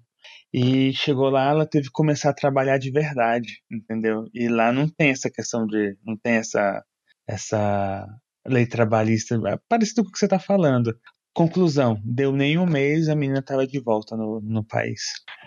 E 0.54 0.94
chegou 0.94 1.30
lá, 1.30 1.50
ela 1.50 1.66
teve 1.66 1.88
que 1.88 1.92
começar 1.94 2.30
a 2.30 2.34
trabalhar 2.34 2.78
de 2.78 2.92
verdade, 2.92 3.62
entendeu? 3.72 4.26
E 4.34 4.48
lá 4.48 4.72
não 4.72 4.88
tem 4.88 5.12
essa 5.12 5.30
questão 5.30 5.66
de. 5.66 5.98
não 6.06 6.18
tem 6.18 6.34
essa, 6.36 6.84
essa 7.28 8.08
lei 8.48 8.66
trabalhista, 8.66 9.36
é 9.48 9.58
parecido 9.68 10.04
com 10.04 10.10
o 10.10 10.12
que 10.12 10.20
você 10.20 10.26
está 10.26 10.40
falando. 10.40 10.98
Conclusão, 11.34 11.98
deu 12.04 12.34
nem 12.34 12.58
um 12.58 12.66
mês, 12.66 13.08
a 13.08 13.16
menina 13.16 13.40
estava 13.40 13.66
de 13.66 13.80
volta 13.80 14.18
no, 14.18 14.42
no 14.42 14.64
país. 14.66 15.02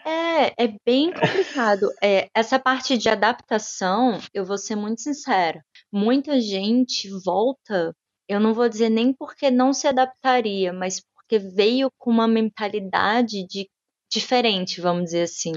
É, 0.07 0.64
é 0.64 0.74
bem 0.85 1.12
complicado. 1.12 1.90
É, 2.02 2.28
essa 2.35 2.59
parte 2.59 2.96
de 2.96 3.09
adaptação, 3.09 4.18
eu 4.33 4.46
vou 4.46 4.57
ser 4.57 4.76
muito 4.76 5.02
sincera. 5.02 5.62
Muita 5.92 6.40
gente 6.40 7.11
volta, 7.22 7.94
eu 8.26 8.40
não 8.40 8.54
vou 8.54 8.68
dizer 8.68 8.88
nem 8.88 9.12
porque 9.12 9.50
não 9.50 9.74
se 9.74 9.87
adaptaria, 9.87 10.72
mas 10.72 11.02
porque 11.14 11.38
veio 11.38 11.90
com 11.98 12.11
uma 12.11 12.26
mentalidade 12.26 13.46
de 13.46 13.68
diferente, 14.11 14.80
vamos 14.80 15.07
dizer 15.07 15.22
assim. 15.22 15.52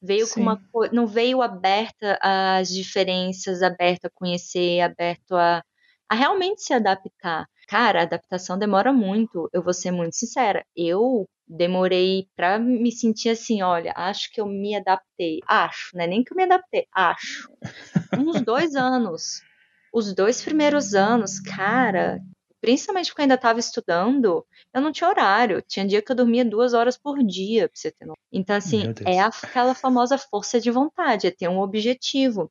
Veio 0.00 0.26
Sim. 0.26 0.34
com 0.34 0.40
uma 0.40 0.60
não 0.92 1.06
veio 1.06 1.40
aberta 1.40 2.18
às 2.20 2.68
diferenças, 2.68 3.62
aberta 3.62 4.08
a 4.08 4.10
conhecer, 4.14 4.80
aberto 4.80 5.34
a, 5.34 5.62
a 6.08 6.14
realmente 6.14 6.62
se 6.62 6.72
adaptar. 6.72 7.46
Cara, 7.68 8.00
a 8.00 8.02
adaptação 8.02 8.58
demora 8.58 8.92
muito. 8.92 9.48
Eu 9.52 9.62
vou 9.62 9.74
ser 9.74 9.90
muito 9.90 10.14
sincera. 10.16 10.64
Eu 10.76 11.26
demorei 11.46 12.28
para 12.36 12.58
me 12.58 12.92
sentir 12.92 13.30
assim, 13.30 13.62
olha, 13.62 13.92
acho 13.96 14.32
que 14.32 14.40
eu 14.40 14.46
me 14.46 14.74
adaptei. 14.76 15.40
Acho, 15.46 15.96
né? 15.96 16.06
Nem 16.06 16.22
que 16.22 16.32
eu 16.32 16.36
me 16.36 16.44
adaptei, 16.44 16.86
acho. 16.92 17.50
Uns 18.18 18.40
dois 18.42 18.74
anos. 18.76 19.42
Os 19.92 20.14
dois 20.14 20.42
primeiros 20.42 20.94
anos, 20.94 21.40
cara, 21.40 22.20
principalmente 22.60 23.08
porque 23.08 23.22
eu 23.22 23.24
ainda 23.24 23.34
estava 23.34 23.58
estudando, 23.58 24.44
eu 24.74 24.80
não 24.80 24.92
tinha 24.92 25.08
horário. 25.08 25.62
Tinha 25.62 25.86
dia 25.86 26.02
que 26.02 26.12
eu 26.12 26.16
dormia 26.16 26.44
duas 26.44 26.74
horas 26.74 26.96
por 26.96 27.22
dia, 27.24 27.68
pra 27.68 27.78
você 27.78 27.90
ter 27.90 28.04
noção. 28.04 28.16
Então, 28.32 28.56
assim, 28.56 28.92
é 29.04 29.20
aquela 29.20 29.74
famosa 29.74 30.18
força 30.18 30.60
de 30.60 30.70
vontade, 30.70 31.26
é 31.26 31.30
ter 31.30 31.48
um 31.48 31.60
objetivo. 31.60 32.50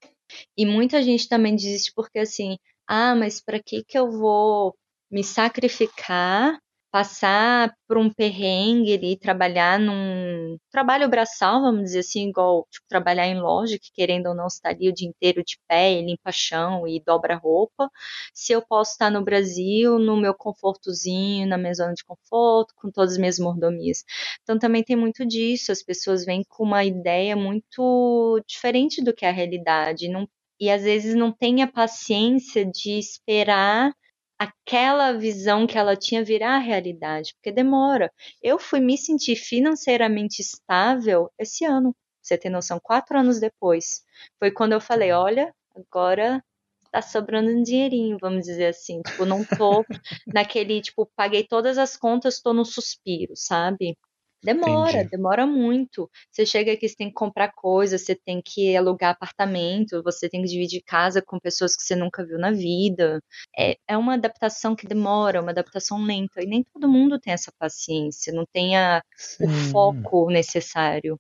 E 0.57 0.65
muita 0.65 1.03
gente 1.03 1.29
também 1.29 1.55
desiste 1.55 1.91
porque, 1.93 2.19
assim, 2.19 2.57
ah, 2.87 3.15
mas 3.15 3.41
para 3.41 3.61
que 3.61 3.83
que 3.83 3.97
eu 3.97 4.11
vou 4.11 4.75
me 5.11 5.23
sacrificar, 5.23 6.57
passar 6.91 7.73
por 7.87 7.97
um 7.97 8.09
perrengue 8.09 8.93
e 9.03 9.17
trabalhar 9.17 9.77
num 9.77 10.57
trabalho 10.71 11.09
braçal, 11.09 11.61
vamos 11.61 11.83
dizer 11.83 11.99
assim, 11.99 12.29
igual 12.29 12.65
tipo, 12.71 12.85
trabalhar 12.87 13.27
em 13.27 13.37
loja, 13.39 13.77
que 13.77 13.91
querendo 13.93 14.27
ou 14.27 14.35
não 14.35 14.47
estaria 14.47 14.89
o 14.91 14.93
dia 14.93 15.07
inteiro 15.09 15.43
de 15.43 15.57
pé, 15.67 15.93
e 15.93 16.05
limpa 16.05 16.31
chão 16.31 16.87
e 16.87 17.01
dobra 17.05 17.35
roupa, 17.35 17.89
se 18.33 18.53
eu 18.53 18.61
posso 18.65 18.93
estar 18.93 19.09
no 19.11 19.21
Brasil, 19.23 19.99
no 19.99 20.15
meu 20.17 20.33
confortozinho, 20.33 21.45
na 21.47 21.57
minha 21.57 21.73
zona 21.73 21.93
de 21.93 22.03
conforto, 22.05 22.73
com 22.75 22.89
todas 22.89 23.13
as 23.13 23.17
minhas 23.17 23.39
mordomias. 23.39 24.03
Então 24.43 24.57
também 24.57 24.81
tem 24.83 24.95
muito 24.95 25.25
disso, 25.25 25.71
as 25.73 25.83
pessoas 25.83 26.23
vêm 26.25 26.43
com 26.47 26.63
uma 26.63 26.85
ideia 26.85 27.35
muito 27.35 28.41
diferente 28.47 29.03
do 29.03 29.13
que 29.13 29.25
é 29.25 29.29
a 29.29 29.31
realidade, 29.33 30.07
não 30.07 30.25
e 30.59 30.69
às 30.69 30.83
vezes 30.83 31.15
não 31.15 31.31
tem 31.31 31.61
a 31.61 31.71
paciência 31.71 32.65
de 32.65 32.97
esperar 32.97 33.93
aquela 34.37 35.13
visão 35.13 35.65
que 35.65 35.77
ela 35.77 35.95
tinha 35.95 36.23
virar 36.23 36.57
realidade, 36.59 37.33
porque 37.35 37.51
demora. 37.51 38.11
Eu 38.41 38.59
fui 38.59 38.79
me 38.79 38.97
sentir 38.97 39.35
financeiramente 39.35 40.41
estável 40.41 41.29
esse 41.39 41.65
ano. 41.65 41.95
Você 42.21 42.37
tem 42.37 42.51
noção? 42.51 42.79
Quatro 42.81 43.17
anos 43.17 43.39
depois. 43.39 44.03
Foi 44.39 44.51
quando 44.51 44.73
eu 44.73 44.81
falei: 44.81 45.11
olha, 45.11 45.53
agora 45.75 46.43
tá 46.91 47.01
sobrando 47.01 47.49
um 47.51 47.61
dinheirinho, 47.61 48.17
vamos 48.19 48.45
dizer 48.45 48.67
assim. 48.67 49.01
Tipo, 49.01 49.25
não 49.25 49.43
tô 49.45 49.85
naquele, 50.27 50.81
tipo, 50.81 51.09
paguei 51.15 51.45
todas 51.45 51.77
as 51.77 51.97
contas, 51.97 52.41
tô 52.41 52.53
no 52.53 52.65
suspiro, 52.65 53.33
sabe? 53.35 53.97
Demora, 54.43 54.97
Entendi. 54.97 55.09
demora 55.09 55.45
muito. 55.45 56.09
Você 56.31 56.45
chega 56.45 56.71
aqui, 56.71 56.87
você 56.87 56.95
tem 56.95 57.07
que 57.07 57.13
comprar 57.13 57.51
coisas, 57.53 58.01
você 58.01 58.15
tem 58.15 58.41
que 58.43 58.75
alugar 58.75 59.11
apartamento, 59.11 60.03
você 60.03 60.29
tem 60.29 60.41
que 60.41 60.47
dividir 60.47 60.83
casa 60.85 61.21
com 61.21 61.39
pessoas 61.39 61.75
que 61.75 61.83
você 61.83 61.95
nunca 61.95 62.25
viu 62.25 62.37
na 62.37 62.51
vida. 62.51 63.19
É, 63.57 63.75
é 63.87 63.97
uma 63.97 64.13
adaptação 64.13 64.75
que 64.75 64.87
demora, 64.87 65.41
uma 65.41 65.51
adaptação 65.51 66.03
lenta. 66.03 66.43
E 66.43 66.45
nem 66.45 66.63
todo 66.63 66.87
mundo 66.87 67.19
tem 67.19 67.33
essa 67.33 67.51
paciência, 67.57 68.33
não 68.33 68.45
tem 68.53 68.77
a, 68.77 69.01
o 69.39 69.47
foco 69.71 70.29
necessário. 70.29 71.19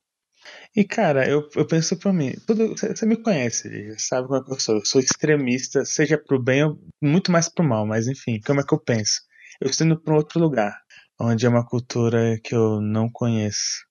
E, 0.75 0.83
cara, 0.83 1.27
eu, 1.27 1.49
eu 1.55 1.65
penso 1.65 1.97
pra 1.97 2.13
mim, 2.13 2.33
você 2.47 3.05
me 3.05 3.17
conhece, 3.17 3.95
sabe 3.97 4.27
como 4.27 4.39
é 4.39 4.43
que 4.43 4.51
eu 4.51 4.59
sou. 4.59 4.75
Eu 4.75 4.85
sou 4.85 5.01
extremista, 5.01 5.85
seja 5.85 6.17
pro 6.17 6.41
bem 6.41 6.63
ou 6.63 6.79
muito 7.01 7.31
mais 7.31 7.49
pro 7.49 7.63
mal, 7.63 7.85
mas 7.85 8.07
enfim, 8.07 8.39
como 8.45 8.61
é 8.61 8.63
que 8.63 8.73
eu 8.73 8.79
penso? 8.79 9.21
Eu 9.59 9.69
estou 9.69 9.87
indo 9.87 9.99
pra 9.99 10.13
um 10.13 10.17
outro 10.17 10.39
lugar 10.39 10.84
onde 11.19 11.45
é 11.45 11.49
uma 11.49 11.65
cultura 11.65 12.39
que 12.43 12.55
eu 12.55 12.81
não 12.81 13.09
conheço. 13.09 13.85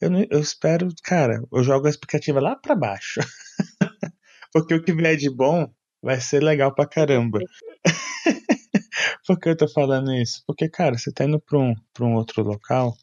Eu, 0.00 0.10
não, 0.10 0.24
eu 0.30 0.40
espero, 0.40 0.88
cara, 1.02 1.42
eu 1.52 1.62
jogo 1.62 1.86
a 1.86 1.90
expectativa 1.90 2.40
lá 2.40 2.56
para 2.56 2.76
baixo. 2.76 3.20
Porque 4.52 4.74
o 4.74 4.82
que 4.82 4.92
vier 4.92 5.16
de 5.16 5.30
bom 5.30 5.70
vai 6.02 6.20
ser 6.20 6.42
legal 6.42 6.74
pra 6.74 6.86
caramba. 6.86 7.40
Por 9.26 9.38
que 9.38 9.48
eu 9.48 9.56
tô 9.56 9.68
falando 9.68 10.12
isso? 10.14 10.42
Porque, 10.46 10.68
cara, 10.68 10.96
você 10.96 11.12
tá 11.12 11.24
indo 11.24 11.40
pra 11.40 11.58
um, 11.58 11.74
pra 11.92 12.04
um 12.04 12.14
outro 12.14 12.42
local, 12.42 12.94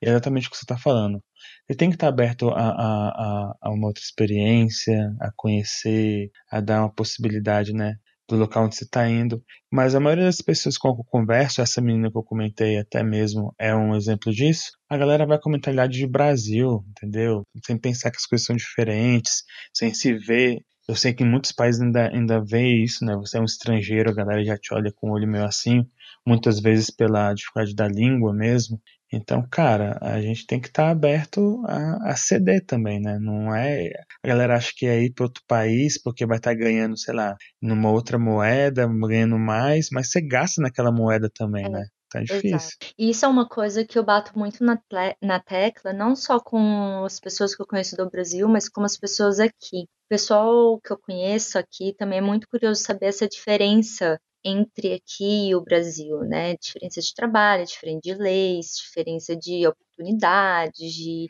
é 0.00 0.10
exatamente 0.10 0.48
o 0.48 0.50
que 0.50 0.56
você 0.56 0.66
tá 0.66 0.78
falando. 0.78 1.22
Você 1.66 1.76
tem 1.76 1.88
que 1.88 1.96
estar 1.96 2.06
tá 2.06 2.12
aberto 2.12 2.48
a, 2.50 2.54
a, 2.54 3.08
a, 3.08 3.56
a 3.62 3.70
uma 3.70 3.88
outra 3.88 4.02
experiência, 4.02 5.14
a 5.20 5.30
conhecer, 5.36 6.30
a 6.50 6.60
dar 6.60 6.80
uma 6.82 6.92
possibilidade, 6.92 7.72
né? 7.72 7.96
Do 8.28 8.36
local 8.36 8.64
onde 8.64 8.76
você 8.76 8.84
está 8.84 9.08
indo. 9.08 9.42
Mas 9.70 9.94
a 9.94 10.00
maioria 10.00 10.24
das 10.24 10.40
pessoas 10.40 10.78
com 10.78 10.94
que 10.94 11.00
eu 11.00 11.04
converso, 11.04 11.60
essa 11.60 11.80
menina 11.80 12.10
que 12.10 12.16
eu 12.16 12.22
comentei 12.22 12.78
até 12.78 13.02
mesmo 13.02 13.54
é 13.58 13.74
um 13.74 13.94
exemplo 13.94 14.32
disso, 14.32 14.72
a 14.88 14.96
galera 14.96 15.26
vai 15.26 15.38
com 15.38 15.50
mentalidade 15.50 15.98
de 15.98 16.06
Brasil, 16.06 16.84
entendeu? 16.90 17.42
Sem 17.64 17.78
pensar 17.78 18.10
que 18.10 18.16
as 18.18 18.26
coisas 18.26 18.46
são 18.46 18.56
diferentes, 18.56 19.44
sem 19.74 19.92
se 19.92 20.14
ver. 20.14 20.60
Eu 20.88 20.96
sei 20.96 21.14
que 21.14 21.22
em 21.22 21.30
muitos 21.30 21.52
países 21.52 21.80
ainda, 21.80 22.08
ainda 22.08 22.44
vê 22.44 22.66
isso, 22.68 23.04
né? 23.04 23.14
Você 23.16 23.38
é 23.38 23.40
um 23.40 23.44
estrangeiro, 23.44 24.10
a 24.10 24.14
galera 24.14 24.44
já 24.44 24.58
te 24.58 24.74
olha 24.74 24.92
com 24.94 25.10
o 25.10 25.12
olho 25.14 25.28
meio 25.28 25.44
assim, 25.44 25.86
muitas 26.26 26.60
vezes 26.60 26.90
pela 26.90 27.32
dificuldade 27.34 27.74
da 27.74 27.88
língua 27.88 28.32
mesmo. 28.32 28.80
Então, 29.12 29.46
cara, 29.50 29.98
a 30.00 30.20
gente 30.20 30.46
tem 30.46 30.58
que 30.58 30.68
estar 30.68 30.84
tá 30.84 30.90
aberto 30.90 31.62
a, 31.66 32.12
a, 32.12 32.16
ceder 32.16 32.64
também, 32.64 32.98
né? 32.98 33.18
Não 33.18 33.54
é. 33.54 33.90
A 34.24 34.28
galera 34.28 34.56
acha 34.56 34.72
que 34.74 34.86
é 34.86 35.02
ir 35.02 35.12
para 35.12 35.24
outro 35.24 35.42
país 35.46 36.00
porque 36.02 36.24
vai 36.24 36.38
estar 36.38 36.52
tá 36.52 36.56
ganhando, 36.56 36.98
sei 36.98 37.14
lá, 37.14 37.36
numa 37.60 37.90
outra 37.90 38.18
moeda, 38.18 38.88
ganhando 39.06 39.38
mais, 39.38 39.88
mas 39.92 40.10
você 40.10 40.20
gasta 40.20 40.62
naquela 40.62 40.90
moeda 40.90 41.30
também, 41.32 41.66
é. 41.66 41.68
né? 41.68 41.84
Tá 42.12 42.20
difícil. 42.20 42.56
Exato. 42.56 42.76
E 42.98 43.10
isso 43.10 43.24
é 43.24 43.28
uma 43.28 43.48
coisa 43.48 43.84
que 43.84 43.98
eu 43.98 44.04
bato 44.04 44.38
muito 44.38 44.62
na, 44.62 44.78
na 45.20 45.40
tecla, 45.40 45.92
não 45.92 46.14
só 46.14 46.38
com 46.38 47.04
as 47.04 47.18
pessoas 47.18 47.54
que 47.54 47.62
eu 47.62 47.66
conheço 47.66 47.96
do 47.96 48.10
Brasil, 48.10 48.46
mas 48.48 48.68
com 48.68 48.82
as 48.82 48.98
pessoas 48.98 49.40
aqui. 49.40 49.84
O 49.84 50.08
pessoal 50.10 50.78
que 50.80 50.92
eu 50.92 50.98
conheço 50.98 51.58
aqui 51.58 51.94
também 51.96 52.18
é 52.18 52.22
muito 52.22 52.46
curioso 52.48 52.82
saber 52.82 53.06
essa 53.06 53.26
diferença 53.26 54.18
entre 54.44 54.94
aqui 54.94 55.48
e 55.48 55.54
o 55.54 55.60
Brasil, 55.62 56.20
né? 56.20 56.56
Diferença 56.56 57.00
de 57.00 57.14
trabalho, 57.14 57.66
diferença 57.66 58.00
de 58.02 58.14
leis, 58.14 58.76
diferença 58.76 59.36
de 59.36 59.66
oportunidades, 59.66 60.92
de, 60.92 61.28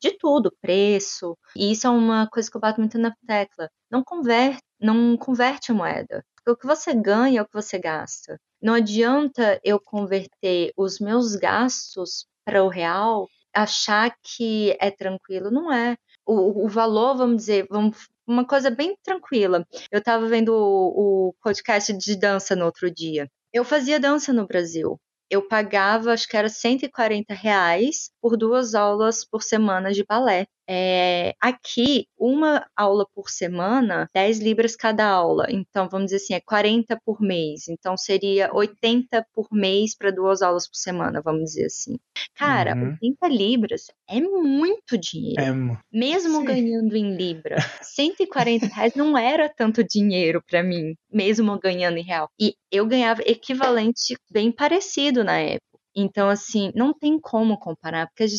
de 0.00 0.12
tudo, 0.18 0.54
preço. 0.60 1.36
E 1.56 1.72
isso 1.72 1.86
é 1.86 1.90
uma 1.90 2.28
coisa 2.28 2.50
que 2.50 2.56
eu 2.56 2.60
bato 2.60 2.80
muito 2.80 2.98
na 2.98 3.14
tecla. 3.26 3.70
Não 3.90 4.02
converte, 4.02 4.62
não 4.80 5.16
converte 5.16 5.72
a 5.72 5.74
moeda. 5.74 6.24
O 6.46 6.56
que 6.56 6.66
você 6.66 6.94
ganha 6.94 7.40
é 7.40 7.42
o 7.42 7.46
que 7.46 7.54
você 7.54 7.78
gasta. 7.78 8.38
Não 8.60 8.74
adianta 8.74 9.60
eu 9.64 9.80
converter 9.80 10.72
os 10.76 10.98
meus 10.98 11.36
gastos 11.36 12.26
para 12.44 12.62
o 12.62 12.68
real, 12.68 13.28
achar 13.54 14.14
que 14.22 14.76
é 14.80 14.90
tranquilo. 14.90 15.50
Não 15.50 15.72
é. 15.72 15.96
O, 16.26 16.64
o 16.64 16.68
valor, 16.68 17.16
vamos 17.16 17.36
dizer, 17.36 17.66
vamos 17.70 18.08
uma 18.26 18.46
coisa 18.46 18.70
bem 18.70 18.96
tranquila. 19.02 19.66
Eu 19.90 19.98
estava 19.98 20.26
vendo 20.26 20.50
o, 20.54 21.28
o 21.28 21.34
podcast 21.42 21.92
de 21.92 22.16
dança 22.16 22.56
no 22.56 22.64
outro 22.66 22.90
dia. 22.90 23.28
Eu 23.52 23.64
fazia 23.64 24.00
dança 24.00 24.32
no 24.32 24.46
Brasil 24.46 24.98
eu 25.30 25.46
pagava, 25.46 26.12
acho 26.12 26.28
que 26.28 26.36
era 26.36 26.48
140 26.48 27.34
reais 27.34 28.10
por 28.20 28.36
duas 28.36 28.74
aulas 28.74 29.24
por 29.24 29.42
semana 29.42 29.92
de 29.92 30.04
balé. 30.04 30.46
É, 30.68 31.34
aqui, 31.40 32.06
uma 32.18 32.66
aula 32.74 33.06
por 33.14 33.28
semana, 33.28 34.08
10 34.14 34.38
libras 34.40 34.74
cada 34.74 35.06
aula. 35.06 35.46
Então, 35.50 35.88
vamos 35.88 36.06
dizer 36.06 36.16
assim, 36.16 36.34
é 36.34 36.40
40 36.40 36.98
por 37.04 37.20
mês. 37.20 37.68
Então, 37.68 37.96
seria 37.96 38.52
80 38.52 39.26
por 39.34 39.48
mês 39.52 39.96
para 39.96 40.10
duas 40.10 40.42
aulas 40.42 40.66
por 40.66 40.76
semana, 40.76 41.20
vamos 41.22 41.50
dizer 41.50 41.66
assim. 41.66 41.98
Cara, 42.34 42.74
uhum. 42.74 42.96
80 43.02 43.28
libras 43.28 43.82
é 44.08 44.20
muito 44.20 44.96
dinheiro. 44.98 45.40
É, 45.40 45.52
mesmo 45.92 46.40
sim. 46.40 46.44
ganhando 46.44 46.96
em 46.96 47.14
libra, 47.14 47.56
140 47.82 48.66
reais 48.66 48.94
não 48.94 49.16
era 49.16 49.48
tanto 49.48 49.84
dinheiro 49.84 50.42
para 50.48 50.62
mim, 50.62 50.94
mesmo 51.12 51.58
ganhando 51.58 51.98
em 51.98 52.04
real. 52.04 52.28
E 52.40 52.54
eu 52.70 52.86
ganhava 52.86 53.22
equivalente 53.22 54.16
bem 54.30 54.50
parecido 54.50 55.22
na 55.22 55.38
época. 55.38 55.73
Então, 55.94 56.28
assim, 56.28 56.72
não 56.74 56.92
tem 56.92 57.18
como 57.20 57.58
comparar, 57.58 58.08
porque 58.08 58.24
as 58.24 58.32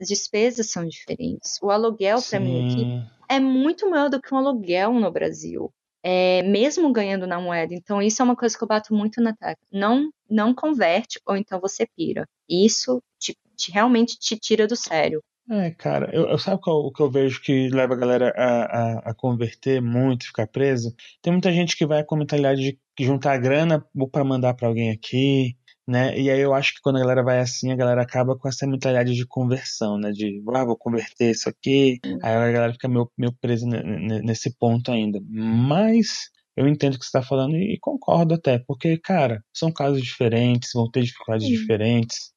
despesas 0.00 0.70
são 0.70 0.86
diferentes. 0.86 1.58
O 1.62 1.70
aluguel, 1.70 2.18
para 2.22 2.38
mim, 2.38 2.64
aqui 2.64 2.86
é 3.28 3.40
muito 3.40 3.88
maior 3.90 4.08
do 4.08 4.20
que 4.20 4.32
um 4.32 4.38
aluguel 4.38 4.92
no 4.92 5.10
Brasil. 5.10 5.72
É, 6.04 6.42
mesmo 6.42 6.92
ganhando 6.92 7.28
na 7.28 7.40
moeda. 7.40 7.74
Então, 7.74 8.02
isso 8.02 8.20
é 8.20 8.24
uma 8.24 8.34
coisa 8.34 8.56
que 8.56 8.64
eu 8.64 8.68
bato 8.68 8.92
muito 8.92 9.20
na 9.20 9.34
tecla. 9.34 9.64
Não, 9.70 10.10
não 10.28 10.52
converte, 10.52 11.20
ou 11.24 11.36
então 11.36 11.60
você 11.60 11.86
pira. 11.96 12.28
Isso 12.48 13.00
te, 13.20 13.36
te 13.56 13.70
realmente 13.70 14.18
te 14.18 14.36
tira 14.36 14.66
do 14.66 14.74
sério. 14.74 15.22
É, 15.50 15.70
cara, 15.72 16.08
eu, 16.12 16.28
eu 16.28 16.38
sabe 16.38 16.60
qual, 16.60 16.86
o 16.86 16.92
que 16.92 17.02
eu 17.02 17.10
vejo 17.10 17.42
que 17.42 17.68
leva 17.68 17.94
a 17.94 17.96
galera 17.96 18.32
a, 18.36 18.62
a, 18.62 18.98
a 19.10 19.14
converter 19.14 19.82
muito, 19.82 20.26
ficar 20.26 20.46
presa? 20.46 20.94
Tem 21.20 21.32
muita 21.32 21.52
gente 21.52 21.76
que 21.76 21.84
vai 21.84 22.04
com 22.04 22.14
a 22.14 22.18
mentalidade 22.18 22.78
de 22.96 23.04
juntar 23.04 23.38
grana 23.38 23.84
para 24.10 24.24
mandar 24.24 24.54
para 24.54 24.68
alguém 24.68 24.90
aqui, 24.90 25.56
né? 25.86 26.18
E 26.18 26.30
aí 26.30 26.40
eu 26.40 26.54
acho 26.54 26.74
que 26.74 26.80
quando 26.80 26.96
a 26.96 27.00
galera 27.00 27.22
vai 27.22 27.40
assim, 27.40 27.72
a 27.72 27.76
galera 27.76 28.02
acaba 28.02 28.36
com 28.36 28.48
essa 28.48 28.66
mentalidade 28.66 29.14
de 29.14 29.26
conversão, 29.26 29.98
né? 29.98 30.12
De, 30.12 30.42
ah, 30.54 30.64
vou 30.64 30.76
converter 30.76 31.30
isso 31.30 31.48
aqui. 31.48 31.98
Aí 32.22 32.34
a 32.34 32.52
galera 32.52 32.72
fica 32.72 32.88
meio, 32.88 33.10
meio 33.16 33.32
presa 33.40 33.66
nesse 33.66 34.56
ponto 34.56 34.90
ainda. 34.92 35.20
Mas 35.28 36.30
eu 36.56 36.68
entendo 36.68 36.94
o 36.94 36.98
que 36.98 37.04
você 37.04 37.08
está 37.08 37.22
falando 37.22 37.56
e 37.56 37.78
concordo 37.80 38.34
até, 38.34 38.58
porque, 38.58 38.98
cara, 38.98 39.42
são 39.52 39.72
casos 39.72 40.02
diferentes, 40.02 40.70
vão 40.74 40.90
ter 40.90 41.02
dificuldades 41.02 41.46
Sim. 41.46 41.54
diferentes. 41.54 42.32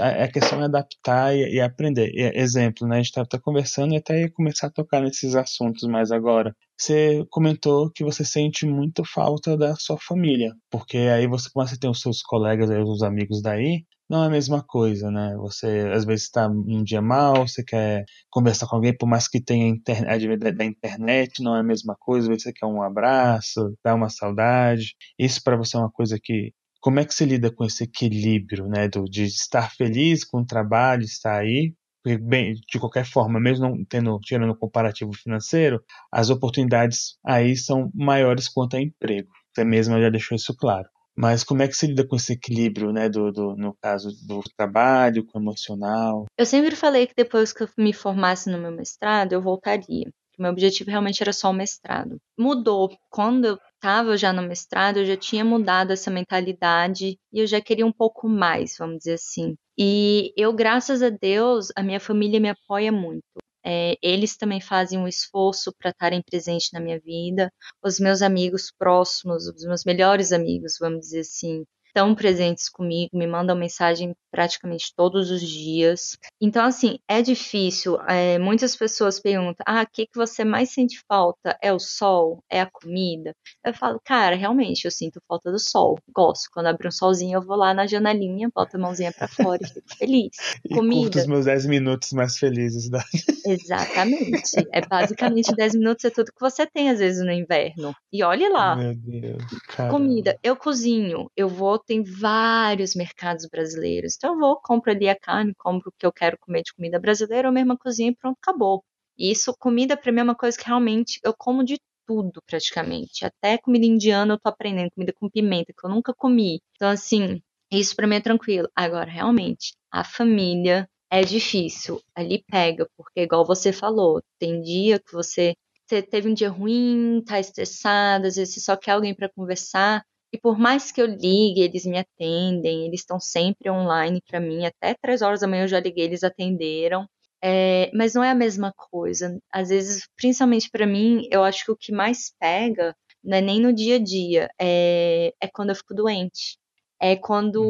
A 0.00 0.28
questão 0.28 0.62
é 0.62 0.64
adaptar 0.64 1.34
e, 1.36 1.54
e 1.56 1.60
aprender. 1.60 2.10
E, 2.14 2.40
exemplo, 2.40 2.86
né? 2.88 2.96
A 2.96 2.98
gente 2.98 3.08
está 3.08 3.24
tá 3.24 3.38
conversando 3.38 3.92
e 3.92 3.96
até 3.98 4.22
ia 4.22 4.30
começar 4.30 4.68
a 4.68 4.70
tocar 4.70 5.00
nesses 5.02 5.34
assuntos 5.34 5.86
mais 5.88 6.10
agora. 6.10 6.54
Você 6.80 7.24
comentou 7.30 7.90
que 7.90 8.04
você 8.04 8.24
sente 8.24 8.64
muito 8.64 9.04
falta 9.04 9.56
da 9.56 9.74
sua 9.76 9.98
família, 9.98 10.54
porque 10.70 10.96
aí 10.96 11.26
você 11.26 11.50
começa 11.52 11.74
a 11.74 11.78
ter 11.78 11.88
os 11.88 12.00
seus 12.00 12.22
colegas, 12.22 12.70
os 12.70 13.02
amigos 13.02 13.42
daí, 13.42 13.84
não 14.08 14.22
é 14.24 14.26
a 14.28 14.30
mesma 14.30 14.62
coisa, 14.62 15.10
né? 15.10 15.34
Você 15.36 15.90
às 15.92 16.04
vezes 16.04 16.24
está 16.24 16.48
um 16.48 16.82
dia 16.82 17.02
mal, 17.02 17.46
você 17.46 17.62
quer 17.62 18.04
conversar 18.30 18.66
com 18.66 18.76
alguém, 18.76 18.96
por 18.96 19.06
mais 19.06 19.28
que 19.28 19.42
tenha 19.42 19.68
internet, 19.68 20.26
da 20.54 20.64
internet, 20.64 21.42
não 21.42 21.54
é 21.56 21.60
a 21.60 21.64
mesma 21.64 21.94
coisa, 21.98 22.26
às 22.26 22.28
vezes 22.28 22.44
você 22.44 22.52
quer 22.52 22.66
um 22.66 22.82
abraço, 22.82 23.74
dá 23.84 23.94
uma 23.94 24.08
saudade. 24.08 24.94
Isso 25.18 25.42
para 25.44 25.56
você 25.56 25.76
é 25.76 25.80
uma 25.80 25.90
coisa 25.90 26.18
que 26.22 26.52
como 26.88 27.00
é 27.00 27.04
que 27.04 27.12
você 27.12 27.26
lida 27.26 27.50
com 27.50 27.66
esse 27.66 27.84
equilíbrio, 27.84 28.66
né, 28.66 28.88
do, 28.88 29.04
de 29.04 29.24
estar 29.24 29.70
feliz 29.70 30.24
com 30.24 30.40
o 30.40 30.46
trabalho, 30.46 31.02
estar 31.02 31.36
aí, 31.36 31.74
bem, 32.22 32.54
de 32.54 32.80
qualquer 32.80 33.04
forma, 33.04 33.38
mesmo 33.38 33.68
não 33.68 33.84
tendo, 33.84 34.18
tirando 34.20 34.52
o 34.52 34.56
comparativo 34.56 35.12
financeiro, 35.12 35.84
as 36.10 36.30
oportunidades 36.30 37.18
aí 37.22 37.54
são 37.58 37.90
maiores 37.94 38.48
quanto 38.48 38.78
a 38.78 38.80
emprego. 38.80 39.28
Você 39.54 39.64
mesma 39.64 40.00
já 40.00 40.08
deixou 40.08 40.34
isso 40.34 40.56
claro. 40.56 40.88
Mas 41.14 41.44
como 41.44 41.60
é 41.60 41.68
que 41.68 41.74
você 41.74 41.88
lida 41.88 42.06
com 42.06 42.16
esse 42.16 42.32
equilíbrio, 42.32 42.90
né, 42.90 43.10
do, 43.10 43.30
do, 43.30 43.54
no 43.54 43.76
caso 43.82 44.08
do 44.26 44.40
trabalho, 44.56 45.26
com 45.26 45.38
o 45.38 45.42
emocional? 45.42 46.24
Eu 46.38 46.46
sempre 46.46 46.74
falei 46.74 47.06
que 47.06 47.12
depois 47.14 47.52
que 47.52 47.64
eu 47.64 47.68
me 47.76 47.92
formasse 47.92 48.48
no 48.48 48.56
meu 48.56 48.72
mestrado, 48.72 49.34
eu 49.34 49.42
voltaria. 49.42 50.10
Meu 50.38 50.52
objetivo 50.52 50.88
realmente 50.88 51.22
era 51.22 51.34
só 51.34 51.50
o 51.50 51.52
mestrado. 51.52 52.16
Mudou. 52.38 52.96
Quando 53.10 53.44
eu 53.44 53.58
estava 53.78 54.16
já 54.16 54.32
no 54.32 54.42
mestrado, 54.42 54.98
eu 54.98 55.06
já 55.06 55.16
tinha 55.16 55.44
mudado 55.44 55.92
essa 55.92 56.10
mentalidade 56.10 57.18
e 57.32 57.40
eu 57.40 57.46
já 57.46 57.60
queria 57.60 57.86
um 57.86 57.92
pouco 57.92 58.28
mais, 58.28 58.76
vamos 58.78 58.98
dizer 58.98 59.14
assim. 59.14 59.54
E 59.78 60.32
eu, 60.36 60.52
graças 60.52 61.02
a 61.02 61.08
Deus, 61.10 61.68
a 61.76 61.82
minha 61.82 62.00
família 62.00 62.40
me 62.40 62.50
apoia 62.50 62.90
muito. 62.92 63.22
é, 63.64 63.96
eles 64.02 64.36
também 64.36 64.60
fazem 64.60 64.98
um 64.98 65.08
esforço 65.08 65.72
para 65.78 65.90
estarem 65.90 66.22
presentes 66.22 66.70
na 66.72 66.80
minha 66.80 66.98
vida. 67.00 67.50
Os 67.82 67.98
meus 68.00 68.22
amigos 68.22 68.72
próximos, 68.78 69.46
os 69.48 69.64
meus 69.64 69.84
melhores 69.84 70.32
amigos, 70.32 70.76
vamos 70.80 71.00
dizer 71.00 71.20
assim, 71.20 71.64
estão 71.88 72.14
presentes 72.14 72.68
comigo, 72.68 73.16
me 73.16 73.26
mandam 73.26 73.56
mensagem 73.56 74.14
praticamente 74.30 74.92
todos 74.94 75.30
os 75.30 75.40
dias. 75.40 76.16
Então, 76.40 76.64
assim, 76.64 76.98
é 77.08 77.20
difícil. 77.22 78.00
É, 78.02 78.38
muitas 78.38 78.76
pessoas 78.76 79.18
perguntam: 79.18 79.64
ah, 79.66 79.82
o 79.82 79.86
que, 79.90 80.06
que 80.06 80.16
você 80.16 80.44
mais 80.44 80.70
sente 80.70 81.02
falta? 81.08 81.58
É 81.62 81.72
o 81.72 81.78
sol? 81.78 82.42
É 82.50 82.60
a 82.60 82.70
comida? 82.70 83.34
Eu 83.64 83.74
falo, 83.74 84.00
cara, 84.04 84.36
realmente, 84.36 84.84
eu 84.84 84.90
sinto 84.90 85.20
falta 85.26 85.50
do 85.50 85.58
sol. 85.58 85.98
Gosto. 86.14 86.48
Quando 86.52 86.66
abre 86.66 86.88
um 86.88 86.92
solzinho, 86.92 87.36
eu 87.36 87.42
vou 87.42 87.56
lá 87.56 87.74
na 87.74 87.86
janelinha, 87.86 88.50
boto 88.54 88.76
a 88.76 88.80
mãozinha 88.80 89.12
para 89.12 89.28
fora 89.28 89.60
e 89.62 89.66
fico 89.66 89.96
feliz. 89.96 90.30
E 90.64 90.74
comida. 90.74 91.02
Curto 91.02 91.18
os 91.18 91.26
meus 91.26 91.44
10 91.44 91.66
minutos 91.66 92.12
mais 92.12 92.36
felizes 92.36 92.88
da. 92.90 93.02
Exatamente. 93.46 94.66
É 94.72 94.84
basicamente 94.84 95.54
10 95.54 95.74
minutos 95.74 96.04
é 96.04 96.10
tudo 96.10 96.32
que 96.32 96.40
você 96.40 96.66
tem, 96.66 96.90
às 96.90 96.98
vezes, 96.98 97.24
no 97.24 97.32
inverno. 97.32 97.94
E 98.12 98.22
olhe 98.24 98.48
lá. 98.48 98.76
Meu 98.76 98.94
Deus. 98.94 99.42
Caramba. 99.68 99.92
Comida. 99.94 100.38
Eu 100.42 100.56
cozinho. 100.56 101.30
Eu 101.36 101.48
vou 101.48 101.77
tem 101.78 102.02
vários 102.02 102.94
mercados 102.94 103.46
brasileiros. 103.46 104.14
Então 104.16 104.34
eu 104.34 104.40
vou, 104.40 104.60
compro 104.62 104.90
ali 104.92 105.08
a 105.08 105.18
carne, 105.18 105.54
compro 105.56 105.90
o 105.90 105.92
que 105.98 106.06
eu 106.06 106.12
quero 106.12 106.38
comer 106.38 106.62
de 106.62 106.72
comida 106.74 106.98
brasileira, 106.98 107.48
ou 107.48 107.54
mesmo 107.54 107.78
cozinha 107.78 108.10
e 108.10 108.16
pronto, 108.16 108.38
acabou. 108.42 108.84
E 109.18 109.30
isso, 109.30 109.54
comida 109.58 109.96
para 109.96 110.12
mim 110.12 110.20
é 110.20 110.22
uma 110.24 110.34
coisa 110.34 110.56
que 110.56 110.66
realmente 110.66 111.18
eu 111.24 111.34
como 111.36 111.64
de 111.64 111.78
tudo 112.06 112.42
praticamente. 112.46 113.24
Até 113.24 113.58
comida 113.58 113.84
indiana 113.84 114.34
eu 114.34 114.40
tô 114.40 114.48
aprendendo, 114.48 114.90
comida 114.92 115.12
com 115.12 115.28
pimenta, 115.28 115.72
que 115.78 115.86
eu 115.86 115.90
nunca 115.90 116.14
comi. 116.14 116.60
Então, 116.76 116.88
assim, 116.88 117.42
isso 117.70 117.94
para 117.96 118.06
mim 118.06 118.16
é 118.16 118.20
tranquilo. 118.20 118.68
Agora, 118.74 119.10
realmente, 119.10 119.74
a 119.90 120.04
família 120.04 120.88
é 121.10 121.22
difícil. 121.22 122.00
Ali 122.14 122.44
pega, 122.48 122.88
porque 122.96 123.20
igual 123.22 123.44
você 123.44 123.72
falou, 123.72 124.22
tem 124.38 124.62
dia 124.62 124.98
que 124.98 125.12
você, 125.12 125.54
você 125.86 126.02
teve 126.02 126.28
um 126.28 126.34
dia 126.34 126.50
ruim, 126.50 127.22
tá 127.26 127.38
estressado, 127.40 128.26
às 128.26 128.36
vezes 128.36 128.54
você 128.54 128.60
só 128.60 128.76
quer 128.76 128.92
alguém 128.92 129.14
para 129.14 129.28
conversar. 129.28 130.04
E 130.32 130.38
por 130.38 130.58
mais 130.58 130.92
que 130.92 131.00
eu 131.00 131.06
ligue, 131.06 131.62
eles 131.62 131.86
me 131.86 131.98
atendem, 131.98 132.86
eles 132.86 133.00
estão 133.00 133.18
sempre 133.18 133.70
online 133.70 134.22
para 134.26 134.40
mim. 134.40 134.66
Até 134.66 134.94
três 134.94 135.22
horas 135.22 135.40
da 135.40 135.48
manhã 135.48 135.64
eu 135.64 135.68
já 135.68 135.80
liguei, 135.80 136.04
eles 136.04 136.22
atenderam. 136.22 137.08
É, 137.42 137.90
mas 137.94 138.14
não 138.14 138.22
é 138.22 138.30
a 138.30 138.34
mesma 138.34 138.72
coisa. 138.76 139.38
Às 139.52 139.68
vezes, 139.70 140.08
principalmente 140.16 140.70
para 140.70 140.86
mim, 140.86 141.26
eu 141.30 141.44
acho 141.44 141.64
que 141.64 141.72
o 141.72 141.76
que 141.76 141.92
mais 141.92 142.32
pega 142.38 142.94
não 143.22 143.36
é 143.38 143.40
nem 143.40 143.60
no 143.60 143.72
dia 143.72 143.96
a 143.96 143.98
dia, 143.98 144.48
é, 144.60 145.32
é 145.40 145.48
quando 145.48 145.70
eu 145.70 145.76
fico 145.76 145.94
doente. 145.94 146.58
É 147.00 147.16
quando, 147.16 147.62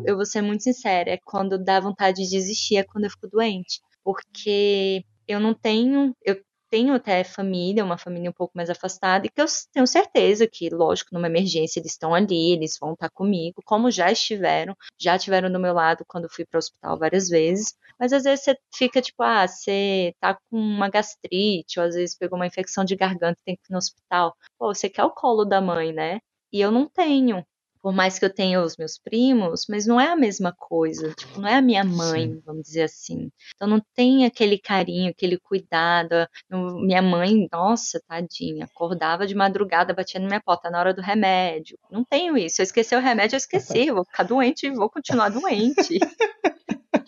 hum. 0.00 0.02
eu 0.06 0.16
vou 0.16 0.24
ser 0.26 0.40
muito 0.42 0.62
sincera, 0.62 1.10
é 1.10 1.18
quando 1.24 1.58
dá 1.58 1.80
vontade 1.80 2.22
de 2.22 2.30
desistir, 2.30 2.76
é 2.76 2.84
quando 2.84 3.04
eu 3.04 3.10
fico 3.10 3.28
doente. 3.28 3.80
Porque 4.04 5.04
eu 5.26 5.40
não 5.40 5.54
tenho, 5.54 6.14
eu 6.24 6.36
tenho 6.70 6.94
até 6.94 7.24
família, 7.24 7.84
uma 7.84 7.98
família 7.98 8.30
um 8.30 8.32
pouco 8.32 8.52
mais 8.56 8.70
afastada, 8.70 9.26
e 9.26 9.30
que 9.30 9.40
eu 9.40 9.46
tenho 9.72 9.86
certeza 9.86 10.46
que, 10.46 10.68
lógico, 10.70 11.10
numa 11.14 11.26
emergência 11.26 11.80
eles 11.80 11.92
estão 11.92 12.14
ali, 12.14 12.52
eles 12.52 12.76
vão 12.80 12.92
estar 12.94 13.10
comigo, 13.10 13.62
como 13.64 13.90
já 13.90 14.10
estiveram, 14.10 14.74
já 15.00 15.16
estiveram 15.16 15.50
do 15.50 15.58
meu 15.60 15.72
lado 15.72 16.04
quando 16.06 16.28
fui 16.30 16.44
para 16.44 16.58
o 16.58 16.60
hospital 16.60 16.98
várias 16.98 17.28
vezes, 17.28 17.74
mas 17.98 18.12
às 18.12 18.22
vezes 18.24 18.44
você 18.44 18.56
fica 18.74 19.00
tipo, 19.02 19.22
ah, 19.22 19.46
você 19.46 20.14
tá 20.20 20.34
com 20.34 20.56
uma 20.58 20.88
gastrite, 20.88 21.78
ou 21.80 21.86
às 21.86 21.94
vezes 21.94 22.16
pegou 22.16 22.38
uma 22.38 22.46
infecção 22.46 22.84
de 22.84 22.96
garganta 22.96 23.38
e 23.40 23.44
tem 23.44 23.56
que 23.56 23.62
ir 23.70 23.72
no 23.72 23.78
hospital. 23.78 24.34
Pô, 24.58 24.74
você 24.74 24.88
quer 24.88 25.04
o 25.04 25.10
colo 25.10 25.44
da 25.44 25.60
mãe, 25.60 25.92
né? 25.92 26.20
E 26.52 26.60
eu 26.60 26.70
não 26.70 26.88
tenho 26.88 27.44
por 27.82 27.92
mais 27.92 28.18
que 28.18 28.24
eu 28.24 28.32
tenha 28.32 28.62
os 28.62 28.76
meus 28.76 28.98
primos, 28.98 29.66
mas 29.68 29.86
não 29.86 30.00
é 30.00 30.08
a 30.08 30.16
mesma 30.16 30.52
coisa, 30.52 31.12
tipo, 31.14 31.40
não 31.40 31.48
é 31.48 31.54
a 31.54 31.62
minha 31.62 31.84
mãe, 31.84 32.32
Sim. 32.32 32.42
vamos 32.44 32.62
dizer 32.62 32.82
assim. 32.82 33.30
Então 33.54 33.68
não 33.68 33.80
tem 33.94 34.24
aquele 34.24 34.58
carinho, 34.58 35.10
aquele 35.10 35.38
cuidado. 35.38 36.14
Minha 36.50 37.02
mãe, 37.02 37.48
nossa, 37.52 38.00
tadinha, 38.06 38.64
acordava 38.64 39.26
de 39.26 39.34
madrugada, 39.34 39.94
batia 39.94 40.20
na 40.20 40.26
minha 40.26 40.40
porta 40.40 40.70
na 40.70 40.78
hora 40.78 40.94
do 40.94 41.02
remédio. 41.02 41.78
Não 41.90 42.04
tenho 42.04 42.36
isso. 42.36 42.60
Eu 42.60 42.64
esquecer 42.64 42.96
o 42.96 43.00
remédio, 43.00 43.34
eu 43.34 43.38
esqueci, 43.38 43.86
eu 43.86 43.94
vou 43.94 44.04
ficar 44.04 44.24
doente 44.24 44.66
e 44.66 44.70
vou 44.70 44.90
continuar 44.90 45.28
doente. 45.30 45.98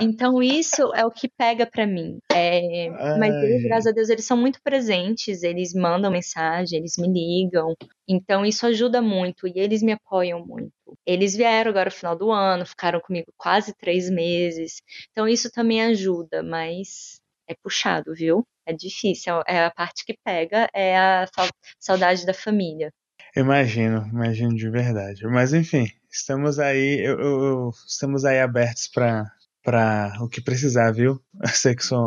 Então 0.00 0.42
isso 0.42 0.92
é 0.94 1.04
o 1.04 1.10
que 1.10 1.28
pega 1.28 1.66
para 1.66 1.86
mim. 1.86 2.18
É, 2.32 2.90
mas 3.18 3.34
eles, 3.34 3.62
graças 3.64 3.86
a 3.86 3.92
Deus, 3.92 4.08
eles 4.08 4.24
são 4.24 4.36
muito 4.36 4.60
presentes, 4.62 5.42
eles 5.42 5.72
mandam 5.74 6.10
mensagem, 6.10 6.78
eles 6.78 6.94
me 6.98 7.08
ligam. 7.08 7.74
Então 8.08 8.44
isso 8.44 8.66
ajuda 8.66 9.00
muito 9.00 9.46
e 9.46 9.52
eles 9.56 9.82
me 9.82 9.92
apoiam 9.92 10.44
muito. 10.44 10.72
Eles 11.06 11.34
vieram 11.34 11.70
agora 11.70 11.86
no 11.86 11.96
final 11.96 12.16
do 12.16 12.30
ano, 12.30 12.66
ficaram 12.66 13.00
comigo 13.00 13.32
quase 13.36 13.74
três 13.74 14.10
meses. 14.10 14.82
Então 15.10 15.26
isso 15.26 15.50
também 15.50 15.82
ajuda, 15.82 16.42
mas 16.42 17.20
é 17.48 17.54
puxado, 17.54 18.14
viu? 18.14 18.46
É 18.66 18.72
difícil. 18.72 19.42
É 19.46 19.64
a 19.64 19.70
parte 19.70 20.04
que 20.04 20.16
pega 20.24 20.68
é 20.74 20.96
a 20.96 21.26
saudade 21.78 22.26
da 22.26 22.34
família. 22.34 22.90
Imagino, 23.36 24.06
imagino 24.10 24.54
de 24.54 24.68
verdade. 24.70 25.26
Mas 25.26 25.52
enfim, 25.52 25.86
estamos 26.10 26.58
aí, 26.58 27.00
eu, 27.04 27.20
eu, 27.20 27.70
estamos 27.86 28.24
aí 28.24 28.40
abertos 28.40 28.88
para 28.88 29.30
para 29.66 30.16
o 30.20 30.28
que 30.28 30.40
precisar, 30.40 30.92
viu? 30.92 31.20
Eu 31.42 31.48
sei 31.48 31.74
que 31.74 31.84
sou... 31.84 32.06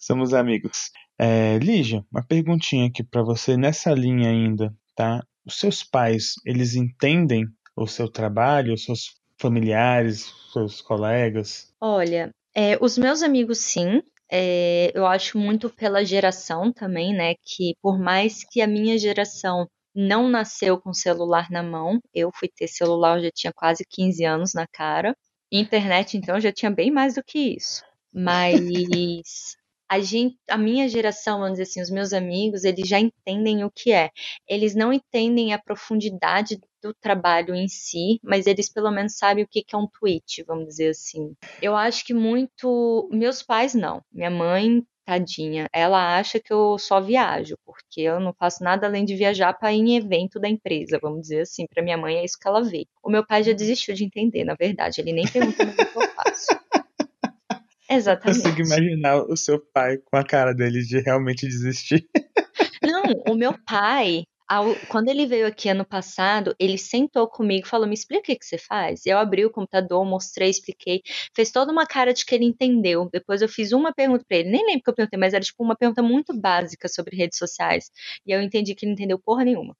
somos 0.00 0.32
amigos. 0.32 0.90
É, 1.18 1.58
Lígia, 1.58 2.02
uma 2.10 2.24
perguntinha 2.26 2.86
aqui 2.86 3.04
para 3.04 3.22
você 3.22 3.54
nessa 3.54 3.92
linha 3.92 4.30
ainda, 4.30 4.74
tá? 4.96 5.22
Os 5.46 5.58
seus 5.58 5.84
pais, 5.84 6.36
eles 6.46 6.74
entendem 6.74 7.46
o 7.76 7.86
seu 7.86 8.10
trabalho, 8.10 8.72
os 8.72 8.84
seus 8.84 9.20
familiares, 9.38 10.32
seus 10.54 10.80
colegas? 10.80 11.70
Olha, 11.78 12.30
é, 12.54 12.78
os 12.80 12.96
meus 12.96 13.22
amigos 13.22 13.58
sim, 13.58 14.00
é, 14.32 14.90
eu 14.94 15.06
acho 15.06 15.36
muito 15.36 15.68
pela 15.68 16.02
geração 16.02 16.72
também, 16.72 17.12
né? 17.12 17.34
Que 17.44 17.74
por 17.82 17.98
mais 17.98 18.42
que 18.42 18.62
a 18.62 18.66
minha 18.66 18.96
geração 18.96 19.68
não 19.94 20.28
nasceu 20.28 20.80
com 20.80 20.94
celular 20.94 21.50
na 21.50 21.62
mão, 21.62 22.00
eu 22.12 22.30
fui 22.34 22.48
ter 22.48 22.68
celular, 22.68 23.18
eu 23.18 23.24
já 23.24 23.30
tinha 23.32 23.52
quase 23.52 23.84
15 23.88 24.24
anos 24.24 24.54
na 24.54 24.66
cara. 24.66 25.14
Internet, 25.60 26.16
então, 26.16 26.40
já 26.40 26.52
tinha 26.52 26.70
bem 26.70 26.90
mais 26.90 27.14
do 27.14 27.22
que 27.22 27.56
isso. 27.56 27.82
Mas 28.12 28.60
a 29.88 30.00
gente, 30.00 30.36
a 30.48 30.56
minha 30.56 30.88
geração, 30.88 31.38
vamos 31.38 31.58
dizer 31.58 31.64
assim, 31.64 31.80
os 31.80 31.90
meus 31.90 32.12
amigos, 32.12 32.64
eles 32.64 32.88
já 32.88 32.98
entendem 32.98 33.64
o 33.64 33.70
que 33.70 33.92
é. 33.92 34.10
Eles 34.48 34.74
não 34.74 34.92
entendem 34.92 35.52
a 35.52 35.58
profundidade 35.58 36.58
do 36.82 36.92
trabalho 36.94 37.54
em 37.54 37.68
si, 37.68 38.18
mas 38.22 38.46
eles 38.46 38.70
pelo 38.72 38.90
menos 38.90 39.16
sabem 39.16 39.44
o 39.44 39.48
que 39.48 39.64
é 39.72 39.76
um 39.76 39.86
tweet, 39.86 40.42
vamos 40.44 40.66
dizer 40.66 40.88
assim. 40.90 41.34
Eu 41.62 41.76
acho 41.76 42.04
que 42.04 42.14
muito. 42.14 43.08
Meus 43.12 43.42
pais 43.42 43.74
não. 43.74 44.02
Minha 44.12 44.30
mãe 44.30 44.84
tadinha, 45.04 45.68
ela 45.72 46.18
acha 46.18 46.40
que 46.40 46.52
eu 46.52 46.78
só 46.78 47.00
viajo, 47.00 47.56
porque 47.64 48.00
eu 48.00 48.18
não 48.18 48.32
faço 48.32 48.64
nada 48.64 48.86
além 48.86 49.04
de 49.04 49.14
viajar 49.14 49.52
para 49.52 49.72
ir 49.72 49.80
em 49.80 49.96
evento 49.96 50.40
da 50.40 50.48
empresa, 50.48 50.98
vamos 51.00 51.22
dizer 51.22 51.42
assim. 51.42 51.66
Para 51.66 51.82
minha 51.82 51.96
mãe 51.96 52.16
é 52.16 52.24
isso 52.24 52.38
que 52.38 52.48
ela 52.48 52.62
vê. 52.62 52.86
O 53.02 53.10
meu 53.10 53.26
pai 53.26 53.42
já 53.42 53.52
desistiu 53.52 53.94
de 53.94 54.04
entender, 54.04 54.44
na 54.44 54.54
verdade, 54.54 55.00
ele 55.00 55.12
nem 55.12 55.26
pergunta 55.26 55.62
o 55.62 55.74
que 55.74 55.98
eu 55.98 56.08
faço. 56.08 56.64
Exatamente. 57.88 58.38
Eu 58.44 58.52
consigo 58.54 58.66
imaginar 58.66 59.16
o 59.16 59.36
seu 59.36 59.60
pai 59.60 59.98
com 59.98 60.16
a 60.16 60.24
cara 60.24 60.52
dele 60.52 60.80
de 60.80 61.00
realmente 61.00 61.46
desistir. 61.46 62.08
Não, 62.82 63.02
o 63.28 63.34
meu 63.34 63.54
pai, 63.66 64.24
ao, 64.48 64.74
quando 64.88 65.08
ele 65.08 65.26
veio 65.26 65.46
aqui 65.46 65.68
ano 65.68 65.84
passado, 65.84 66.54
ele 66.58 66.76
sentou 66.78 67.26
comigo 67.28 67.66
e 67.66 67.68
falou: 67.68 67.86
Me 67.86 67.94
explica 67.94 68.32
o 68.32 68.36
que, 68.36 68.44
você 68.44 68.58
faz. 68.58 69.06
Eu 69.06 69.18
abri 69.18 69.44
o 69.44 69.50
computador, 69.50 70.04
mostrei, 70.04 70.50
expliquei. 70.50 71.02
Fez 71.34 71.50
toda 71.50 71.72
uma 71.72 71.86
cara 71.86 72.12
de 72.12 72.24
que 72.24 72.34
ele 72.34 72.44
entendeu. 72.44 73.08
Depois 73.12 73.42
eu 73.42 73.48
fiz 73.48 73.72
uma 73.72 73.92
pergunta 73.92 74.24
para 74.26 74.38
ele, 74.38 74.50
nem 74.50 74.66
lembro 74.66 74.82
que 74.82 74.90
eu 74.90 74.94
perguntei, 74.94 75.18
mas 75.18 75.34
era 75.34 75.44
tipo 75.44 75.62
uma 75.62 75.76
pergunta 75.76 76.02
muito 76.02 76.38
básica 76.38 76.88
sobre 76.88 77.16
redes 77.16 77.38
sociais. 77.38 77.90
E 78.26 78.32
eu 78.32 78.42
entendi 78.42 78.74
que 78.74 78.84
ele 78.84 78.92
entendeu 78.92 79.18
porra 79.18 79.44
nenhuma. 79.44 79.76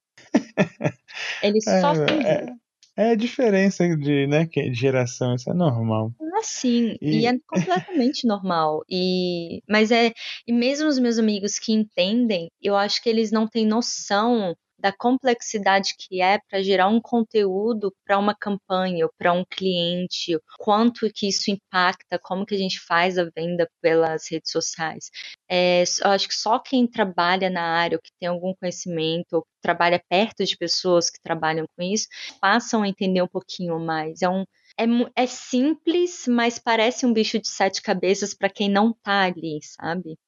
Ele 1.43 1.61
só 1.61 1.93
é, 2.09 2.45
é, 2.45 2.55
é 2.97 3.11
a 3.11 3.15
diferença 3.15 3.85
de, 3.97 4.27
né, 4.27 4.47
de 4.47 4.75
geração, 4.75 5.35
isso 5.35 5.51
é 5.51 5.55
normal. 5.55 6.13
Sim, 6.45 6.97
e... 7.01 7.21
e 7.21 7.27
é 7.27 7.33
completamente 7.47 8.27
normal. 8.29 8.85
E 8.89 9.63
mas 9.69 9.91
é 9.91 10.13
e 10.47 10.53
mesmo 10.53 10.89
os 10.89 10.99
meus 10.99 11.19
amigos 11.19 11.59
que 11.59 11.73
entendem, 11.73 12.51
eu 12.61 12.77
acho 12.77 13.03
que 13.03 13.09
eles 13.09 13.33
não 13.33 13.49
têm 13.49 13.67
noção 13.67 14.55
da 14.85 14.93
complexidade 14.93 15.95
que 15.99 16.21
é 16.21 16.39
para 16.47 16.63
gerar 16.63 16.89
um 16.89 17.01
conteúdo 17.01 17.91
para 18.05 18.19
uma 18.19 18.35
campanha, 18.35 19.09
para 19.17 19.33
um 19.33 19.43
cliente, 19.43 20.39
quanto 20.59 21.11
que 21.11 21.27
isso 21.27 21.51
impacta, 21.51 22.19
como 22.23 22.45
que 22.45 22.55
a 22.55 22.59
gente 22.59 22.79
faz 22.79 23.17
a 23.17 23.25
venda 23.35 23.67
pelas 23.81 24.31
redes 24.31 24.51
sociais. 24.53 25.09
É, 25.49 25.85
eu 26.05 26.11
acho 26.11 26.29
que 26.29 26.35
só 26.35 26.59
quem 26.59 26.87
trabalha 26.87 27.49
na 27.49 27.63
área, 27.63 27.97
ou 27.97 28.03
que 28.03 28.11
tem 28.21 28.29
algum 28.29 28.53
conhecimento, 28.55 29.33
ou 29.33 29.47
trabalha 29.63 29.99
perto 30.07 30.45
de 30.45 30.55
pessoas 30.55 31.09
que 31.09 31.19
trabalham 31.23 31.65
com 31.75 31.83
isso, 31.83 32.07
passam 32.39 32.83
a 32.83 32.89
entender 32.89 33.23
um 33.23 33.29
pouquinho 33.29 33.81
mais. 33.81 34.21
É 34.21 34.29
um 34.29 34.45
é, 34.79 34.85
é 35.23 35.27
simples, 35.27 36.27
mas 36.29 36.59
parece 36.59 37.07
um 37.07 37.13
bicho 37.13 37.39
de 37.39 37.49
sete 37.49 37.81
cabeças 37.81 38.35
para 38.35 38.51
quem 38.51 38.69
não 38.69 38.93
tá 38.93 39.23
ali, 39.23 39.61
sabe? 39.63 40.19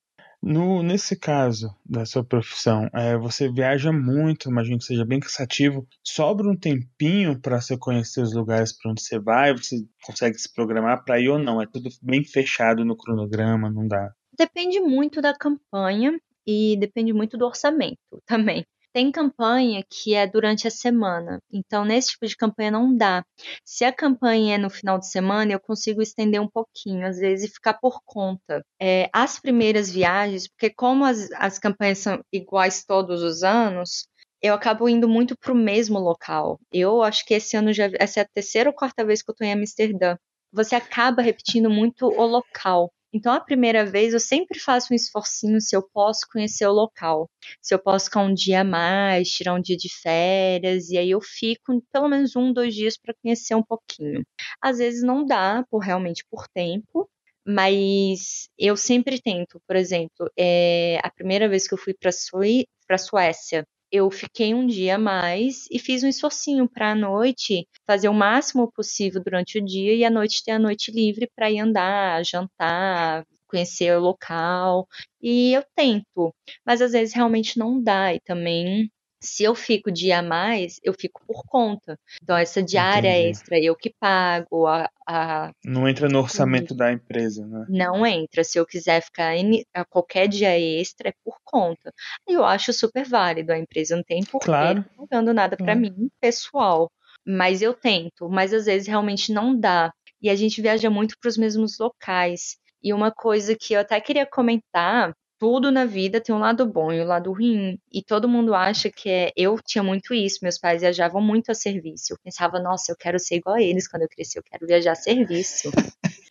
No, 0.42 0.82
nesse 0.82 1.18
caso 1.18 1.74
da 1.84 2.04
sua 2.04 2.22
profissão, 2.22 2.88
é, 2.94 3.16
você 3.16 3.50
viaja 3.50 3.92
muito, 3.92 4.48
imagino 4.48 4.78
que 4.78 4.84
seja 4.84 5.04
bem 5.04 5.18
cansativo. 5.18 5.86
Sobra 6.04 6.48
um 6.48 6.56
tempinho 6.56 7.40
para 7.40 7.60
você 7.60 7.76
conhecer 7.76 8.20
os 8.22 8.34
lugares 8.34 8.72
para 8.72 8.90
onde 8.90 9.02
você 9.02 9.18
vai? 9.18 9.52
Você 9.56 9.84
consegue 10.04 10.38
se 10.38 10.52
programar 10.52 11.04
para 11.04 11.18
ir 11.20 11.28
ou 11.28 11.38
não? 11.38 11.60
É 11.60 11.66
tudo 11.66 11.88
bem 12.02 12.22
fechado 12.24 12.84
no 12.84 12.96
cronograma, 12.96 13.70
não 13.70 13.88
dá? 13.88 14.12
Depende 14.38 14.80
muito 14.80 15.20
da 15.20 15.34
campanha 15.36 16.16
e 16.46 16.76
depende 16.78 17.12
muito 17.12 17.36
do 17.36 17.46
orçamento 17.46 17.98
também. 18.24 18.64
Tem 18.96 19.12
campanha 19.12 19.84
que 19.86 20.14
é 20.14 20.26
durante 20.26 20.66
a 20.66 20.70
semana, 20.70 21.38
então 21.52 21.84
nesse 21.84 22.12
tipo 22.12 22.26
de 22.26 22.34
campanha 22.34 22.70
não 22.70 22.96
dá. 22.96 23.22
Se 23.62 23.84
a 23.84 23.92
campanha 23.92 24.54
é 24.54 24.58
no 24.58 24.70
final 24.70 24.98
de 24.98 25.06
semana, 25.06 25.52
eu 25.52 25.60
consigo 25.60 26.00
estender 26.00 26.40
um 26.40 26.48
pouquinho, 26.48 27.06
às 27.06 27.18
vezes, 27.18 27.50
e 27.50 27.52
ficar 27.52 27.74
por 27.74 28.00
conta. 28.06 28.64
É, 28.80 29.10
as 29.12 29.38
primeiras 29.38 29.90
viagens, 29.90 30.48
porque 30.48 30.70
como 30.70 31.04
as, 31.04 31.30
as 31.32 31.58
campanhas 31.58 31.98
são 31.98 32.22
iguais 32.32 32.86
todos 32.86 33.22
os 33.22 33.42
anos, 33.42 34.08
eu 34.40 34.54
acabo 34.54 34.88
indo 34.88 35.06
muito 35.06 35.36
para 35.36 35.52
o 35.52 35.54
mesmo 35.54 35.98
local. 35.98 36.58
Eu 36.72 37.02
acho 37.02 37.26
que 37.26 37.34
esse 37.34 37.54
ano 37.54 37.74
já 37.74 37.90
essa 38.00 38.20
é 38.20 38.22
a 38.22 38.28
terceira 38.32 38.70
ou 38.70 38.74
quarta 38.74 39.04
vez 39.04 39.22
que 39.22 39.30
eu 39.30 39.34
estou 39.34 39.46
em 39.46 39.52
Amsterdã. 39.52 40.16
Você 40.50 40.74
acaba 40.74 41.20
repetindo 41.20 41.68
muito 41.68 42.06
o 42.06 42.24
local. 42.24 42.90
Então, 43.16 43.32
a 43.32 43.40
primeira 43.40 43.86
vez, 43.86 44.12
eu 44.12 44.20
sempre 44.20 44.58
faço 44.60 44.92
um 44.92 44.96
esforcinho 44.96 45.58
se 45.58 45.74
eu 45.74 45.82
posso 45.82 46.26
conhecer 46.30 46.66
o 46.66 46.72
local. 46.72 47.30
Se 47.62 47.74
eu 47.74 47.78
posso 47.78 48.06
ficar 48.06 48.20
um 48.20 48.34
dia 48.34 48.60
a 48.60 48.64
mais, 48.64 49.30
tirar 49.30 49.54
um 49.54 49.60
dia 49.60 49.76
de 49.76 49.88
férias, 50.02 50.90
e 50.90 50.98
aí 50.98 51.10
eu 51.12 51.20
fico 51.22 51.82
pelo 51.90 52.08
menos 52.08 52.36
um, 52.36 52.52
dois 52.52 52.74
dias 52.74 52.98
para 52.98 53.14
conhecer 53.22 53.54
um 53.54 53.62
pouquinho. 53.62 54.22
Às 54.60 54.76
vezes 54.78 55.02
não 55.02 55.24
dá, 55.24 55.64
por 55.70 55.78
realmente 55.78 56.26
por 56.30 56.46
tempo, 56.48 57.08
mas 57.46 58.50
eu 58.58 58.76
sempre 58.76 59.18
tento. 59.18 59.62
Por 59.66 59.76
exemplo, 59.76 60.30
é, 60.38 60.98
a 61.02 61.10
primeira 61.10 61.48
vez 61.48 61.66
que 61.66 61.72
eu 61.72 61.78
fui 61.78 61.94
para 61.94 62.10
a 62.10 62.98
Suécia, 62.98 63.66
eu 63.90 64.10
fiquei 64.10 64.54
um 64.54 64.66
dia 64.66 64.96
a 64.96 64.98
mais 64.98 65.66
e 65.70 65.78
fiz 65.78 66.02
um 66.02 66.08
esforcinho 66.08 66.68
para 66.68 66.92
a 66.92 66.94
noite 66.94 67.68
fazer 67.86 68.08
o 68.08 68.14
máximo 68.14 68.70
possível 68.72 69.22
durante 69.22 69.58
o 69.58 69.64
dia 69.64 69.94
e 69.94 70.04
à 70.04 70.10
noite 70.10 70.42
ter 70.44 70.52
a 70.52 70.58
noite 70.58 70.90
livre 70.90 71.30
para 71.34 71.50
ir 71.50 71.60
andar, 71.60 72.24
jantar, 72.24 73.24
conhecer 73.46 73.96
o 73.96 74.00
local. 74.00 74.86
E 75.22 75.52
eu 75.52 75.64
tento, 75.74 76.34
mas 76.64 76.82
às 76.82 76.92
vezes 76.92 77.14
realmente 77.14 77.58
não 77.58 77.82
dá 77.82 78.14
e 78.14 78.20
também 78.20 78.90
se 79.26 79.42
eu 79.44 79.54
fico 79.54 79.90
dia 79.90 80.20
a 80.20 80.22
mais, 80.22 80.78
eu 80.82 80.94
fico 80.94 81.20
por 81.26 81.42
conta. 81.44 81.98
Então, 82.22 82.36
essa 82.36 82.62
diária 82.62 83.10
Entendi. 83.10 83.28
extra, 83.30 83.58
eu 83.58 83.74
que 83.74 83.92
pago. 83.98 84.66
A, 84.66 84.88
a... 85.06 85.50
Não 85.64 85.88
entra 85.88 86.08
no 86.08 86.20
orçamento 86.20 86.74
da 86.74 86.92
empresa, 86.92 87.44
né? 87.46 87.66
Não 87.68 88.06
entra. 88.06 88.44
Se 88.44 88.58
eu 88.58 88.64
quiser 88.64 89.02
ficar 89.02 89.36
em 89.36 89.64
a 89.74 89.84
qualquer 89.84 90.28
dia 90.28 90.58
extra, 90.58 91.08
é 91.08 91.14
por 91.24 91.38
conta. 91.44 91.92
Eu 92.26 92.44
acho 92.44 92.72
super 92.72 93.04
válido. 93.04 93.52
A 93.52 93.58
empresa 93.58 93.96
não 93.96 94.02
tem 94.02 94.24
por 94.24 94.40
claro. 94.40 94.82
que 94.84 94.96
pagando 94.96 95.34
nada 95.34 95.56
para 95.56 95.74
mim, 95.74 96.08
pessoal. 96.20 96.90
Mas 97.26 97.60
eu 97.60 97.74
tento. 97.74 98.28
Mas 98.28 98.54
às 98.54 98.66
vezes 98.66 98.86
realmente 98.86 99.32
não 99.32 99.58
dá. 99.58 99.92
E 100.22 100.30
a 100.30 100.36
gente 100.36 100.62
viaja 100.62 100.88
muito 100.88 101.16
para 101.20 101.28
os 101.28 101.36
mesmos 101.36 101.78
locais. 101.78 102.56
E 102.82 102.92
uma 102.92 103.10
coisa 103.10 103.56
que 103.58 103.74
eu 103.74 103.80
até 103.80 104.00
queria 104.00 104.26
comentar 104.26 105.12
tudo 105.38 105.70
na 105.70 105.84
vida 105.84 106.20
tem 106.20 106.34
um 106.34 106.38
lado 106.38 106.66
bom 106.66 106.92
e 106.92 107.00
um 107.00 107.06
lado 107.06 107.32
ruim. 107.32 107.78
E 107.92 108.02
todo 108.02 108.28
mundo 108.28 108.54
acha 108.54 108.90
que 108.90 109.08
é. 109.08 109.32
Eu 109.36 109.58
tinha 109.64 109.82
muito 109.82 110.14
isso, 110.14 110.40
meus 110.42 110.58
pais 110.58 110.80
viajavam 110.80 111.20
muito 111.20 111.50
a 111.50 111.54
serviço. 111.54 112.12
Eu 112.12 112.18
pensava, 112.22 112.58
nossa, 112.60 112.92
eu 112.92 112.96
quero 112.96 113.18
ser 113.18 113.36
igual 113.36 113.56
a 113.56 113.62
eles 113.62 113.88
quando 113.88 114.02
eu 114.02 114.08
crescer, 114.08 114.38
eu 114.38 114.42
quero 114.42 114.66
viajar 114.66 114.92
a 114.92 114.96
serviço. 114.96 115.70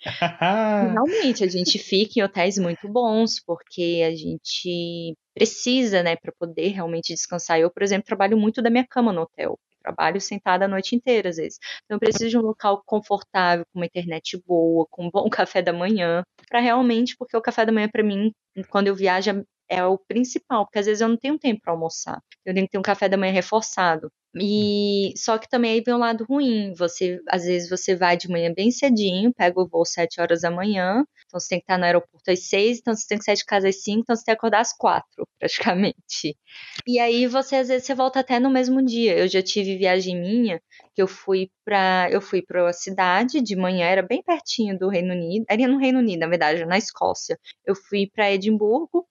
Realmente, 0.91 1.43
a 1.43 1.47
gente 1.47 1.79
fica 1.79 2.19
em 2.19 2.23
hotéis 2.23 2.57
muito 2.57 2.87
bons, 2.87 3.41
porque 3.45 4.03
a 4.05 4.15
gente 4.15 5.15
precisa, 5.33 6.03
né, 6.03 6.15
para 6.15 6.31
poder 6.31 6.69
realmente 6.69 7.13
descansar. 7.13 7.59
Eu, 7.59 7.71
por 7.71 7.83
exemplo, 7.83 8.05
trabalho 8.05 8.37
muito 8.37 8.61
da 8.61 8.69
minha 8.69 8.85
cama 8.85 9.11
no 9.11 9.21
hotel 9.21 9.59
trabalho 9.85 10.19
sentada 10.19 10.65
a 10.65 10.67
noite 10.67 10.95
inteira, 10.95 11.29
às 11.29 11.37
vezes. 11.37 11.59
Então, 11.85 11.95
eu 11.95 11.99
preciso 11.99 12.29
de 12.29 12.37
um 12.37 12.41
local 12.41 12.81
confortável, 12.85 13.65
com 13.71 13.79
uma 13.79 13.85
internet 13.85 14.41
boa, 14.45 14.85
com 14.89 15.05
um 15.05 15.11
bom 15.11 15.29
café 15.29 15.61
da 15.61 15.73
manhã, 15.73 16.23
para 16.49 16.59
realmente, 16.59 17.15
porque 17.17 17.37
o 17.37 17.41
café 17.41 17.65
da 17.65 17.71
manhã, 17.71 17.89
para 17.89 18.03
mim, 18.03 18.31
quando 18.69 18.87
eu 18.87 18.95
viajo, 18.95 19.45
é 19.69 19.83
o 19.83 19.97
principal, 19.97 20.65
porque 20.65 20.79
às 20.79 20.85
vezes 20.85 21.01
eu 21.01 21.09
não 21.09 21.17
tenho 21.17 21.37
tempo 21.39 21.61
para 21.61 21.73
almoçar. 21.73 22.21
Eu 22.45 22.53
tenho 22.53 22.65
que 22.65 22.71
ter 22.71 22.77
um 22.77 22.83
café 22.83 23.09
da 23.09 23.17
manhã 23.17 23.31
reforçado. 23.33 24.11
E 24.37 25.13
só 25.15 25.37
que 25.37 25.47
também 25.47 25.71
aí 25.71 25.81
vem 25.81 25.93
o 25.93 25.97
um 25.97 25.99
lado 25.99 26.25
ruim. 26.29 26.73
Você, 26.73 27.21
às 27.29 27.45
vezes 27.45 27.69
você 27.69 27.95
vai 27.95 28.17
de 28.17 28.29
manhã 28.29 28.53
bem 28.53 28.69
cedinho, 28.69 29.33
pega 29.33 29.59
o 29.61 29.67
voo 29.67 29.85
7 29.85 30.19
horas 30.19 30.41
da 30.41 30.51
manhã, 30.51 31.05
então 31.25 31.39
você 31.39 31.49
tem 31.49 31.59
que 31.59 31.63
estar 31.63 31.77
no 31.77 31.85
aeroporto 31.85 32.29
às 32.29 32.41
6, 32.41 32.79
então 32.79 32.93
você 32.93 33.07
tem 33.07 33.17
que 33.17 33.23
sair 33.23 33.35
de 33.35 33.45
casa 33.45 33.69
às 33.69 33.81
5, 33.81 34.01
então 34.01 34.15
você 34.15 34.25
tem 34.25 34.33
que 34.33 34.37
acordar 34.37 34.59
às 34.59 34.73
4, 34.73 35.05
praticamente. 35.39 36.37
E 36.85 36.99
aí 36.99 37.27
você 37.27 37.55
às 37.57 37.69
vezes 37.69 37.87
você 37.87 37.95
volta 37.95 38.19
até 38.19 38.39
no 38.39 38.49
mesmo 38.49 38.83
dia. 38.83 39.17
Eu 39.17 39.27
já 39.27 39.41
tive 39.41 39.77
viagem 39.77 40.19
minha 40.19 40.61
que 40.93 41.01
eu 41.01 41.07
fui 41.07 41.49
para 41.63 42.09
eu 42.11 42.21
fui 42.21 42.41
para 42.41 42.69
a 42.69 42.73
cidade 42.73 43.41
de 43.41 43.55
manhã, 43.55 43.85
era 43.87 44.01
bem 44.01 44.21
pertinho 44.21 44.77
do 44.77 44.89
Reino 44.89 45.13
Unido, 45.13 45.45
era 45.49 45.67
no 45.67 45.77
Reino 45.77 45.99
Unido, 45.99 46.19
na 46.19 46.27
verdade, 46.27 46.65
na 46.65 46.77
Escócia. 46.77 47.39
Eu 47.65 47.75
fui 47.75 48.09
para 48.13 48.31
Edimburgo 48.31 49.07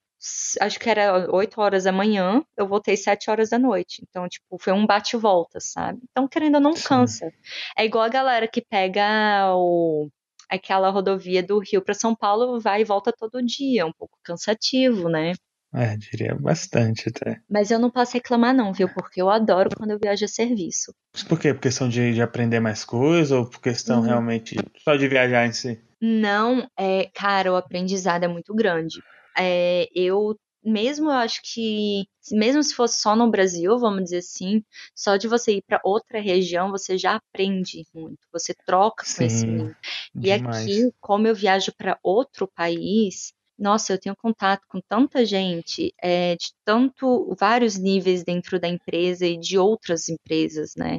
acho 0.59 0.79
que 0.79 0.89
era 0.89 1.29
8 1.31 1.59
horas 1.59 1.83
da 1.83 1.91
manhã, 1.91 2.43
eu 2.57 2.67
voltei 2.67 2.97
7 2.97 3.29
horas 3.29 3.49
da 3.49 3.59
noite. 3.59 4.03
Então, 4.07 4.27
tipo, 4.27 4.57
foi 4.59 4.73
um 4.73 4.85
bate-volta, 4.85 5.59
sabe? 5.59 5.99
Então, 6.09 6.27
querendo 6.27 6.55
ou 6.55 6.61
não, 6.61 6.73
cansa. 6.73 7.31
É 7.77 7.85
igual 7.85 8.03
a 8.03 8.09
galera 8.09 8.47
que 8.47 8.61
pega 8.61 9.53
o, 9.55 10.09
aquela 10.49 10.89
rodovia 10.89 11.43
do 11.43 11.59
Rio 11.59 11.81
para 11.81 11.93
São 11.93 12.15
Paulo, 12.15 12.59
vai 12.59 12.81
e 12.81 12.85
volta 12.85 13.11
todo 13.11 13.45
dia. 13.45 13.81
É 13.81 13.85
um 13.85 13.93
pouco 13.93 14.17
cansativo, 14.23 15.09
né? 15.09 15.33
É, 15.73 15.97
diria 15.97 16.33
bastante 16.35 17.09
até. 17.09 17.41
Mas 17.49 17.69
eu 17.69 17.77
não 17.77 17.91
posso 17.91 18.13
reclamar, 18.13 18.53
não, 18.53 18.71
viu? 18.71 18.87
Porque 18.87 19.21
eu 19.21 19.29
adoro 19.29 19.69
quando 19.75 19.91
eu 19.91 19.99
viajo 19.99 20.23
a 20.23 20.27
serviço. 20.27 20.93
Mas 21.13 21.23
por 21.23 21.37
quê? 21.37 21.53
Por 21.53 21.59
questão 21.59 21.89
de, 21.89 22.13
de 22.13 22.21
aprender 22.21 22.61
mais 22.61 22.85
coisas 22.85 23.31
ou 23.31 23.45
por 23.45 23.59
questão 23.59 23.99
uhum. 23.99 24.05
realmente 24.05 24.55
só 24.83 24.95
de 24.95 25.07
viajar 25.07 25.45
em 25.45 25.51
si? 25.51 25.81
Não, 26.01 26.65
é, 26.79 27.09
cara, 27.13 27.51
o 27.51 27.57
aprendizado 27.57 28.23
é 28.23 28.27
muito 28.27 28.55
grande 28.55 29.01
é, 29.37 29.87
eu 29.93 30.35
mesmo 30.63 31.09
eu 31.09 31.11
acho 31.15 31.41
que, 31.43 32.07
mesmo 32.31 32.63
se 32.63 32.73
fosse 32.73 32.99
só 32.99 33.15
no 33.15 33.29
Brasil, 33.29 33.77
vamos 33.77 34.05
dizer 34.05 34.17
assim, 34.17 34.63
só 34.95 35.15
de 35.15 35.27
você 35.27 35.57
ir 35.57 35.63
para 35.67 35.79
outra 35.83 36.19
região, 36.19 36.71
você 36.71 36.97
já 36.97 37.15
aprende 37.17 37.85
muito, 37.93 38.17
você 38.33 38.53
troca 38.65 39.05
Sim, 39.05 39.15
conhecimento. 39.15 39.75
E 40.21 40.31
aqui, 40.31 40.91
como 40.99 41.27
eu 41.27 41.35
viajo 41.35 41.71
para 41.77 41.99
outro 42.01 42.47
país, 42.47 43.31
nossa, 43.57 43.93
eu 43.93 43.99
tenho 43.99 44.15
contato 44.15 44.63
com 44.67 44.81
tanta 44.81 45.23
gente, 45.25 45.93
é, 46.01 46.35
de 46.35 46.51
tanto, 46.65 47.33
vários 47.39 47.77
níveis 47.77 48.23
dentro 48.23 48.59
da 48.59 48.67
empresa 48.67 49.25
e 49.25 49.37
de 49.37 49.57
outras 49.57 50.09
empresas, 50.09 50.73
né? 50.75 50.97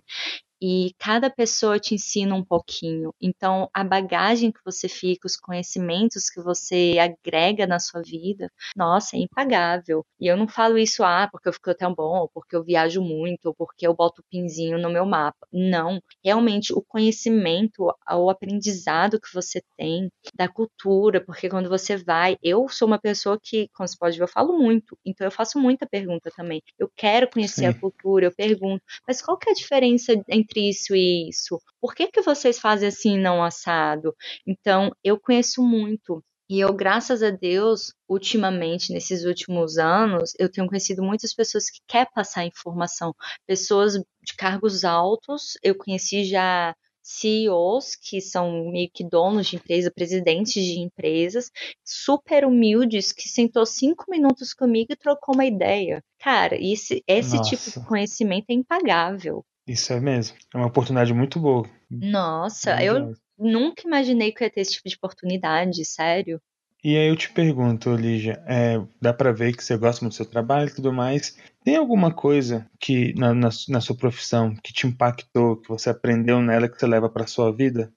E 0.68 0.92
cada 0.98 1.30
pessoa 1.30 1.78
te 1.78 1.94
ensina 1.94 2.34
um 2.34 2.44
pouquinho. 2.44 3.14
Então, 3.20 3.70
a 3.72 3.84
bagagem 3.84 4.50
que 4.50 4.58
você 4.64 4.88
fica, 4.88 5.24
os 5.24 5.36
conhecimentos 5.36 6.28
que 6.28 6.40
você 6.40 6.96
agrega 6.98 7.68
na 7.68 7.78
sua 7.78 8.02
vida, 8.02 8.50
nossa, 8.74 9.16
é 9.16 9.20
impagável. 9.20 10.04
E 10.20 10.26
eu 10.26 10.36
não 10.36 10.48
falo 10.48 10.76
isso, 10.76 11.04
ah, 11.04 11.28
porque 11.30 11.48
eu 11.48 11.52
fico 11.52 11.72
tão 11.72 11.94
bom, 11.94 12.18
ou 12.18 12.28
porque 12.28 12.56
eu 12.56 12.64
viajo 12.64 13.00
muito, 13.00 13.46
ou 13.46 13.54
porque 13.54 13.86
eu 13.86 13.94
boto 13.94 14.22
o 14.22 14.24
pinzinho 14.28 14.76
no 14.76 14.90
meu 14.90 15.06
mapa. 15.06 15.46
Não. 15.52 16.00
Realmente, 16.24 16.72
o 16.72 16.82
conhecimento, 16.82 17.88
o 18.10 18.28
aprendizado 18.28 19.20
que 19.20 19.32
você 19.32 19.62
tem 19.76 20.10
da 20.34 20.48
cultura, 20.48 21.24
porque 21.24 21.48
quando 21.48 21.68
você 21.68 21.96
vai, 21.96 22.36
eu 22.42 22.68
sou 22.68 22.88
uma 22.88 22.98
pessoa 22.98 23.38
que, 23.40 23.68
como 23.72 23.86
você 23.86 23.96
pode 23.96 24.18
ver, 24.18 24.24
eu 24.24 24.28
falo 24.28 24.58
muito, 24.58 24.98
então 25.06 25.24
eu 25.24 25.30
faço 25.30 25.60
muita 25.60 25.86
pergunta 25.86 26.28
também. 26.34 26.60
Eu 26.76 26.90
quero 26.96 27.30
conhecer 27.30 27.60
Sim. 27.60 27.66
a 27.66 27.74
cultura, 27.74 28.26
eu 28.26 28.34
pergunto, 28.34 28.82
mas 29.06 29.22
qual 29.22 29.38
que 29.38 29.48
é 29.48 29.52
a 29.52 29.54
diferença 29.54 30.12
entre 30.28 30.55
entre 30.56 30.68
isso 30.68 30.94
e 30.94 31.28
isso? 31.28 31.60
Por 31.80 31.94
que, 31.94 32.08
que 32.08 32.22
vocês 32.22 32.58
fazem 32.58 32.88
assim 32.88 33.18
não 33.18 33.42
assado? 33.44 34.14
Então, 34.46 34.90
eu 35.04 35.20
conheço 35.20 35.62
muito. 35.62 36.22
E 36.48 36.60
eu, 36.60 36.72
graças 36.72 37.22
a 37.22 37.30
Deus, 37.30 37.92
ultimamente, 38.08 38.92
nesses 38.92 39.24
últimos 39.24 39.78
anos, 39.78 40.32
eu 40.38 40.50
tenho 40.50 40.68
conhecido 40.68 41.02
muitas 41.02 41.34
pessoas 41.34 41.68
que 41.68 41.80
querem 41.86 42.10
passar 42.14 42.46
informação. 42.46 43.14
Pessoas 43.46 43.94
de 43.94 44.34
cargos 44.36 44.84
altos, 44.84 45.58
eu 45.62 45.74
conheci 45.74 46.24
já 46.24 46.74
CEOs, 47.02 47.96
que 47.96 48.20
são 48.20 48.70
meio 48.70 48.88
que 48.92 49.04
donos 49.04 49.48
de 49.48 49.56
empresa, 49.56 49.92
presidentes 49.92 50.64
de 50.64 50.80
empresas, 50.80 51.50
super 51.84 52.44
humildes, 52.44 53.12
que 53.12 53.28
sentou 53.28 53.66
cinco 53.66 54.04
minutos 54.08 54.54
comigo 54.54 54.92
e 54.92 54.96
trocou 54.96 55.34
uma 55.34 55.46
ideia. 55.46 56.02
Cara, 56.18 56.56
esse, 56.56 57.02
esse 57.08 57.40
tipo 57.42 57.80
de 57.80 57.86
conhecimento 57.86 58.46
é 58.50 58.54
impagável. 58.54 59.44
Isso 59.66 59.92
é 59.92 60.00
mesmo. 60.00 60.36
É 60.54 60.56
uma 60.56 60.68
oportunidade 60.68 61.12
muito 61.12 61.40
boa. 61.40 61.68
Nossa, 61.90 62.82
eu 62.82 63.14
nunca 63.38 63.82
imaginei 63.86 64.32
que 64.32 64.42
eu 64.42 64.46
ia 64.46 64.52
ter 64.52 64.60
esse 64.60 64.72
tipo 64.72 64.88
de 64.88 64.96
oportunidade, 64.96 65.84
sério. 65.84 66.40
E 66.84 66.96
aí 66.96 67.08
eu 67.08 67.16
te 67.16 67.32
pergunto, 67.32 67.96
Lígia, 67.96 68.40
é, 68.46 68.80
dá 69.00 69.12
para 69.12 69.32
ver 69.32 69.56
que 69.56 69.64
você 69.64 69.76
gosta 69.76 70.04
muito 70.04 70.12
do 70.12 70.16
seu 70.16 70.26
trabalho 70.26 70.68
e 70.68 70.74
tudo 70.74 70.92
mais. 70.92 71.36
Tem 71.64 71.74
alguma 71.74 72.14
coisa 72.14 72.70
que 72.78 73.12
na, 73.14 73.34
na, 73.34 73.48
na, 73.68 73.80
sua 73.80 73.96
profissão 73.96 74.54
que 74.62 74.72
te 74.72 74.86
impactou, 74.86 75.56
que 75.56 75.68
você 75.68 75.90
aprendeu 75.90 76.40
nela, 76.40 76.68
que 76.68 76.78
você 76.78 76.86
leva 76.86 77.08
para 77.08 77.26
sua 77.26 77.50
vida, 77.50 77.92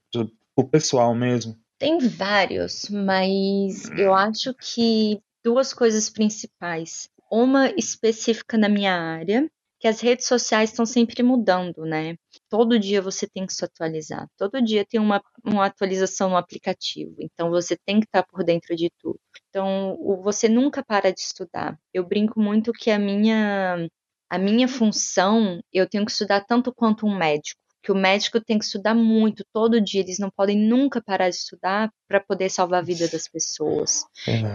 o 0.55 0.63
pessoal 0.63 1.13
mesmo? 1.13 1.55
Tem 1.77 1.99
vários, 1.99 2.89
mas 2.89 3.89
eu 3.91 4.13
acho 4.13 4.53
que 4.55 5.21
duas 5.43 5.73
coisas 5.73 6.09
principais. 6.09 7.09
Uma 7.31 7.69
específica 7.77 8.57
na 8.57 8.67
minha 8.67 8.93
área, 8.93 9.49
que 9.79 9.87
as 9.87 10.01
redes 10.01 10.27
sociais 10.27 10.71
estão 10.71 10.85
sempre 10.85 11.23
mudando, 11.23 11.85
né? 11.85 12.15
Todo 12.49 12.77
dia 12.77 13.01
você 13.01 13.25
tem 13.27 13.45
que 13.45 13.53
se 13.53 13.63
atualizar. 13.63 14.27
Todo 14.37 14.61
dia 14.61 14.85
tem 14.85 14.99
uma, 14.99 15.21
uma 15.43 15.65
atualização 15.65 16.29
no 16.29 16.37
aplicativo. 16.37 17.15
Então 17.19 17.49
você 17.49 17.77
tem 17.77 17.99
que 17.99 18.05
estar 18.05 18.23
por 18.23 18.43
dentro 18.43 18.75
de 18.75 18.91
tudo. 18.99 19.19
Então 19.49 19.97
você 20.21 20.49
nunca 20.49 20.83
para 20.83 21.11
de 21.11 21.21
estudar. 21.21 21.79
Eu 21.93 22.05
brinco 22.05 22.39
muito 22.39 22.73
que 22.73 22.91
a 22.91 22.99
minha 22.99 23.87
a 24.29 24.37
minha 24.37 24.67
função, 24.67 25.59
eu 25.73 25.89
tenho 25.89 26.05
que 26.05 26.11
estudar 26.11 26.41
tanto 26.41 26.71
quanto 26.71 27.07
um 27.07 27.17
médico 27.17 27.59
que 27.81 27.91
o 27.91 27.95
médico 27.95 28.41
tem 28.41 28.59
que 28.59 28.65
estudar 28.65 28.93
muito 28.93 29.43
todo 29.53 29.79
dia, 29.79 30.01
eles 30.01 30.19
não 30.19 30.29
podem 30.29 30.57
nunca 30.57 31.01
parar 31.01 31.29
de 31.29 31.37
estudar 31.37 31.89
para 32.07 32.19
poder 32.19 32.49
salvar 32.49 32.79
a 32.79 32.85
vida 32.85 33.07
das 33.07 33.27
pessoas. 33.27 34.05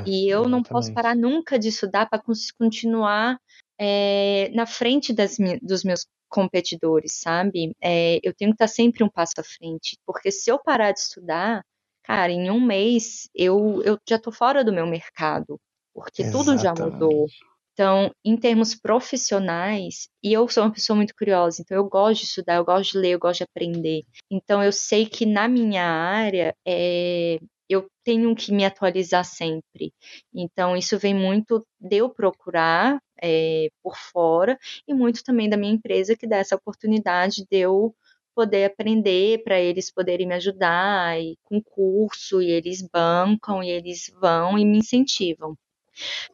e 0.06 0.28
eu 0.28 0.40
exatamente. 0.40 0.50
não 0.50 0.62
posso 0.62 0.92
parar 0.92 1.16
nunca 1.16 1.58
de 1.58 1.68
estudar 1.68 2.06
para 2.08 2.22
continuar 2.58 3.38
é, 3.78 4.50
na 4.54 4.66
frente 4.66 5.12
das, 5.12 5.36
dos 5.62 5.84
meus 5.84 6.06
competidores, 6.28 7.20
sabe? 7.20 7.76
É, 7.80 8.18
eu 8.22 8.34
tenho 8.34 8.50
que 8.50 8.56
estar 8.56 8.68
sempre 8.68 9.04
um 9.04 9.08
passo 9.08 9.34
à 9.38 9.42
frente, 9.44 9.96
porque 10.06 10.30
se 10.30 10.50
eu 10.50 10.58
parar 10.58 10.92
de 10.92 11.00
estudar, 11.00 11.62
cara, 12.02 12.32
em 12.32 12.50
um 12.50 12.60
mês 12.60 13.28
eu, 13.34 13.82
eu 13.84 13.98
já 14.08 14.16
estou 14.16 14.32
fora 14.32 14.64
do 14.64 14.72
meu 14.72 14.86
mercado, 14.86 15.60
porque 15.92 16.22
Exatamente. 16.22 16.46
tudo 16.46 16.62
já 16.62 16.74
mudou. 16.74 17.26
Então, 17.72 18.12
em 18.24 18.36
termos 18.36 18.74
profissionais, 18.74 20.08
e 20.22 20.32
eu 20.32 20.48
sou 20.48 20.62
uma 20.62 20.72
pessoa 20.72 20.96
muito 20.96 21.12
curiosa, 21.14 21.60
então 21.60 21.76
eu 21.76 21.88
gosto 21.88 22.20
de 22.20 22.26
estudar, 22.26 22.56
eu 22.56 22.64
gosto 22.64 22.92
de 22.92 22.98
ler, 22.98 23.10
eu 23.10 23.18
gosto 23.18 23.38
de 23.38 23.44
aprender. 23.44 24.04
Então, 24.30 24.62
eu 24.62 24.70
sei 24.70 25.06
que 25.06 25.26
na 25.26 25.48
minha 25.48 25.84
área, 25.84 26.54
é, 26.64 27.40
eu 27.68 27.88
tenho 28.04 28.34
que 28.36 28.52
me 28.52 28.64
atualizar 28.64 29.24
sempre. 29.24 29.92
Então, 30.32 30.76
isso 30.76 30.98
vem 30.98 31.14
muito 31.14 31.66
de 31.80 31.96
eu 31.96 32.08
procurar 32.08 33.00
é, 33.22 33.68
por 33.82 33.96
fora 33.96 34.58
e 34.86 34.94
muito 34.94 35.22
também 35.24 35.48
da 35.48 35.56
minha 35.56 35.72
empresa 35.72 36.16
que 36.16 36.26
dá 36.26 36.38
essa 36.38 36.56
oportunidade 36.56 37.44
de 37.50 37.56
eu 37.58 37.94
poder 38.34 38.64
aprender, 38.64 39.44
para 39.44 39.60
eles 39.60 39.92
poderem 39.92 40.26
me 40.26 40.34
ajudar, 40.34 41.20
e 41.20 41.38
com 41.44 41.62
curso, 41.62 42.42
e 42.42 42.50
eles 42.50 42.82
bancam, 42.82 43.62
e 43.62 43.70
eles 43.70 44.12
vão 44.20 44.58
e 44.58 44.64
me 44.64 44.78
incentivam. 44.78 45.56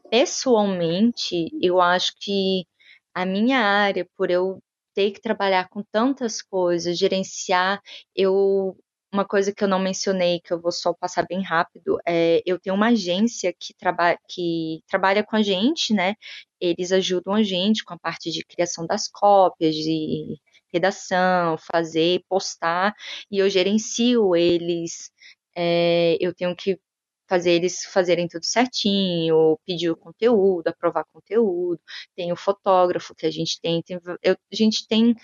Pessoalmente, 0.09 1.49
eu 1.61 1.79
acho 1.79 2.13
que 2.19 2.65
a 3.13 3.25
minha 3.25 3.59
área, 3.59 4.07
por 4.17 4.31
eu 4.31 4.61
ter 4.93 5.11
que 5.11 5.21
trabalhar 5.21 5.69
com 5.69 5.83
tantas 5.91 6.41
coisas, 6.41 6.97
gerenciar, 6.97 7.81
eu 8.15 8.75
uma 9.11 9.25
coisa 9.25 9.53
que 9.53 9.63
eu 9.63 9.67
não 9.67 9.79
mencionei, 9.79 10.39
que 10.39 10.53
eu 10.53 10.61
vou 10.61 10.71
só 10.71 10.93
passar 10.93 11.25
bem 11.27 11.43
rápido, 11.43 11.99
é 12.07 12.41
eu 12.45 12.59
tenho 12.59 12.75
uma 12.75 12.89
agência 12.89 13.53
que, 13.53 13.73
traba 13.73 14.17
que 14.27 14.81
trabalha 14.87 15.23
com 15.23 15.35
a 15.35 15.41
gente, 15.41 15.93
né? 15.93 16.15
Eles 16.59 16.91
ajudam 16.91 17.33
a 17.33 17.43
gente 17.43 17.83
com 17.83 17.93
a 17.93 17.99
parte 17.99 18.31
de 18.31 18.43
criação 18.45 18.85
das 18.85 19.07
cópias, 19.07 19.75
de 19.75 20.39
redação, 20.73 21.57
fazer, 21.57 22.23
postar, 22.29 22.93
e 23.29 23.39
eu 23.39 23.49
gerencio 23.49 24.35
eles. 24.35 25.11
É, 25.55 26.17
eu 26.21 26.33
tenho 26.33 26.55
que 26.55 26.79
fazer 27.27 27.51
eles 27.51 27.85
fazerem 27.85 28.27
tudo 28.27 28.45
certinho, 28.45 29.57
pedir 29.65 29.89
o 29.89 29.97
conteúdo, 29.97 30.67
aprovar 30.67 31.05
conteúdo, 31.13 31.79
tem 32.15 32.31
o 32.31 32.35
fotógrafo 32.35 33.15
que 33.15 33.25
a 33.25 33.31
gente 33.31 33.59
tem, 33.61 33.81
tem 33.81 33.99
eu, 34.21 34.33
a 34.33 34.55
gente 34.55 34.85
tem 34.87 35.15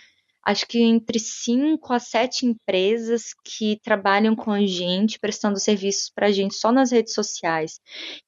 acho 0.47 0.65
que 0.65 0.79
entre 0.79 1.19
cinco 1.19 1.91
a 1.91 1.99
sete 1.99 2.45
empresas 2.45 3.33
que 3.43 3.77
trabalham 3.83 4.33
com 4.33 4.49
a 4.51 4.65
gente, 4.65 5.19
prestando 5.19 5.59
serviços 5.59 6.09
para 6.09 6.27
a 6.27 6.31
gente 6.31 6.55
só 6.55 6.71
nas 6.71 6.89
redes 6.89 7.13
sociais. 7.13 7.81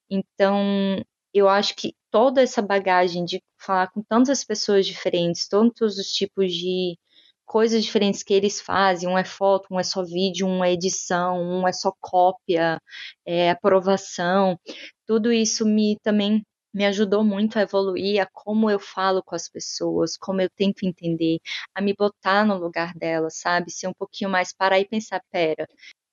Então, 0.09 1.01
eu 1.33 1.47
acho 1.47 1.73
que 1.75 1.93
toda 2.11 2.41
essa 2.41 2.61
bagagem 2.61 3.23
de 3.23 3.41
falar 3.57 3.87
com 3.91 4.03
tantas 4.03 4.43
pessoas 4.43 4.85
diferentes, 4.85 5.47
todos 5.47 5.97
os 5.97 6.07
tipos 6.07 6.53
de 6.53 6.97
coisas 7.45 7.85
diferentes 7.85 8.21
que 8.21 8.33
eles 8.33 8.59
fazem, 8.59 9.07
um 9.07 9.17
é 9.17 9.23
foto, 9.23 9.67
um 9.71 9.79
é 9.79 9.83
só 9.83 10.03
vídeo, 10.03 10.45
um 10.45 10.61
é 10.61 10.73
edição, 10.73 11.41
um 11.41 11.65
é 11.65 11.71
só 11.71 11.93
cópia, 12.01 12.81
é 13.25 13.49
aprovação, 13.51 14.59
tudo 15.07 15.31
isso 15.31 15.65
me 15.65 15.97
também 16.03 16.43
me 16.73 16.85
ajudou 16.85 17.23
muito 17.23 17.57
a 17.57 17.61
evoluir 17.63 18.21
a 18.21 18.27
como 18.31 18.69
eu 18.69 18.79
falo 18.79 19.23
com 19.23 19.35
as 19.35 19.49
pessoas, 19.49 20.17
como 20.17 20.41
eu 20.41 20.49
tento 20.49 20.83
entender, 20.85 21.39
a 21.75 21.81
me 21.81 21.93
botar 21.93 22.45
no 22.45 22.57
lugar 22.57 22.93
delas, 22.95 23.37
sabe? 23.37 23.71
Ser 23.71 23.87
um 23.87 23.93
pouquinho 23.93 24.29
mais 24.29 24.53
parar 24.53 24.79
e 24.79 24.87
pensar, 24.87 25.21
pera, 25.31 25.67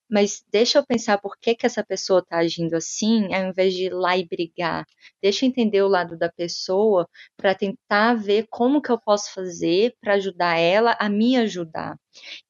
mas 0.08 0.44
deixa 0.52 0.78
eu 0.78 0.86
pensar 0.86 1.18
por 1.18 1.36
que, 1.38 1.54
que 1.54 1.66
essa 1.66 1.84
pessoa 1.84 2.20
está 2.20 2.38
agindo 2.38 2.74
assim, 2.76 3.34
ao 3.34 3.50
invés 3.50 3.74
de 3.74 3.84
ir 3.86 3.92
lá 3.94 4.16
e 4.16 4.26
brigar. 4.26 4.86
Deixa 5.22 5.44
eu 5.44 5.48
entender 5.48 5.82
o 5.82 5.88
lado 5.88 6.16
da 6.16 6.30
pessoa 6.30 7.08
para 7.36 7.54
tentar 7.54 8.14
ver 8.14 8.46
como 8.50 8.80
que 8.80 8.90
eu 8.90 9.00
posso 9.00 9.32
fazer 9.34 9.96
para 10.00 10.14
ajudar 10.14 10.58
ela 10.58 10.96
a 11.00 11.08
me 11.08 11.36
ajudar. 11.36 11.96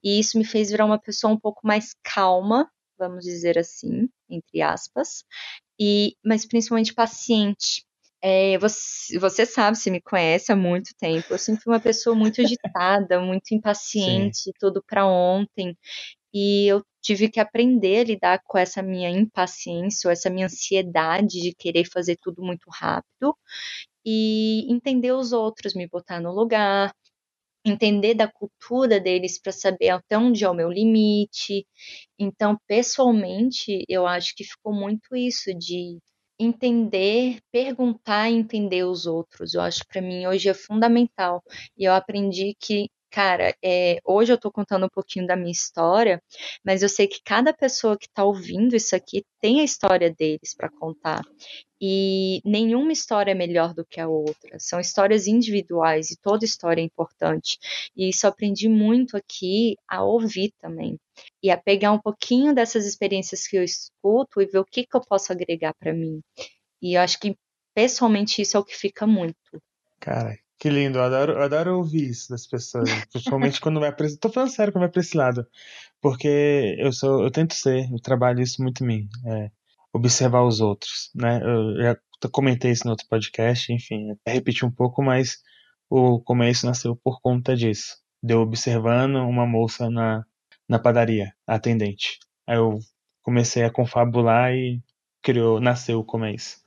E 0.02 0.20
isso 0.20 0.38
me 0.38 0.44
fez 0.44 0.70
virar 0.70 0.86
uma 0.86 1.00
pessoa 1.00 1.32
um 1.32 1.40
pouco 1.40 1.66
mais 1.66 1.94
calma, 2.04 2.70
vamos 2.98 3.24
dizer 3.24 3.58
assim, 3.58 4.08
entre 4.30 4.62
aspas, 4.62 5.24
e 5.80 6.16
mas 6.24 6.46
principalmente 6.46 6.94
paciente. 6.94 7.85
É, 8.28 8.58
você, 8.58 9.20
você, 9.20 9.46
sabe, 9.46 9.78
se 9.78 9.88
me 9.88 10.00
conhece 10.00 10.50
há 10.50 10.56
muito 10.56 10.90
tempo, 10.98 11.26
eu 11.30 11.38
sempre 11.38 11.62
fui 11.62 11.72
uma 11.72 11.78
pessoa 11.78 12.16
muito 12.16 12.40
agitada, 12.40 13.20
muito 13.20 13.54
impaciente, 13.54 14.38
Sim. 14.38 14.50
tudo 14.58 14.82
para 14.84 15.06
ontem. 15.06 15.78
E 16.34 16.66
eu 16.66 16.82
tive 17.00 17.28
que 17.30 17.38
aprender 17.38 18.00
a 18.00 18.04
lidar 18.04 18.40
com 18.44 18.58
essa 18.58 18.82
minha 18.82 19.08
impaciência, 19.10 20.08
ou 20.08 20.12
essa 20.12 20.28
minha 20.28 20.46
ansiedade 20.46 21.40
de 21.40 21.54
querer 21.54 21.84
fazer 21.84 22.16
tudo 22.20 22.42
muito 22.42 22.68
rápido 22.68 23.36
e 24.04 24.66
entender 24.72 25.12
os 25.12 25.32
outros, 25.32 25.74
me 25.74 25.86
botar 25.88 26.20
no 26.20 26.32
lugar, 26.32 26.92
entender 27.64 28.14
da 28.14 28.28
cultura 28.28 29.00
deles 29.00 29.40
para 29.40 29.52
saber 29.52 29.90
até 29.90 30.18
onde 30.18 30.44
é 30.44 30.50
o 30.50 30.54
meu 30.54 30.70
limite. 30.70 31.64
Então, 32.18 32.58
pessoalmente, 32.66 33.84
eu 33.88 34.06
acho 34.06 34.34
que 34.36 34.44
ficou 34.44 34.72
muito 34.74 35.14
isso 35.14 35.54
de 35.54 35.98
entender, 36.38 37.38
perguntar 37.52 38.30
e 38.30 38.34
entender 38.34 38.84
os 38.84 39.06
outros. 39.06 39.54
Eu 39.54 39.60
acho 39.62 39.86
para 39.86 40.02
mim 40.02 40.26
hoje 40.26 40.48
é 40.48 40.54
fundamental. 40.54 41.42
E 41.76 41.84
eu 41.84 41.92
aprendi 41.94 42.54
que 42.60 42.88
cara, 43.10 43.54
é, 43.64 43.98
hoje 44.04 44.32
eu 44.32 44.38
tô 44.38 44.52
contando 44.52 44.84
um 44.86 44.90
pouquinho 44.90 45.26
da 45.26 45.34
minha 45.36 45.50
história, 45.50 46.22
mas 46.62 46.82
eu 46.82 46.88
sei 46.88 47.06
que 47.06 47.20
cada 47.24 47.52
pessoa 47.54 47.96
que 47.96 48.08
tá 48.12 48.22
ouvindo 48.24 48.76
isso 48.76 48.94
aqui 48.94 49.24
tem 49.40 49.60
a 49.60 49.64
história 49.64 50.12
deles 50.12 50.54
para 50.54 50.68
contar. 50.68 51.22
E 51.80 52.40
nenhuma 52.44 52.92
história 52.92 53.32
é 53.32 53.34
melhor 53.34 53.74
do 53.74 53.84
que 53.84 54.00
a 54.00 54.08
outra. 54.08 54.58
São 54.58 54.80
histórias 54.80 55.26
individuais 55.26 56.10
e 56.10 56.16
toda 56.16 56.44
história 56.44 56.80
é 56.80 56.84
importante. 56.84 57.58
E 57.94 58.08
isso 58.08 58.26
aprendi 58.26 58.68
muito 58.68 59.16
aqui 59.16 59.76
a 59.86 60.02
ouvir 60.02 60.52
também. 60.60 60.98
E 61.42 61.50
a 61.50 61.56
pegar 61.56 61.92
um 61.92 62.00
pouquinho 62.00 62.54
dessas 62.54 62.86
experiências 62.86 63.46
que 63.46 63.56
eu 63.56 63.64
escuto 63.64 64.40
e 64.40 64.46
ver 64.46 64.58
o 64.58 64.64
que, 64.64 64.86
que 64.86 64.96
eu 64.96 65.00
posso 65.00 65.32
agregar 65.32 65.74
para 65.78 65.92
mim. 65.92 66.20
E 66.80 66.94
eu 66.94 67.00
acho 67.02 67.18
que 67.18 67.36
pessoalmente 67.74 68.40
isso 68.40 68.56
é 68.56 68.60
o 68.60 68.64
que 68.64 68.74
fica 68.74 69.06
muito. 69.06 69.36
Cara, 70.00 70.38
que 70.58 70.70
lindo, 70.70 70.98
eu 70.98 71.02
adoro, 71.02 71.32
eu 71.32 71.42
adoro 71.42 71.76
ouvir 71.76 72.08
isso 72.08 72.30
das 72.30 72.46
pessoas, 72.46 72.88
principalmente 73.12 73.60
quando 73.60 73.80
vai 73.80 73.94
esse, 74.00 74.18
tô 74.18 74.30
falando 74.30 74.50
sério 74.50 74.72
quando 74.72 74.82
vai 74.82 74.90
pra 74.90 75.00
esse 75.00 75.16
lado, 75.16 75.46
porque 76.00 76.76
eu 76.78 76.92
sou, 76.92 77.22
eu 77.22 77.30
tento 77.30 77.54
ser, 77.54 77.90
eu 77.92 78.00
trabalho 78.00 78.40
isso 78.40 78.62
muito 78.62 78.82
em 78.82 78.86
mim, 78.86 79.08
é, 79.26 79.50
observar 79.96 80.42
os 80.44 80.60
outros, 80.60 81.10
né, 81.14 81.40
eu 81.42 81.82
já 81.82 81.96
comentei 82.30 82.70
isso 82.70 82.84
no 82.84 82.90
outro 82.90 83.06
podcast, 83.08 83.72
enfim, 83.72 84.10
até 84.12 84.34
repetir 84.34 84.64
um 84.64 84.70
pouco, 84.70 85.02
mas 85.02 85.38
o 85.88 86.20
começo 86.20 86.66
nasceu 86.66 86.96
por 86.96 87.20
conta 87.20 87.56
disso, 87.56 87.96
de 88.22 88.34
eu 88.34 88.40
observando 88.40 89.16
uma 89.16 89.46
moça 89.46 89.88
na, 89.90 90.24
na 90.68 90.78
padaria, 90.78 91.32
atendente, 91.46 92.18
aí 92.46 92.56
eu 92.56 92.78
comecei 93.22 93.64
a 93.64 93.70
confabular 93.70 94.52
e 94.54 94.80
criou, 95.22 95.60
nasceu 95.60 95.98
o 95.98 96.04
começo. 96.04 96.58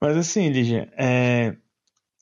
Mas 0.00 0.16
assim, 0.16 0.48
Lígia, 0.48 0.90
é, 0.98 1.54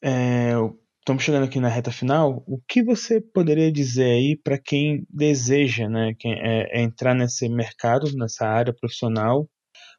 é, 0.02 0.52
estamos 0.98 1.22
chegando 1.22 1.44
aqui 1.44 1.60
na 1.60 1.68
reta 1.68 1.90
final. 1.90 2.42
O 2.46 2.60
que 2.68 2.82
você 2.82 3.20
poderia 3.20 3.70
dizer 3.72 4.10
aí 4.10 4.36
para 4.36 4.58
quem 4.58 5.06
deseja, 5.08 5.88
né, 5.88 6.14
quem, 6.18 6.32
é, 6.34 6.80
é 6.80 6.82
entrar 6.82 7.14
nesse 7.14 7.48
mercado, 7.48 8.10
nessa 8.16 8.46
área 8.46 8.74
profissional? 8.74 9.48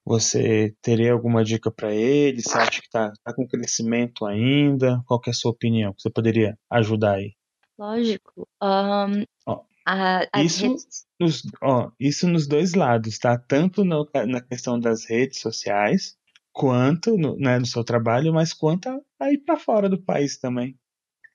Você 0.06 0.76
teria 0.82 1.14
alguma 1.14 1.44
dica 1.44 1.72
para 1.72 1.94
ele? 1.94 2.42
Você 2.42 2.58
acha 2.58 2.82
que 2.82 2.88
está 2.88 3.12
tá 3.24 3.34
com 3.34 3.48
crescimento 3.48 4.26
ainda? 4.26 5.02
Qual 5.06 5.22
é 5.26 5.30
a 5.30 5.34
sua 5.34 5.52
opinião? 5.52 5.94
Você 5.98 6.10
poderia 6.10 6.58
ajudar 6.70 7.16
aí? 7.16 7.34
Lógico. 7.78 8.48
Um, 8.62 9.24
ó, 9.48 9.64
a, 9.86 10.28
a 10.32 10.44
isso, 10.44 10.68
redes... 10.68 11.06
nos, 11.20 11.42
ó, 11.62 11.92
isso 12.00 12.28
nos 12.28 12.48
dois 12.48 12.74
lados, 12.74 13.18
tá? 13.18 13.38
Tanto 13.38 13.84
no, 13.86 14.10
na 14.28 14.42
questão 14.42 14.80
das 14.80 15.06
redes 15.06 15.40
sociais, 15.40 16.18
quanto 16.52 17.18
no, 17.18 17.36
né, 17.38 17.58
no 17.58 17.66
seu 17.66 17.84
trabalho, 17.84 18.34
mas 18.34 18.54
quanto 18.54 18.90
a, 19.20 19.32
ir 19.32 19.40
para 19.40 19.58
fora 19.58 19.90
do 19.90 20.02
país 20.02 20.38
também. 20.38 20.78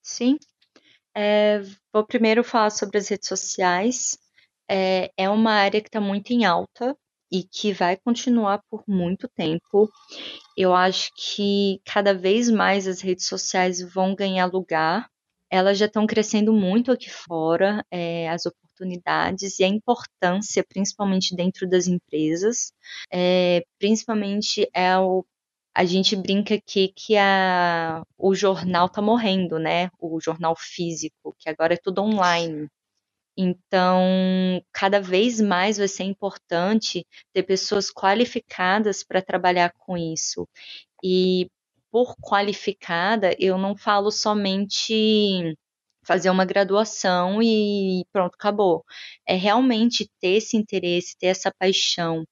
Sim. 0.02 0.38
É, 1.14 1.60
vou 1.92 2.06
primeiro 2.06 2.44
falar 2.44 2.70
sobre 2.70 2.98
as 2.98 3.08
redes 3.08 3.28
sociais. 3.28 4.18
É, 4.70 5.10
é 5.16 5.28
uma 5.28 5.52
área 5.52 5.80
que 5.80 5.88
está 5.88 6.00
muito 6.00 6.30
em 6.30 6.44
alta. 6.44 6.96
E 7.30 7.44
que 7.44 7.72
vai 7.72 7.96
continuar 7.96 8.62
por 8.70 8.82
muito 8.86 9.28
tempo. 9.28 9.90
Eu 10.56 10.74
acho 10.74 11.10
que 11.16 11.80
cada 11.84 12.14
vez 12.14 12.50
mais 12.50 12.86
as 12.86 13.00
redes 13.00 13.26
sociais 13.26 13.80
vão 13.82 14.14
ganhar 14.14 14.46
lugar. 14.46 15.08
Elas 15.50 15.78
já 15.78 15.86
estão 15.86 16.06
crescendo 16.06 16.52
muito 16.52 16.92
aqui 16.92 17.10
fora, 17.10 17.84
é, 17.90 18.28
as 18.28 18.46
oportunidades 18.46 19.58
e 19.58 19.64
a 19.64 19.68
importância, 19.68 20.64
principalmente 20.68 21.34
dentro 21.34 21.68
das 21.68 21.86
empresas. 21.86 22.72
É, 23.12 23.64
principalmente 23.78 24.68
é 24.74 24.98
o 24.98 25.24
a 25.78 25.84
gente 25.84 26.16
brinca 26.16 26.56
aqui 26.56 26.88
que 26.88 27.16
a, 27.16 28.02
o 28.18 28.34
jornal 28.34 28.86
está 28.86 29.00
morrendo, 29.00 29.60
né? 29.60 29.90
O 30.00 30.20
jornal 30.20 30.56
físico, 30.58 31.36
que 31.38 31.48
agora 31.48 31.74
é 31.74 31.76
tudo 31.76 32.02
online. 32.02 32.68
Então, 33.40 34.02
cada 34.72 35.00
vez 35.00 35.40
mais 35.40 35.78
vai 35.78 35.86
ser 35.86 36.02
importante 36.04 37.06
ter 37.32 37.44
pessoas 37.44 37.88
qualificadas 37.90 39.04
para 39.04 39.22
trabalhar 39.22 39.72
com 39.78 39.96
isso. 39.96 40.48
E 41.04 41.48
por 41.90 42.16
qualificada, 42.20 43.34
eu 43.38 43.56
não 43.58 43.76
falo 43.76 44.10
somente 44.10 45.54
fazer 46.04 46.30
uma 46.30 46.44
graduação 46.44 47.42
e 47.42 48.04
pronto, 48.12 48.34
acabou. 48.34 48.84
É 49.26 49.34
realmente 49.36 50.08
ter 50.20 50.36
esse 50.38 50.56
interesse, 50.56 51.16
ter 51.18 51.26
essa 51.28 51.52
paixão. 51.58 52.24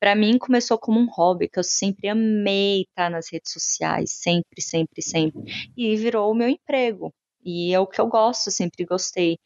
Para 0.00 0.14
mim 0.16 0.38
começou 0.38 0.78
como 0.78 0.98
um 1.00 1.08
hobby, 1.10 1.48
que 1.48 1.58
eu 1.58 1.64
sempre 1.64 2.08
amei 2.08 2.82
estar 2.82 3.10
nas 3.10 3.30
redes 3.32 3.52
sociais, 3.52 4.12
sempre, 4.12 4.62
sempre, 4.62 5.02
sempre, 5.02 5.42
e 5.76 5.96
virou 5.96 6.30
o 6.32 6.34
meu 6.34 6.48
emprego. 6.48 7.12
E 7.44 7.72
é 7.74 7.80
o 7.80 7.86
que 7.86 8.00
eu 8.00 8.08
gosto, 8.08 8.50
sempre 8.50 8.84
gostei. 8.84 9.38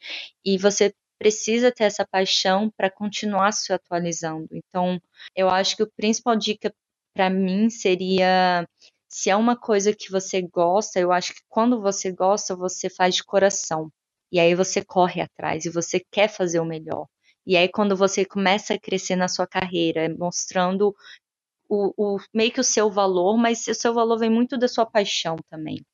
E 0.45 0.57
você 0.57 0.93
precisa 1.23 1.71
ter 1.71 1.85
essa 1.85 2.05
paixão 2.05 2.69
para 2.75 2.91
continuar 2.91 3.53
se 3.53 3.71
atualizando. 3.71 4.45
Então, 4.51 5.01
eu 5.33 5.47
acho 5.49 5.77
que 5.77 5.83
o 5.83 5.91
principal 5.95 6.35
dica 6.35 6.73
para 7.13 7.29
mim 7.29 7.69
seria 7.69 8.67
se 9.07 9.29
é 9.29 9.35
uma 9.35 9.55
coisa 9.55 9.95
que 9.95 10.11
você 10.11 10.41
gosta, 10.41 10.99
eu 10.99 11.13
acho 11.13 11.33
que 11.33 11.41
quando 11.47 11.79
você 11.79 12.11
gosta, 12.11 12.55
você 12.55 12.89
faz 12.89 13.15
de 13.15 13.23
coração. 13.23 13.89
E 14.31 14.39
aí 14.39 14.53
você 14.53 14.83
corre 14.83 15.21
atrás 15.21 15.65
e 15.65 15.69
você 15.69 16.03
quer 16.11 16.27
fazer 16.27 16.59
o 16.59 16.65
melhor. 16.65 17.07
E 17.45 17.55
aí 17.55 17.69
quando 17.69 17.95
você 17.95 18.25
começa 18.25 18.73
a 18.73 18.79
crescer 18.79 19.15
na 19.15 19.29
sua 19.29 19.47
carreira, 19.47 20.13
mostrando 20.19 20.93
o, 21.69 22.15
o 22.15 22.17
meio 22.33 22.51
que 22.51 22.59
o 22.59 22.63
seu 22.63 22.91
valor, 22.91 23.37
mas 23.37 23.65
o 23.67 23.73
seu 23.73 23.93
valor 23.93 24.17
vem 24.17 24.29
muito 24.29 24.57
da 24.57 24.67
sua 24.67 24.85
paixão 24.85 25.37
também. 25.49 25.85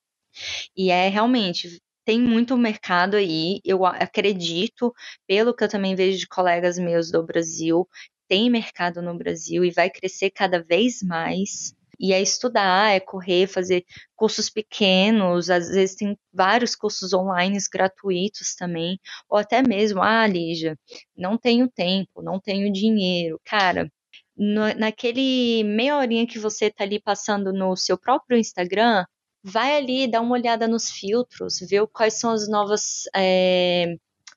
E 0.76 0.90
é 0.90 1.08
realmente 1.08 1.80
tem 2.10 2.20
muito 2.20 2.58
mercado 2.58 3.18
aí, 3.18 3.62
eu 3.64 3.86
acredito, 3.86 4.92
pelo 5.28 5.54
que 5.54 5.64
eu 5.64 5.70
também 5.70 5.94
vejo 5.94 6.18
de 6.18 6.28
colegas 6.28 6.80
meus 6.80 7.12
do 7.12 7.24
Brasil, 7.24 7.88
tem 8.28 8.50
mercado 8.50 9.00
no 9.00 9.16
Brasil 9.16 9.64
e 9.64 9.70
vai 9.70 9.92
crescer 9.92 10.32
cada 10.32 10.60
vez 10.60 11.04
mais. 11.04 11.72
E 12.00 12.12
é 12.12 12.20
estudar, 12.20 12.96
é 12.96 13.00
correr, 13.00 13.46
fazer 13.46 13.86
cursos 14.16 14.50
pequenos, 14.50 15.52
às 15.52 15.70
vezes 15.70 15.96
tem 15.98 16.18
vários 16.34 16.76
cursos 16.76 17.14
online 17.14 17.60
gratuitos 17.72 18.56
também, 18.56 19.00
ou 19.30 19.38
até 19.38 19.62
mesmo, 19.62 20.02
ah, 20.02 20.26
Lígia, 20.26 20.76
não 21.16 21.38
tenho 21.38 21.70
tempo, 21.70 22.24
não 22.24 22.40
tenho 22.40 22.74
dinheiro. 22.74 23.40
Cara, 23.46 23.88
no, 24.36 24.74
naquele 24.74 25.64
meia 25.64 25.96
horinha 25.98 26.26
que 26.26 26.40
você 26.40 26.72
tá 26.72 26.84
ali 26.84 27.00
passando 27.00 27.54
no 27.54 27.76
seu 27.76 28.00
próprio 28.00 28.40
Instagram, 28.40 29.06
vai 29.44 29.78
ali, 29.78 30.08
dá 30.08 30.22
uma 30.22 30.34
olhada 30.34 30.68
nos 30.68 30.90
filtros, 30.90 31.60
vê 31.60 31.86
quais 31.88 32.16
são 32.16 32.32
as 32.32 32.48
novas. 32.50 33.04
É, 33.16 33.96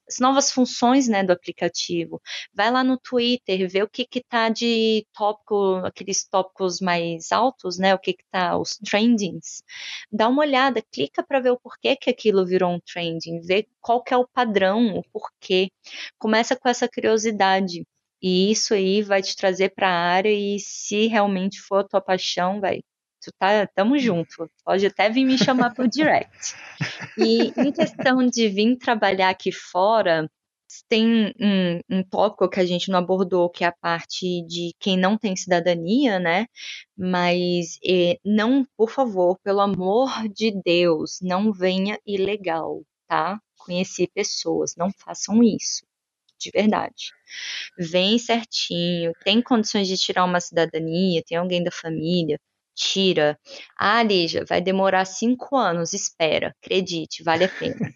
as 0.09 0.19
novas 0.19 0.51
funções 0.53 1.09
né, 1.09 1.23
do 1.25 1.33
aplicativo. 1.33 2.21
Vai 2.53 2.71
lá 2.71 2.85
no 2.85 2.99
Twitter, 2.99 3.69
vê 3.69 3.83
o 3.83 3.89
que 3.89 4.07
está 4.15 4.49
de 4.49 5.07
tópico, 5.13 5.77
aqueles 5.85 6.27
tópicos 6.29 6.81
mais 6.81 7.33
altos, 7.33 7.79
né? 7.79 7.95
O 7.95 7.99
que 7.99 8.17
está, 8.19 8.57
os 8.59 8.79
trendings. 8.79 9.63
Dá 10.11 10.29
uma 10.29 10.43
olhada, 10.43 10.83
clica 10.93 11.23
para 11.23 11.41
ver 11.41 11.51
o 11.51 11.59
porquê 11.59 11.97
que 11.97 12.11
aquilo 12.11 12.47
virou 12.47 12.73
um 12.73 12.81
trending, 12.81 13.41
vê 13.41 13.67
qual 13.81 14.03
que 14.03 14.13
é 14.15 14.17
o 14.17 14.29
padrão, 14.29 14.99
o 14.99 15.03
porquê. 15.13 15.71
Começa 16.19 16.57
com 16.57 16.69
essa 16.69 16.89
curiosidade. 16.89 17.87
E 18.21 18.53
isso 18.53 18.75
aí 18.75 19.03
vai 19.03 19.21
te 19.23 19.35
trazer 19.37 19.71
para 19.75 19.89
a 19.89 20.13
área 20.13 20.31
e 20.31 20.59
se 20.61 21.09
realmente 21.09 21.61
for 21.61 21.79
a 21.81 21.89
tua 21.89 22.01
paixão, 22.01 22.61
vai, 22.61 22.81
tá, 23.39 23.67
tamo 23.67 23.99
junto. 23.99 24.51
Pode 24.65 24.87
até 24.87 25.09
vir 25.11 25.25
me 25.25 25.39
chamar 25.39 25.75
pro 25.75 25.89
direct. 25.89 26.55
E 27.17 27.53
em 27.57 27.73
questão 27.73 28.27
de 28.27 28.49
vir 28.49 28.77
trabalhar 28.77 29.31
aqui 29.31 29.53
fora, 29.53 30.29
tem 30.89 31.33
um, 31.39 31.81
um 31.91 32.03
tópico 32.03 32.49
que 32.49 32.61
a 32.61 32.65
gente 32.65 32.91
não 32.91 32.99
abordou, 32.99 33.51
que 33.51 33.65
é 33.65 33.67
a 33.67 33.73
parte 33.73 34.43
de 34.47 34.75
quem 34.79 34.97
não 34.97 35.19
tem 35.19 35.37
cidadania, 35.37 36.19
né? 36.19 36.47
Mas 36.97 37.79
não, 38.25 38.67
por 38.77 38.91
favor, 38.91 39.39
pelo 39.43 39.61
amor 39.61 40.11
de 40.29 40.51
Deus, 40.65 41.19
não 41.21 41.53
venha 41.53 41.99
ilegal, 42.07 42.83
tá? 43.07 43.41
Conhecer 43.59 44.09
pessoas, 44.15 44.75
não 44.77 44.91
façam 44.91 45.43
isso, 45.43 45.85
de 46.39 46.51
verdade. 46.51 47.13
Vem 47.79 48.19
certinho, 48.19 49.13
tem 49.25 49.43
condições 49.43 49.89
de 49.89 49.97
tirar 49.97 50.25
uma 50.25 50.41
cidadania, 50.41 51.23
tem 51.27 51.37
alguém 51.37 51.63
da 51.63 51.71
família, 51.71 52.39
tira. 52.75 53.39
Ah, 53.79 54.03
Lígia, 54.03 54.45
vai 54.49 54.61
demorar 54.61 55.05
cinco 55.05 55.57
anos, 55.57 55.93
espera, 55.93 56.55
acredite, 56.63 57.23
vale 57.23 57.45
a 57.45 57.49
pena. 57.49 57.93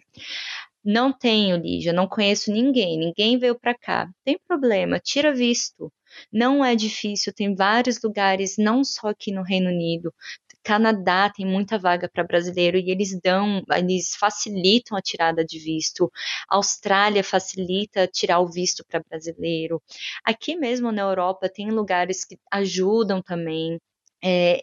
Não 0.84 1.12
tenho, 1.12 1.56
Lígia, 1.56 1.92
não 1.92 2.06
conheço 2.06 2.52
ninguém, 2.52 2.98
ninguém 2.98 3.38
veio 3.38 3.58
para 3.58 3.74
cá. 3.76 4.08
Tem 4.24 4.38
problema, 4.46 5.00
tira 5.00 5.34
visto. 5.34 5.92
Não 6.32 6.64
é 6.64 6.74
difícil, 6.76 7.32
tem 7.34 7.54
vários 7.54 8.00
lugares, 8.02 8.54
não 8.56 8.84
só 8.84 9.08
aqui 9.08 9.32
no 9.32 9.42
Reino 9.42 9.68
Unido. 9.68 10.14
Canadá 10.62 11.30
tem 11.30 11.46
muita 11.46 11.78
vaga 11.78 12.08
para 12.08 12.24
brasileiro 12.24 12.76
e 12.78 12.90
eles 12.90 13.18
dão, 13.20 13.62
eles 13.76 14.16
facilitam 14.16 14.96
a 14.98 15.02
tirada 15.02 15.44
de 15.44 15.58
visto. 15.58 16.10
Austrália 16.48 17.22
facilita 17.22 18.06
tirar 18.08 18.40
o 18.40 18.48
visto 18.48 18.84
para 18.84 19.02
brasileiro. 19.08 19.80
Aqui 20.24 20.56
mesmo 20.56 20.90
na 20.90 21.02
Europa 21.02 21.48
tem 21.48 21.70
lugares 21.70 22.24
que 22.24 22.38
ajudam 22.50 23.22
também. 23.22 23.78
É, 24.24 24.62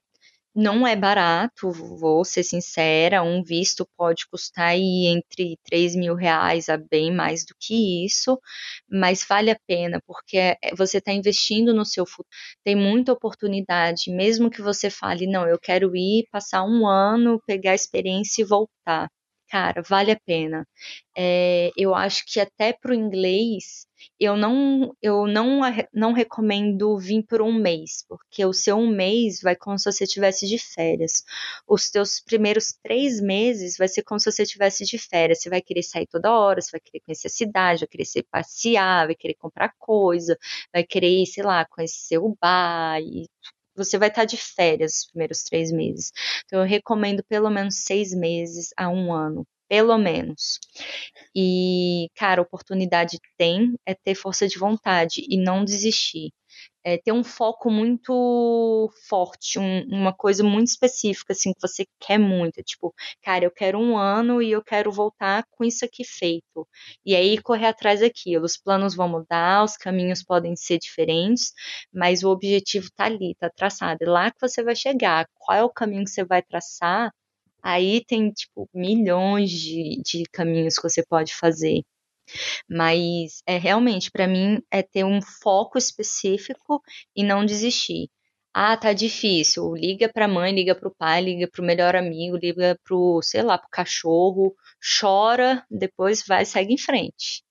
não 0.56 0.86
é 0.88 0.96
barato, 0.96 1.72
vou 1.72 2.24
ser 2.26 2.44
sincera, 2.44 3.24
um 3.24 3.44
visto 3.44 3.88
pode 3.98 4.28
custar 4.28 4.70
aí 4.70 5.08
entre 5.08 5.58
3 5.66 5.96
mil 5.96 6.16
reais 6.16 6.70
a 6.70 6.78
bem 6.78 7.12
mais 7.12 7.46
do 7.46 7.56
que 7.60 8.06
isso, 8.06 8.40
mas 8.90 9.26
vale 9.28 9.52
a 9.52 9.60
pena, 9.68 10.00
porque 10.06 10.38
é, 10.38 10.58
você 10.76 10.98
está 11.00 11.12
investindo 11.12 11.74
no 11.74 11.86
seu 11.86 12.06
futuro. 12.06 12.28
Tem 12.64 12.76
muita 12.76 13.12
oportunidade, 13.14 14.12
mesmo 14.12 14.50
que 14.50 14.62
você 14.62 14.90
fale, 14.90 15.28
não, 15.28 15.48
eu 15.48 15.60
quero 15.60 15.96
ir, 15.96 16.28
passar 16.32 16.64
um 16.64 16.88
ano, 16.88 17.42
pegar 17.46 17.74
experiência 17.76 18.42
e 18.42 18.46
voltar. 18.46 19.10
Cara, 19.54 19.84
vale 19.88 20.12
a 20.12 20.20
pena. 20.26 20.68
É, 21.16 21.70
eu 21.78 21.94
acho 21.94 22.24
que 22.26 22.40
até 22.40 22.74
para 22.74 22.92
o 22.92 22.96
inglês 22.96 23.86
eu 24.20 24.36
não 24.36 24.96
eu 25.02 25.28
não, 25.28 25.62
não 25.94 26.12
recomendo 26.12 26.98
vir 26.98 27.24
por 27.24 27.40
um 27.42 27.54
mês, 27.54 28.04
porque 28.10 28.44
o 28.46 28.52
seu 28.52 28.78
um 28.78 28.88
mês 28.88 29.42
vai 29.42 29.56
como 29.56 29.78
se 29.78 29.92
você 29.92 30.06
estivesse 30.06 30.48
de 30.48 30.58
férias. 30.58 31.24
Os 31.68 31.92
teus 31.92 32.20
primeiros 32.20 32.74
três 32.82 33.22
meses 33.22 33.78
vai 33.78 33.88
ser 33.88 34.02
como 34.04 34.20
se 34.20 34.32
você 34.32 34.42
estivesse 34.44 34.86
de 34.86 34.98
férias. 34.98 35.42
Você 35.42 35.50
vai 35.52 35.62
querer 35.62 35.84
sair 35.84 36.08
toda 36.08 36.32
hora, 36.32 36.60
você 36.60 36.72
vai 36.72 36.82
querer 36.82 37.02
conhecer 37.06 37.28
a 37.28 37.30
cidade, 37.30 37.82
vai 37.82 37.88
querer 37.90 38.24
passear, 38.32 39.06
vai 39.06 39.16
querer 39.16 39.36
comprar 39.36 39.72
coisa, 39.78 40.36
vai 40.74 40.84
querer, 40.84 41.26
sei 41.28 41.44
lá, 41.44 41.64
conhecer 41.66 42.18
o 42.18 42.36
bar 42.42 43.00
e 43.02 43.28
você 43.76 43.98
vai 43.98 44.10
estar 44.10 44.26
de 44.26 44.38
férias 44.38 45.00
os 45.00 45.06
primeiros 45.08 45.44
três 45.44 45.72
meses. 45.72 46.12
Então, 46.46 46.62
eu 46.62 46.68
recomendo 46.68 47.24
pelo 47.28 47.50
menos 47.50 47.84
seis 47.84 48.14
meses 48.14 48.70
a 48.78 48.90
um 48.90 49.14
ano 49.14 49.46
pelo 49.70 49.98
menos. 49.98 50.60
E, 51.36 52.08
cara, 52.16 52.42
oportunidade 52.42 53.20
tem 53.38 53.74
é 53.88 53.96
ter 53.96 54.14
força 54.14 54.48
de 54.48 54.60
vontade 54.60 55.26
e 55.28 55.38
não 55.38 55.66
desistir. 55.66 56.32
É 56.84 56.98
ter 56.98 57.12
um 57.14 57.24
foco 57.24 57.70
muito 57.72 58.92
forte, 59.08 59.58
um, 59.60 59.84
uma 59.88 60.14
coisa 60.14 60.44
muito 60.44 60.68
específica, 60.68 61.34
assim, 61.34 61.54
que 61.54 61.62
você 61.62 61.86
quer 62.00 62.18
muito. 62.20 62.60
É 62.60 62.64
tipo, 62.64 62.94
cara, 63.22 63.46
eu 63.46 63.52
quero 63.52 63.80
um 63.80 63.98
ano 63.98 64.42
e 64.42 64.52
eu 64.52 64.62
quero 64.64 64.92
voltar 64.92 65.46
com 65.52 65.64
isso 65.64 65.86
aqui 65.86 66.04
feito. 66.04 66.68
E 67.06 67.16
aí 67.16 67.38
correr 67.42 67.68
atrás 67.68 68.02
daquilo. 68.02 68.46
Os 68.46 68.58
planos 68.58 68.96
vão 68.96 69.08
mudar, 69.10 69.64
os 69.64 69.78
caminhos 69.78 70.24
podem 70.24 70.56
ser 70.56 70.78
diferentes, 70.80 71.54
mas 71.94 72.24
o 72.24 72.30
objetivo 72.30 72.90
tá 72.96 73.06
ali, 73.06 73.36
tá 73.40 73.50
traçado. 73.50 74.04
É 74.04 74.10
lá 74.10 74.32
que 74.32 74.38
você 74.42 74.64
vai 74.64 74.76
chegar. 74.76 75.28
Qual 75.36 75.58
é 75.58 75.64
o 75.64 75.70
caminho 75.70 76.04
que 76.06 76.12
você 76.12 76.24
vai 76.26 76.42
traçar? 76.42 77.12
Aí 77.64 78.04
tem, 78.06 78.32
tipo, 78.32 78.70
milhões 78.74 79.50
de, 79.52 80.02
de 80.04 80.24
caminhos 80.32 80.76
que 80.78 80.84
você 80.84 81.04
pode 81.06 81.34
fazer. 81.36 81.84
Mas 82.70 83.42
é 83.48 83.58
realmente, 83.58 84.12
para 84.12 84.28
mim, 84.28 84.62
é 84.72 84.82
ter 84.82 85.04
um 85.04 85.22
foco 85.22 85.78
específico 85.78 86.82
e 87.16 87.24
não 87.24 87.46
desistir. 87.46 88.10
Ah, 88.54 88.78
tá 88.78 88.94
difícil. 88.94 89.74
Liga 89.74 90.08
pra 90.14 90.28
mãe, 90.28 90.54
liga 90.54 90.76
pro 90.76 90.94
pai, 90.96 91.22
liga 91.22 91.48
pro 91.48 91.64
melhor 91.64 91.96
amigo, 91.96 92.38
liga 92.38 92.78
pro, 92.84 93.20
sei 93.24 93.42
lá, 93.42 93.58
pro 93.58 93.68
cachorro, 93.72 94.56
chora, 95.00 95.66
depois 95.72 96.24
vai, 96.28 96.46
segue 96.46 96.74
em 96.74 96.78
frente. 96.78 97.44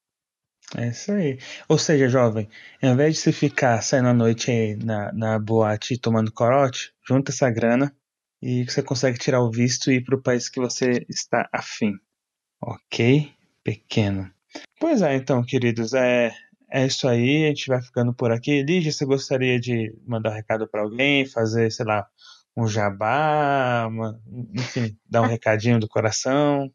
É 0.77 0.89
isso 0.89 1.13
aí. 1.13 1.39
Ou 1.69 1.77
seja, 1.77 2.09
jovem, 2.09 2.49
ao 2.83 2.91
invés 2.93 3.15
de 3.15 3.21
você 3.21 3.33
ficar 3.33 3.83
saindo 3.83 4.09
à 4.09 4.15
noite 4.15 4.77
na, 4.77 5.13
na 5.13 5.39
boate 5.39 5.99
tomando 5.99 6.33
corote, 6.33 6.95
junta 7.07 7.33
essa 7.33 7.51
grana 7.51 7.95
e 8.41 8.65
você 8.65 8.83
consegue 8.83 9.19
tirar 9.19 9.43
o 9.43 9.51
visto 9.51 9.91
e 9.91 9.97
ir 9.97 10.05
para 10.05 10.17
o 10.17 10.23
país 10.23 10.49
que 10.49 10.61
você 10.61 11.05
está 11.09 11.49
afim. 11.53 11.95
Ok? 12.61 13.33
Pequeno. 13.63 14.33
Pois 14.79 15.03
é, 15.03 15.15
então, 15.15 15.45
queridos, 15.45 15.95
é, 15.95 16.33
é 16.71 16.87
isso 16.87 17.07
aí. 17.07 17.45
A 17.45 17.49
gente 17.49 17.69
vai 17.69 17.81
ficando 17.81 18.15
por 18.15 18.33
aqui. 18.33 18.63
Lígia, 18.63 18.93
você 18.93 19.05
gostaria 19.05 19.61
de 19.61 19.95
mandar 20.07 20.31
um 20.31 20.35
recado 20.35 20.69
para 20.69 20.83
alguém, 20.83 21.27
fazer, 21.27 21.71
sei 21.71 21.87
lá, 21.87 22.07
um 22.57 22.67
jabá, 22.67 23.87
uma, 23.89 24.21
enfim, 24.55 24.97
dar 25.09 25.23
um 25.23 25.27
recadinho 25.27 25.79
do 25.79 25.89
coração? 25.89 26.71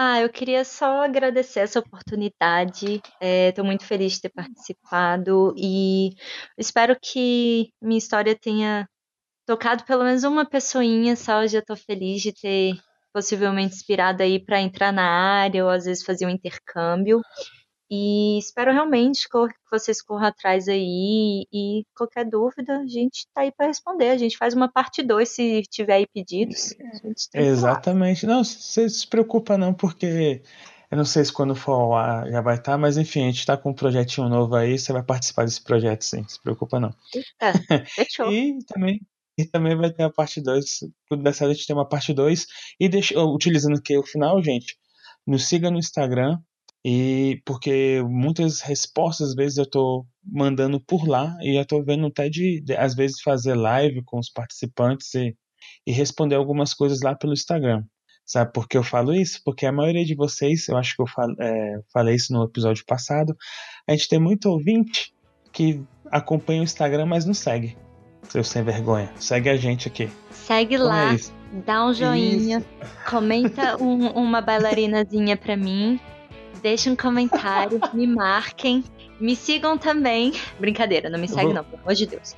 Ah, 0.00 0.20
eu 0.20 0.30
queria 0.30 0.64
só 0.64 1.02
agradecer 1.02 1.60
essa 1.60 1.80
oportunidade. 1.80 3.02
Estou 3.20 3.64
muito 3.64 3.84
feliz 3.84 4.12
de 4.12 4.20
ter 4.22 4.28
participado 4.28 5.52
e 5.56 6.10
espero 6.56 6.96
que 7.00 7.72
minha 7.82 7.98
história 7.98 8.38
tenha 8.38 8.88
tocado 9.44 9.84
pelo 9.84 10.04
menos 10.04 10.22
uma 10.22 10.48
pessoinha 10.48 11.16
só. 11.16 11.42
Eu 11.42 11.48
já 11.48 11.58
estou 11.58 11.76
feliz 11.76 12.22
de 12.22 12.32
ter 12.32 12.74
possivelmente 13.12 13.74
inspirado 13.74 14.22
aí 14.22 14.38
para 14.38 14.60
entrar 14.60 14.92
na 14.92 15.08
área 15.08 15.64
ou 15.64 15.70
às 15.70 15.84
vezes 15.84 16.04
fazer 16.04 16.26
um 16.26 16.30
intercâmbio. 16.30 17.20
E 17.90 18.38
espero 18.38 18.70
realmente 18.70 19.26
que 19.26 19.38
vocês 19.70 20.02
corram 20.02 20.26
atrás 20.26 20.68
aí 20.68 21.46
e 21.50 21.84
qualquer 21.96 22.26
dúvida 22.26 22.80
a 22.80 22.86
gente 22.86 23.20
está 23.20 23.40
aí 23.40 23.50
para 23.50 23.66
responder. 23.66 24.10
A 24.10 24.18
gente 24.18 24.36
faz 24.36 24.52
uma 24.52 24.70
parte 24.70 25.02
2 25.02 25.26
se 25.26 25.62
tiver 25.70 25.94
aí 25.94 26.06
pedidos. 26.06 26.74
Exatamente. 27.32 28.26
Não, 28.26 28.44
você 28.44 28.88
se 28.90 29.06
preocupa 29.06 29.56
não, 29.56 29.72
porque 29.72 30.42
eu 30.90 30.98
não 30.98 31.04
sei 31.04 31.24
se 31.24 31.32
quando 31.32 31.54
for 31.54 31.88
lá 31.88 32.30
já 32.30 32.42
vai 32.42 32.56
estar, 32.56 32.72
tá, 32.72 32.78
mas 32.78 32.98
enfim, 32.98 33.22
a 33.22 33.26
gente 33.26 33.38
está 33.38 33.56
com 33.56 33.70
um 33.70 33.74
projetinho 33.74 34.28
novo 34.28 34.54
aí, 34.54 34.78
você 34.78 34.92
vai 34.92 35.02
participar 35.02 35.44
desse 35.44 35.62
projeto 35.62 36.02
sim, 36.02 36.24
se 36.28 36.40
preocupa 36.42 36.78
não. 36.78 36.94
Eita, 37.14 37.86
fechou. 37.86 38.30
e 38.32 38.58
também 38.66 39.00
e 39.38 39.44
também 39.46 39.76
vai 39.76 39.92
ter 39.92 40.02
a 40.02 40.10
parte 40.10 40.40
2. 40.40 40.80
Tudo 41.08 41.22
dessa 41.22 41.46
a 41.46 41.54
gente 41.54 41.66
tem 41.66 41.76
uma 41.76 41.88
parte 41.88 42.12
2. 42.12 42.46
E 42.80 42.88
deixa, 42.88 43.18
utilizando 43.22 43.78
aqui 43.78 43.96
o 43.96 44.02
final, 44.02 44.42
gente, 44.42 44.76
nos 45.24 45.46
siga 45.46 45.70
no 45.70 45.78
Instagram, 45.78 46.38
e 46.84 47.40
porque 47.44 48.02
muitas 48.08 48.60
respostas, 48.60 49.30
às 49.30 49.34
vezes, 49.34 49.58
eu 49.58 49.64
estou 49.64 50.06
mandando 50.24 50.80
por 50.80 51.06
lá 51.06 51.36
e 51.40 51.56
eu 51.56 51.62
estou 51.62 51.84
vendo 51.84 52.06
até 52.06 52.28
de, 52.28 52.60
de, 52.60 52.76
às 52.76 52.94
vezes, 52.94 53.20
fazer 53.20 53.54
live 53.54 54.02
com 54.04 54.18
os 54.18 54.30
participantes 54.30 55.14
e, 55.14 55.36
e 55.86 55.92
responder 55.92 56.36
algumas 56.36 56.74
coisas 56.74 57.00
lá 57.00 57.14
pelo 57.14 57.32
Instagram. 57.32 57.84
Sabe 58.24 58.52
por 58.52 58.68
que 58.68 58.76
eu 58.76 58.82
falo 58.82 59.14
isso? 59.14 59.40
Porque 59.44 59.66
a 59.66 59.72
maioria 59.72 60.04
de 60.04 60.14
vocês, 60.14 60.68
eu 60.68 60.76
acho 60.76 60.94
que 60.94 61.02
eu 61.02 61.06
é, 61.40 61.80
falei 61.92 62.14
isso 62.14 62.32
no 62.32 62.44
episódio 62.44 62.84
passado, 62.86 63.36
a 63.86 63.92
gente 63.92 64.08
tem 64.08 64.18
muito 64.18 64.50
ouvinte 64.50 65.14
que 65.52 65.82
acompanha 66.10 66.60
o 66.60 66.64
Instagram, 66.64 67.06
mas 67.06 67.24
não 67.24 67.34
segue. 67.34 67.76
Seu 68.28 68.44
sem 68.44 68.62
vergonha. 68.62 69.10
Segue 69.18 69.48
a 69.48 69.56
gente 69.56 69.88
aqui. 69.88 70.10
Segue 70.30 70.74
então 70.74 70.86
lá, 70.86 71.14
é 71.14 71.18
dá 71.64 71.86
um 71.86 71.94
joinha, 71.94 72.58
isso. 72.58 72.66
comenta 73.08 73.82
um, 73.82 74.08
uma 74.10 74.40
bailarinazinha 74.40 75.36
pra 75.36 75.56
mim 75.56 75.98
deixem 76.58 76.92
um 76.92 76.96
comentário, 76.96 77.80
me 77.94 78.06
marquem, 78.06 78.84
me 79.20 79.34
sigam 79.34 79.78
também. 79.78 80.32
Brincadeira, 80.58 81.08
não 81.08 81.18
me 81.18 81.28
segue, 81.28 81.46
Vou... 81.46 81.54
não, 81.54 81.64
pelo 81.64 81.82
amor 81.82 81.94
de 81.94 82.06
Deus. 82.06 82.36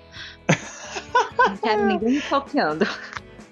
não 1.39 1.57
quero 1.57 1.87
ninguém 1.87 2.15
me 2.15 2.21
copiando. 2.23 2.87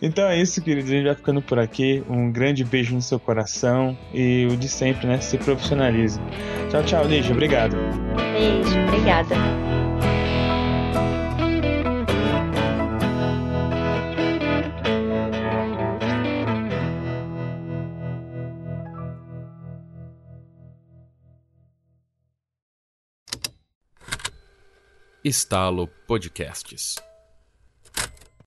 Então 0.01 0.29
é 0.29 0.41
isso, 0.41 0.63
queridos. 0.63 0.91
A 0.91 0.95
gente 0.95 1.07
vai 1.07 1.15
ficando 1.15 1.43
por 1.43 1.59
aqui. 1.59 2.05
Um 2.09 2.31
grande 2.31 2.65
beijo 2.65 2.95
no 2.95 3.03
seu 3.03 3.19
coração 3.19 3.99
e 4.15 4.47
o 4.49 4.57
de 4.57 4.69
sempre, 4.69 5.09
né? 5.09 5.21
Se 5.21 5.37
profissionalize. 5.37 6.21
Tchau, 6.71 6.85
tchau, 6.85 7.05
Lígia. 7.05 7.33
Obrigado. 7.33 7.77
Beijo, 8.33 8.79
obrigada. 8.87 9.35
Estalo 25.29 25.87
Podcasts. 26.07 27.08